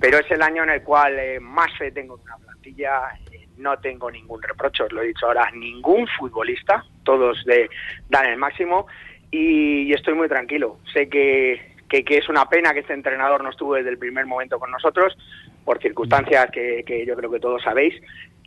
pero 0.00 0.18
es 0.18 0.30
el 0.30 0.42
año 0.42 0.62
en 0.62 0.70
el 0.70 0.82
cual 0.82 1.18
eh, 1.18 1.40
más 1.40 1.72
fe 1.78 1.90
tengo 1.90 2.16
en 2.16 2.22
una 2.22 2.36
plantilla, 2.36 3.18
eh, 3.32 3.48
no 3.56 3.78
tengo 3.78 4.10
ningún 4.10 4.42
reproche, 4.42 4.82
os 4.82 4.92
lo 4.92 5.02
he 5.02 5.06
dicho 5.08 5.26
ahora, 5.26 5.50
ningún 5.52 6.06
futbolista, 6.18 6.84
todos 7.04 7.42
de, 7.44 7.70
dan 8.08 8.26
el 8.26 8.36
máximo 8.36 8.86
y, 9.30 9.82
y 9.82 9.92
estoy 9.92 10.14
muy 10.14 10.28
tranquilo. 10.28 10.78
Sé 10.92 11.08
que, 11.08 11.74
que, 11.88 12.04
que 12.04 12.18
es 12.18 12.28
una 12.28 12.46
pena 12.48 12.72
que 12.72 12.80
este 12.80 12.92
entrenador 12.92 13.42
no 13.42 13.50
estuvo 13.50 13.74
desde 13.74 13.90
el 13.90 13.98
primer 13.98 14.26
momento 14.26 14.58
con 14.58 14.70
nosotros, 14.70 15.16
por 15.64 15.80
circunstancias 15.80 16.50
que, 16.52 16.82
que 16.86 17.04
yo 17.06 17.14
creo 17.16 17.30
que 17.30 17.40
todos 17.40 17.62
sabéis, 17.62 17.94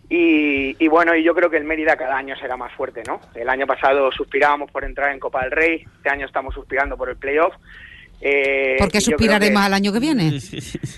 y, 0.09 0.75
y 0.83 0.87
bueno, 0.87 1.13
y 1.15 1.23
yo 1.23 1.35
creo 1.35 1.49
que 1.49 1.57
el 1.57 1.65
Mérida 1.65 1.97
cada 1.97 2.15
año 2.17 2.35
será 2.37 2.55
más 2.55 2.71
fuerte, 2.73 3.03
¿no? 3.05 3.19
El 3.35 3.49
año 3.49 3.67
pasado 3.67 4.09
suspirábamos 4.11 4.71
por 4.71 4.85
entrar 4.85 5.11
en 5.11 5.19
Copa 5.19 5.41
del 5.43 5.51
Rey, 5.51 5.83
este 5.97 6.09
año 6.09 6.25
estamos 6.25 6.53
suspirando 6.53 6.95
por 6.95 7.09
el 7.09 7.17
playoff. 7.17 7.53
Eh, 8.21 8.77
¿Por 8.79 8.89
qué 8.91 9.01
suspiraremos 9.01 9.59
que- 9.61 9.65
al 9.65 9.73
año 9.73 9.91
que 9.91 9.99
viene? 9.99 10.39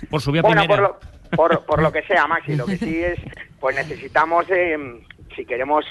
Por 0.10 0.22
subir 0.22 0.40
a 0.40 0.42
Bueno, 0.44 0.62
primera. 0.62 0.68
por 0.68 0.80
lo, 0.80 1.30
por, 1.36 1.66
por 1.66 1.82
lo 1.82 1.92
que 1.92 2.04
sea, 2.04 2.28
Maxi, 2.28 2.56
lo 2.56 2.66
que 2.66 2.78
sí 2.78 3.04
es, 3.04 3.20
pues 3.60 3.76
necesitamos, 3.76 4.46
eh, 4.50 4.78
si 5.36 5.44
queremos, 5.46 5.86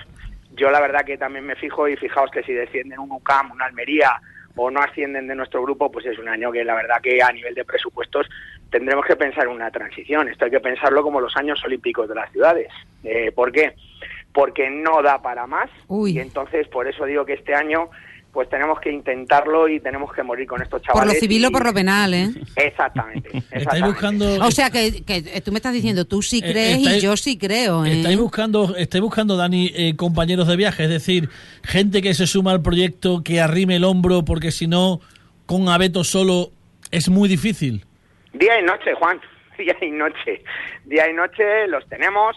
yo 0.55 0.71
la 0.71 0.81
verdad 0.81 1.05
que 1.05 1.19
también 1.19 1.45
me 1.45 1.57
fijo 1.57 1.89
y 1.89 1.97
fijaos 1.97 2.31
que 2.31 2.43
si 2.45 2.53
descienden 2.53 3.01
un 3.01 3.11
UCAM, 3.13 3.51
una 3.51 3.67
Almería 3.67 4.13
o 4.59 4.71
no 4.71 4.81
ascienden 4.81 5.29
de 5.29 5.37
nuestro 5.37 5.63
grupo, 5.63 5.91
pues 5.91 6.05
es 6.07 6.19
un 6.19 6.29
año 6.29 6.51
que 6.51 6.65
la 6.65 6.75
verdad 6.75 7.01
que 7.01 7.23
a 7.23 7.33
nivel 7.33 7.55
de 7.55 7.65
presupuestos 7.65 8.29
tendremos 8.71 9.07
que 9.07 9.15
pensar 9.15 9.45
en 9.45 9.53
una 9.53 9.71
transición. 9.71 10.29
Esto 10.29 10.47
hay 10.47 10.51
que 10.51 10.61
pensarlo 10.61 11.03
como 11.03 11.21
los 11.21 11.37
años 11.37 11.63
olímpicos 11.65 12.09
de 12.09 12.17
las 12.17 12.31
ciudades. 12.33 12.69
Eh, 13.05 13.31
¿Por 13.33 13.53
qué? 13.53 13.75
Porque 14.33 14.69
no 14.69 15.01
da 15.01 15.23
para 15.23 15.47
más 15.47 15.71
Uy. 15.87 16.13
y 16.13 16.21
entonces 16.21 16.67
por 16.69 16.89
eso 16.89 17.05
digo 17.05 17.25
que 17.25 17.35
este 17.35 17.55
año 17.55 17.89
pues 18.33 18.49
tenemos 18.51 18.79
que 18.81 18.93
intentarlo 18.93 19.69
y 19.69 19.81
tenemos 19.81 20.13
que 20.13 20.23
morir 20.23 20.47
con 20.47 20.63
estos 20.63 20.81
Por 20.83 20.87
chavales. 20.95 21.15
lo 21.15 21.21
civil 21.21 21.45
o 21.47 21.51
por 21.51 21.65
lo 21.65 21.73
penal, 21.75 22.13
¿eh? 22.15 22.31
Exactamente. 22.57 23.43
Estáis 23.51 23.83
buscando... 23.85 24.45
O 24.45 24.51
sea, 24.51 24.71
que, 24.71 25.03
que 25.03 25.17
eh, 25.17 25.41
tú 25.41 25.51
me 25.51 25.57
estás 25.59 25.73
diciendo, 25.73 26.05
tú 26.05 26.23
sí 26.23 26.39
Eh, 26.45 26.51
crees 26.53 26.79
estáis- 26.79 26.99
y 26.99 27.01
yo 27.01 27.17
sí 27.17 27.39
creo, 27.39 27.85
¿eh? 27.85 27.99
Estáis 27.99 28.19
buscando, 28.19 28.77
estáis 28.77 29.03
buscando, 29.03 29.37
Dani, 29.37 29.73
eh, 29.75 29.97
compañeros 29.97 30.47
de 30.47 30.57
viaje, 30.57 30.85
es 30.85 30.91
decir, 30.91 31.31
gente 31.65 32.03
que 32.03 32.15
se 32.15 32.27
suma 32.27 32.53
al 32.53 32.63
proyecto, 32.63 33.23
que 33.25 33.41
arrime 33.41 33.77
el 33.77 33.85
hombro, 33.85 34.25
porque 34.25 34.53
si 34.53 34.67
no, 34.67 35.01
con 35.47 35.69
Abeto 35.69 36.05
solo 36.05 36.51
es 36.91 37.09
muy 37.09 37.29
difícil. 37.29 37.85
Día 38.35 38.61
y 38.61 38.63
noche, 38.65 38.93
Juan. 38.99 39.19
Día 39.59 39.75
y 39.83 39.91
noche. 39.91 40.43
Día 40.85 41.11
y 41.11 41.15
noche 41.15 41.67
los 41.69 41.89
tenemos, 41.89 42.37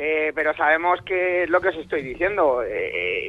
eh, 0.00 0.32
pero 0.32 0.54
sabemos 0.54 1.02
que 1.02 1.42
es 1.42 1.50
lo 1.50 1.60
que 1.60 1.68
os 1.68 1.76
estoy 1.76 2.02
diciendo. 2.02 2.62
eh, 2.62 3.28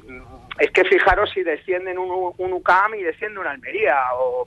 es 0.59 0.71
que 0.71 0.83
fijaros 0.83 1.31
si 1.31 1.41
descienden 1.41 1.97
un, 1.97 2.33
UCAM 2.37 2.93
y 2.95 3.01
desciende 3.01 3.39
una 3.39 3.51
Almería. 3.51 3.95
O, 4.15 4.45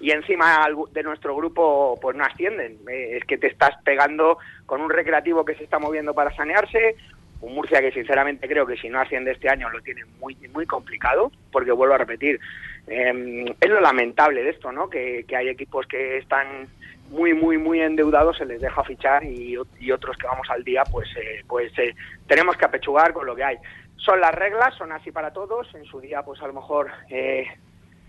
y 0.00 0.10
encima 0.10 0.66
de 0.92 1.02
nuestro 1.02 1.36
grupo 1.36 1.98
pues 2.00 2.16
no 2.16 2.24
ascienden. 2.24 2.78
Eh, 2.88 3.18
es 3.18 3.24
que 3.24 3.38
te 3.38 3.48
estás 3.48 3.70
pegando 3.84 4.38
con 4.66 4.80
un 4.80 4.90
recreativo 4.90 5.44
que 5.44 5.54
se 5.54 5.64
está 5.64 5.78
moviendo 5.78 6.14
para 6.14 6.34
sanearse. 6.34 6.96
Un 7.40 7.54
Murcia 7.54 7.80
que 7.80 7.92
sinceramente 7.92 8.48
creo 8.48 8.64
que 8.64 8.76
si 8.76 8.88
no 8.88 9.00
asciende 9.00 9.32
este 9.32 9.50
año 9.50 9.68
lo 9.68 9.80
tiene 9.82 10.04
muy 10.20 10.36
muy 10.54 10.64
complicado, 10.64 11.32
porque 11.50 11.72
vuelvo 11.72 11.94
a 11.94 11.98
repetir, 11.98 12.38
eh, 12.86 13.44
es 13.60 13.68
lo 13.68 13.80
lamentable 13.80 14.42
de 14.42 14.50
esto, 14.50 14.70
¿no? 14.70 14.88
Que 14.88 15.24
hay 15.36 15.48
equipos 15.48 15.86
que 15.86 16.18
están 16.18 16.68
muy 17.12 17.34
muy 17.34 17.58
muy 17.58 17.80
endeudados 17.80 18.36
se 18.38 18.44
les 18.46 18.60
deja 18.60 18.82
fichar 18.84 19.22
y, 19.22 19.56
y 19.80 19.90
otros 19.92 20.16
que 20.16 20.26
vamos 20.26 20.48
al 20.50 20.64
día 20.64 20.82
pues 20.90 21.08
eh, 21.16 21.44
pues 21.46 21.70
eh, 21.78 21.94
tenemos 22.26 22.56
que 22.56 22.64
apechugar 22.64 23.12
con 23.12 23.26
lo 23.26 23.36
que 23.36 23.44
hay 23.44 23.56
son 23.96 24.20
las 24.20 24.34
reglas 24.34 24.74
son 24.76 24.90
así 24.92 25.12
para 25.12 25.32
todos 25.32 25.66
en 25.74 25.84
su 25.84 26.00
día 26.00 26.22
pues 26.22 26.40
a 26.40 26.46
lo 26.46 26.54
mejor 26.54 26.90
eh, 27.10 27.46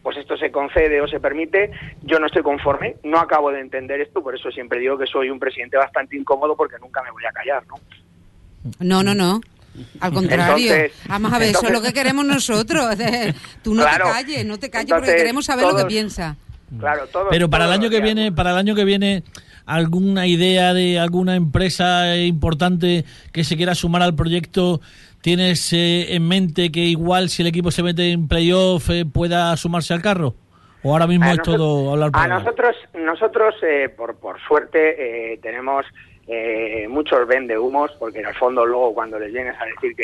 pues 0.02 0.18
esto 0.18 0.38
se 0.38 0.52
concede 0.52 1.02
o 1.02 1.08
se 1.08 1.20
permite 1.20 1.70
yo 2.02 2.18
no 2.18 2.28
estoy 2.28 2.44
conforme 2.44 2.96
no 3.04 3.20
acabo 3.20 3.52
de 3.52 3.60
entender 3.60 4.00
esto 4.02 4.24
por 4.24 4.36
eso 4.36 4.50
siempre 4.52 4.80
digo 4.80 4.98
que 4.98 5.06
soy 5.06 5.30
un 5.30 5.39
presidente 5.39 5.76
bastante 5.78 6.16
incómodo 6.16 6.56
porque 6.56 6.78
nunca 6.80 7.04
me 7.04 7.12
voy 7.12 7.26
a 7.26 7.32
callar 7.32 7.63
no 7.68 7.76
No, 8.80 9.04
no, 9.04 9.13
no. 9.13 9.42
Al 10.00 10.13
contrario. 10.13 10.72
Entonces- 10.74 10.92
Vamos 11.08 11.34
a 11.34 11.39
ver, 11.39 11.50
eso 11.50 11.66
es 11.66 11.72
lo 11.74 11.82
que 11.82 11.92
queremos 11.94 12.24
nosotros. 12.26 12.86
Tú 13.63 13.74
no 13.74 13.82
Claro. 13.82 14.06
te 14.06 14.12
calles, 14.12 14.46
no 14.46 14.58
te 14.60 14.70
calles 14.70 14.94
porque 14.94 15.16
queremos 15.16 15.46
saber 15.46 15.66
lo 15.66 15.76
que 15.76 15.86
piensa. 15.86 16.36
Claro 16.80 17.08
todo 17.08 17.28
Pero 17.30 17.50
para 17.50 17.66
el 17.66 17.72
año 17.72 17.90
que 17.90 18.02
viene, 18.02 18.32
para 18.32 18.52
el 18.52 18.58
año 18.58 18.76
que 18.76 18.84
viene, 18.86 19.24
alguna 19.66 20.28
idea 20.28 20.74
de 20.74 21.00
alguna 21.00 21.36
empresa 21.36 22.16
importante 22.18 23.06
que 23.32 23.44
se 23.44 23.56
quiera 23.58 23.76
sumar 23.76 24.02
al 24.02 24.16
proyecto, 24.16 24.82
¿tienes 25.22 25.72
eh, 25.74 26.16
en 26.16 26.28
mente 26.28 26.72
que 26.72 26.82
igual 26.82 27.30
si 27.30 27.42
el 27.44 27.48
equipo 27.48 27.72
se 27.72 27.84
mete 27.84 28.12
en 28.12 28.28
playoff 28.28 28.90
eh, 28.90 29.06
pueda 29.06 29.56
sumarse 29.58 29.94
al 29.94 30.02
carro? 30.02 30.36
¿O 30.86 30.92
ahora 30.92 31.08
mismo 31.08 31.26
A 31.26 31.32
es 31.32 31.38
nosotros- 31.38 31.58
todo 31.58 31.92
hablar 31.94 32.12
por 32.12 32.22
A 32.22 32.28
nosotros, 32.28 32.76
nosotros 32.94 33.56
eh, 33.64 33.88
por, 33.96 34.16
por 34.18 34.38
suerte, 34.42 35.34
eh, 35.34 35.40
tenemos 35.42 35.86
eh, 36.28 36.88
muchos 36.90 37.26
vende 37.28 37.58
humos, 37.58 37.92
porque 38.00 38.20
en 38.20 38.28
el 38.28 38.36
fondo 38.36 38.66
luego 38.66 38.94
cuando 38.94 39.18
les 39.20 39.32
vienes 39.32 39.56
a 39.60 39.66
decir 39.66 39.96
que, 39.96 40.04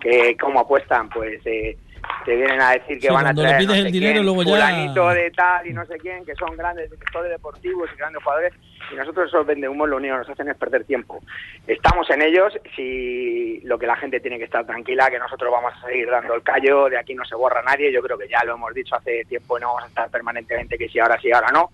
que 0.00 0.36
cómo 0.38 0.60
apuestan, 0.60 1.08
pues 1.10 1.40
eh, 1.46 1.76
te 2.24 2.36
vienen 2.36 2.60
a 2.60 2.70
decir 2.72 2.98
que 3.00 3.08
Sí, 3.08 3.14
van 3.14 3.26
a 3.26 3.34
traer 3.34 3.66
no 3.66 3.74
el 3.74 3.90
dinero, 3.92 4.12
quién, 4.14 4.24
luego 4.24 4.42
ya- 4.42 4.50
fulanito 4.50 5.08
de 5.10 5.30
tal 5.30 5.66
y 5.66 5.72
no 5.72 5.84
sé 5.86 5.96
quién, 5.98 6.24
que 6.24 6.34
son 6.34 6.56
grandes 6.56 6.90
directores 6.90 7.30
deportivos 7.30 7.88
y 7.94 7.96
grandes 7.98 8.22
jugadores, 8.22 8.52
y 8.92 8.94
nosotros 8.96 9.28
esos 9.28 9.46
vende 9.46 9.68
humos 9.68 9.88
lo 9.88 9.96
único 9.96 10.14
que 10.14 10.18
nos 10.18 10.28
hacen 10.30 10.48
es 10.48 10.56
perder 10.56 10.84
tiempo. 10.84 11.22
Estamos 11.66 12.08
en 12.10 12.22
ellos, 12.22 12.52
si 12.76 13.60
lo 13.64 13.78
que 13.78 13.86
la 13.86 13.96
gente 13.96 14.20
tiene 14.20 14.38
que 14.38 14.44
estar 14.44 14.66
tranquila, 14.66 15.10
que 15.10 15.18
nosotros 15.18 15.50
vamos 15.52 15.72
a 15.74 15.86
seguir 15.86 16.08
dando 16.10 16.34
el 16.34 16.42
callo, 16.42 16.88
de 16.88 16.98
aquí 16.98 17.14
no 17.14 17.24
se 17.24 17.34
borra 17.34 17.62
nadie, 17.62 17.92
yo 17.92 18.02
creo 18.02 18.18
que 18.18 18.28
ya 18.28 18.42
lo 18.44 18.54
hemos 18.54 18.72
dicho 18.74 18.94
hace 18.96 19.24
tiempo 19.24 19.58
y 19.58 19.60
no 19.60 19.68
vamos 19.68 19.84
a 19.84 19.88
estar 19.88 20.10
permanentemente 20.10 20.76
que 20.78 20.88
si 20.88 20.98
ahora 20.98 21.18
sí, 21.20 21.30
ahora 21.32 21.48
no. 21.52 21.70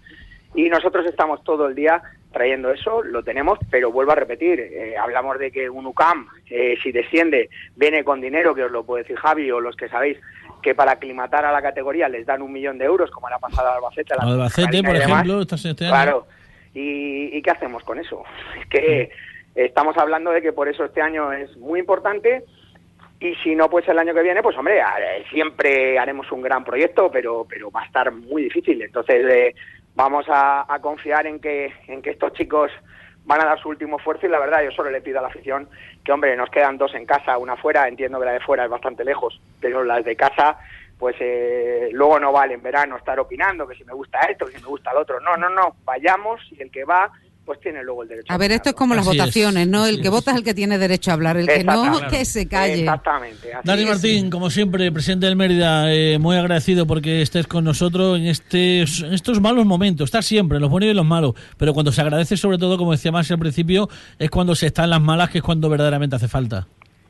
Y 0.55 0.69
nosotros 0.69 1.05
estamos 1.07 1.43
todo 1.43 1.67
el 1.67 1.75
día 1.75 2.03
trayendo 2.33 2.71
eso, 2.71 3.03
lo 3.03 3.23
tenemos, 3.23 3.59
pero 3.71 3.93
vuelvo 3.93 4.12
a 4.12 4.17
repetir, 4.17 4.61
eh, 4.61 4.97
hablamos 4.97 5.38
de 5.38 5.51
que 5.51 5.71
un 5.71 5.87
UCAM, 5.87 6.29
eh, 6.51 6.77
si 6.83 6.90
desciende, 6.90 7.49
viene 7.77 8.03
con 8.03 8.21
dinero, 8.21 8.55
que 8.55 8.64
os 8.64 8.73
lo 8.73 8.85
puede 8.85 9.05
decir 9.05 9.17
Javi 9.17 9.51
o 9.51 9.61
los 9.61 9.77
que 9.77 9.88
sabéis, 9.88 10.19
que 10.61 10.75
para 10.75 10.93
aclimatar 10.93 11.45
a 11.45 11.53
la 11.53 11.62
categoría 11.62 12.09
les 12.09 12.27
dan 12.27 12.43
un 12.43 12.53
millón 12.53 12.79
de 12.79 12.87
euros, 12.87 13.11
como 13.11 13.29
le 13.29 13.37
ha 13.37 13.38
pasado 13.38 13.69
a 13.69 13.77
Albacete. 13.77 14.14
a 14.14 14.17
la 14.17 14.33
Albacete, 14.33 14.83
por 14.83 14.97
ejemplo, 14.97 15.43
este, 15.43 15.55
este. 15.55 15.87
Claro. 15.87 16.27
¿Y, 16.75 17.37
y 17.37 17.43
qué 17.43 17.51
hacemos 17.51 17.85
con 17.85 18.01
eso? 18.01 18.25
Es 18.61 18.67
que 18.69 19.11
estamos 19.55 19.97
hablando 19.97 20.33
de 20.33 20.43
que 20.43 20.53
por 20.53 20.69
eso 20.69 20.85
este 20.85 21.01
año 21.01 21.33
es 21.33 21.57
muy 21.57 21.79
importante 21.79 22.45
y 23.21 23.35
si 23.37 23.55
no, 23.55 23.71
pues 23.71 23.88
el 23.88 23.99
año 23.99 24.12
que 24.12 24.23
viene, 24.23 24.43
pues 24.43 24.57
hombre, 24.59 24.81
eh, 24.81 25.25
siempre 25.31 25.99
haremos 25.99 26.31
un 26.33 26.43
gran 26.43 26.64
proyecto, 26.64 27.11
pero, 27.11 27.47
pero 27.49 27.71
va 27.71 27.83
a 27.83 27.87
estar 27.87 28.12
muy 28.12 28.43
difícil. 28.43 28.83
Entonces 28.83 29.25
eh, 29.31 29.55
vamos 29.94 30.26
a, 30.28 30.72
a 30.72 30.78
confiar 30.80 31.26
en 31.26 31.40
que, 31.40 31.72
en 31.87 32.02
que 32.02 32.11
estos 32.11 32.33
chicos 32.33 32.70
van 33.24 33.40
a 33.40 33.46
dar 33.46 33.61
su 33.61 33.68
último 33.68 33.96
esfuerzo 33.98 34.26
y 34.26 34.30
la 34.30 34.38
verdad 34.38 34.62
yo 34.62 34.70
solo 34.70 34.90
le 34.90 35.00
pido 35.00 35.18
a 35.18 35.22
la 35.22 35.28
afición 35.28 35.68
que 36.04 36.12
hombre 36.12 36.37
nos 36.37 36.50
quedan 36.50 36.76
dos 36.76 36.94
en 36.94 37.07
casa 37.07 37.38
una 37.38 37.57
fuera 37.57 37.88
entiendo 37.88 38.18
que 38.18 38.26
la 38.26 38.33
de 38.33 38.40
fuera 38.40 38.64
es 38.64 38.70
bastante 38.70 39.02
lejos 39.02 39.40
pero 39.61 39.83
las 39.83 40.04
de 40.04 40.14
casa 40.14 40.59
pues 40.98 41.16
eh, 41.20 41.88
luego 41.92 42.18
no 42.20 42.33
vale 42.33 42.54
en 42.54 42.62
verano 42.62 42.96
estar 42.96 43.18
opinando 43.18 43.66
que 43.66 43.74
si 43.74 43.85
me 43.85 43.92
gusta 43.92 44.20
esto 44.20 44.46
que 44.46 44.57
si 44.57 44.62
me 44.62 44.68
gusta 44.68 44.90
el 44.92 44.98
otro. 44.98 45.20
No 45.20 45.37
no 45.37 45.48
no 45.50 45.76
vayamos 45.85 46.40
y 46.52 46.62
el 46.62 46.70
que 46.70 46.85
va 46.85 47.11
pues 47.44 47.61
tiene 47.61 47.83
luego 47.85 48.02
el 48.02 48.09
derecho 48.09 48.33
A 48.33 48.38
ver, 48.38 48.52
esto 48.52 48.70
es 48.70 48.74
como 48.74 48.94
las 48.94 49.07
Así 49.07 49.16
es, 49.16 49.22
votaciones, 49.22 49.68
¿no? 49.68 49.85
El 49.87 49.94
así 49.94 50.02
que 50.02 50.09
es. 50.09 50.11
vota 50.12 50.30
es 50.30 50.37
el 50.38 50.44
que 50.44 50.54
tiene 50.54 50.78
derecho 50.78 51.11
a 51.11 51.14
hablar, 51.14 51.37
el 51.37 51.46
que 51.46 51.62
no, 51.64 52.00
que 52.09 52.24
se 52.24 52.46
calle. 52.48 52.80
exactamente 52.80 53.52
así 53.52 53.62
Dani 53.68 53.83
es. 53.83 53.88
Martín, 53.88 54.30
como 54.30 54.50
siempre, 54.50 54.90
presidente 54.92 55.26
del 55.26 55.37
Mérida, 55.37 55.92
eh, 55.94 56.18
muy 56.18 56.37
agradecido 56.37 56.87
porque 56.87 57.22
estés 57.22 57.46
con 57.46 57.64
nosotros 57.64 58.18
en, 58.18 58.26
estes- 58.26 59.02
en 59.04 59.12
estos 59.14 59.40
malos 59.40 59.66
momentos. 59.66 60.07
Estás 60.07 60.26
siempre, 60.26 60.57
en 60.57 60.62
los 60.62 60.70
buenos 60.70 60.87
y 60.87 60.90
en 60.90 60.96
los 60.96 61.07
malos. 61.07 61.35
Pero 61.59 61.74
cuando 61.74 61.92
se 61.92 62.00
agradece, 62.00 62.37
sobre 62.37 62.59
todo, 62.59 62.78
como 62.78 62.92
decía 62.92 63.12
más 63.12 63.30
al 63.30 63.38
principio, 63.38 63.88
es 64.18 64.30
cuando 64.30 64.54
se 64.54 64.66
está 64.66 64.85
en 64.85 64.90
las 64.90 65.00
malas, 65.02 65.30
que 65.30 65.38
es 65.38 65.44
cuando 65.44 65.68
verdaderamente 65.68 66.16
hace 66.16 66.28
falta. 66.28 66.66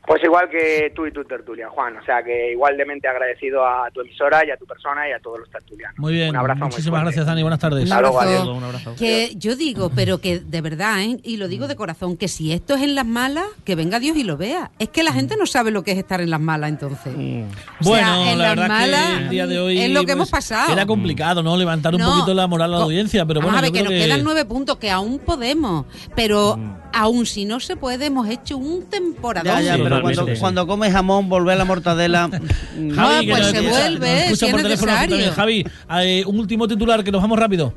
Pues 0.07 0.23
igual 0.23 0.47
que 0.49 0.91
tú 0.95 1.05
y 1.07 1.11
tu 1.11 1.23
tertulia, 1.25 1.67
Juan. 1.69 1.97
O 1.97 2.05
sea 2.05 2.21
que 2.23 2.51
igualmente 2.51 3.07
agradecido 3.07 3.65
a 3.65 3.89
tu 3.91 4.01
emisora 4.01 4.45
y 4.45 4.51
a 4.51 4.57
tu 4.57 4.65
persona 4.65 5.09
y 5.09 5.11
a 5.11 5.19
todos 5.19 5.39
los 5.39 5.49
tertulianos. 5.49 5.97
Muy 5.97 6.13
bien, 6.13 6.29
Un 6.29 6.35
abrazo 6.35 6.65
muchísimas 6.65 7.01
gracias, 7.01 7.25
Dani. 7.25 7.41
Buenas 7.41 7.59
tardes. 7.59 7.85
Un 7.85 7.91
abrazo. 7.93 8.19
adiós. 8.21 8.47
Un 8.47 8.63
abrazo. 8.63 8.95
Que 8.97 9.31
yo 9.35 9.55
digo, 9.55 9.91
pero 9.95 10.19
que 10.19 10.39
de 10.39 10.61
verdad, 10.61 11.01
¿eh? 11.01 11.17
y 11.23 11.37
lo 11.37 11.47
digo 11.47 11.67
de 11.67 11.75
corazón, 11.75 12.17
que 12.17 12.27
si 12.27 12.53
esto 12.53 12.75
es 12.75 12.83
en 12.83 12.93
las 12.95 13.05
malas, 13.05 13.45
que 13.63 13.75
venga 13.75 13.99
Dios 13.99 14.15
y 14.17 14.23
lo 14.23 14.37
vea. 14.37 14.71
Es 14.79 14.89
que 14.89 15.01
la 15.03 15.11
gente 15.11 15.35
no 15.37 15.45
sabe 15.47 15.71
lo 15.71 15.83
que 15.83 15.93
es 15.93 15.97
estar 15.97 16.21
en 16.21 16.29
las 16.29 16.39
malas 16.39 16.69
entonces. 16.69 17.13
O 17.15 17.83
sea, 17.83 17.91
Bueno, 17.91 18.25
en 18.31 18.37
la 18.37 18.45
las 18.47 18.55
verdad 18.55 18.67
malas, 18.67 19.07
que 19.17 19.23
el 19.23 19.29
día 19.29 19.47
de 19.47 19.59
hoy 19.59 19.79
es 19.79 19.89
lo 19.89 20.01
que 20.01 20.05
pues, 20.05 20.15
hemos 20.15 20.29
pasado. 20.31 20.71
Era 20.71 20.85
complicado, 20.85 21.41
¿no? 21.41 21.57
Levantar 21.57 21.95
un 21.95 22.01
No, 22.01 22.11
poquito 22.13 22.33
la 22.33 22.45
moral 22.47 22.73
a 22.73 22.77
la 22.77 22.83
audiencia, 22.83 23.25
pero 23.25 23.41
bueno, 23.41 23.57
a 23.57 23.61
ver, 23.61 23.69
yo 23.71 23.73
que 23.73 23.79
creo 23.79 23.91
nos 23.91 23.99
que 23.99 24.05
quedan 24.07 24.23
nueve 24.23 24.45
puntos, 24.45 24.77
que 24.77 24.91
aún 24.91 25.17
podemos, 25.19 25.85
pero 26.15 26.59
aún 26.95 27.25
si 27.25 27.45
no 27.45 27.59
se 27.59 27.75
puede, 27.75 28.05
hemos 28.07 28.27
hecho 28.29 28.57
un 28.57 28.85
temporadón. 28.89 29.51
Ya, 29.53 29.61
ya, 29.61 29.75
Sí, 29.75 29.81
pero 29.83 30.01
cuando, 30.01 30.25
sí. 30.27 30.33
cuando 30.39 30.65
comes 30.67 30.91
jamón, 30.93 31.29
volver 31.29 31.53
a 31.55 31.57
la 31.57 31.65
mortadela. 31.65 32.27
mm, 32.77 32.91
Ah, 32.97 33.19
que 33.21 33.29
pues 33.31 33.45
se 33.47 33.61
vuelve, 33.61 34.35
si 34.35 34.45
es 34.45 34.51
por 34.51 34.61
teléfono 34.61 34.91
necesario. 34.91 35.09
también. 35.15 35.31
Javi, 35.33 35.65
eh, 36.01 36.23
un 36.25 36.39
último 36.39 36.67
titular 36.67 37.03
que 37.03 37.11
nos 37.11 37.21
vamos 37.21 37.37
rápido. 37.37 37.73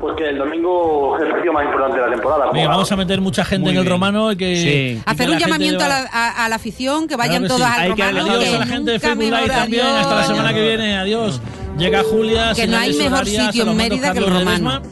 Pues 0.00 0.14
que 0.18 0.28
el 0.28 0.36
domingo 0.36 1.16
es 1.16 1.22
el 1.24 1.30
partido 1.30 1.52
más 1.54 1.64
importante 1.64 1.96
de 1.98 2.06
la 2.06 2.12
temporada. 2.12 2.50
Venga, 2.52 2.68
vamos 2.68 2.92
a 2.92 2.96
meter 2.96 3.18
mucha 3.22 3.44
gente 3.46 3.62
Muy 3.62 3.70
en 3.70 3.76
el 3.78 3.82
bien. 3.84 3.92
romano 3.92 4.30
y 4.32 4.36
que, 4.36 4.56
Sí. 4.56 4.68
y 4.68 4.96
que 4.96 5.02
Hacer 5.06 5.28
la 5.30 5.36
un 5.36 5.40
llamamiento 5.40 5.84
a 5.84 5.88
la, 5.88 5.98
a- 6.12 6.44
a 6.44 6.48
la 6.50 6.56
afición, 6.56 7.08
que 7.08 7.16
vayan 7.16 7.44
Claro 7.44 7.54
que 7.54 7.58
todas 7.62 7.74
sí. 7.76 7.80
al 7.80 7.86
Hay 7.90 7.94
que 7.94 8.02
romano. 8.02 8.18
darle 8.26 8.34
Adiós 8.36 8.50
que 8.50 8.56
a 8.56 8.58
la 8.58 8.66
gente 8.66 8.90
de 8.90 9.00
Facebook 9.00 9.22
Live 9.24 9.48
también. 9.48 9.86
Hasta 9.86 10.14
la 10.16 10.24
semana 10.24 10.52
que 10.54 10.60
viene. 10.62 10.96
Adiós. 10.98 11.40
Llega 11.78 12.02
Julia. 12.02 12.52
Que 12.54 12.66
no 12.66 12.76
hay 12.76 12.92
mejor 12.94 13.12
horarias, 13.12 13.46
sitio 13.46 13.70
en 13.70 13.76
Mérida 13.76 14.12
que 14.12 14.18
el 14.18 14.26
Romano. 14.26 14.82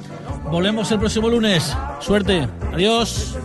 Volvemos 0.50 0.90
el 0.90 0.98
próximo 0.98 1.29
lunes. 1.29 1.77
Suerte. 2.00 2.48
Adiós. 2.72 3.37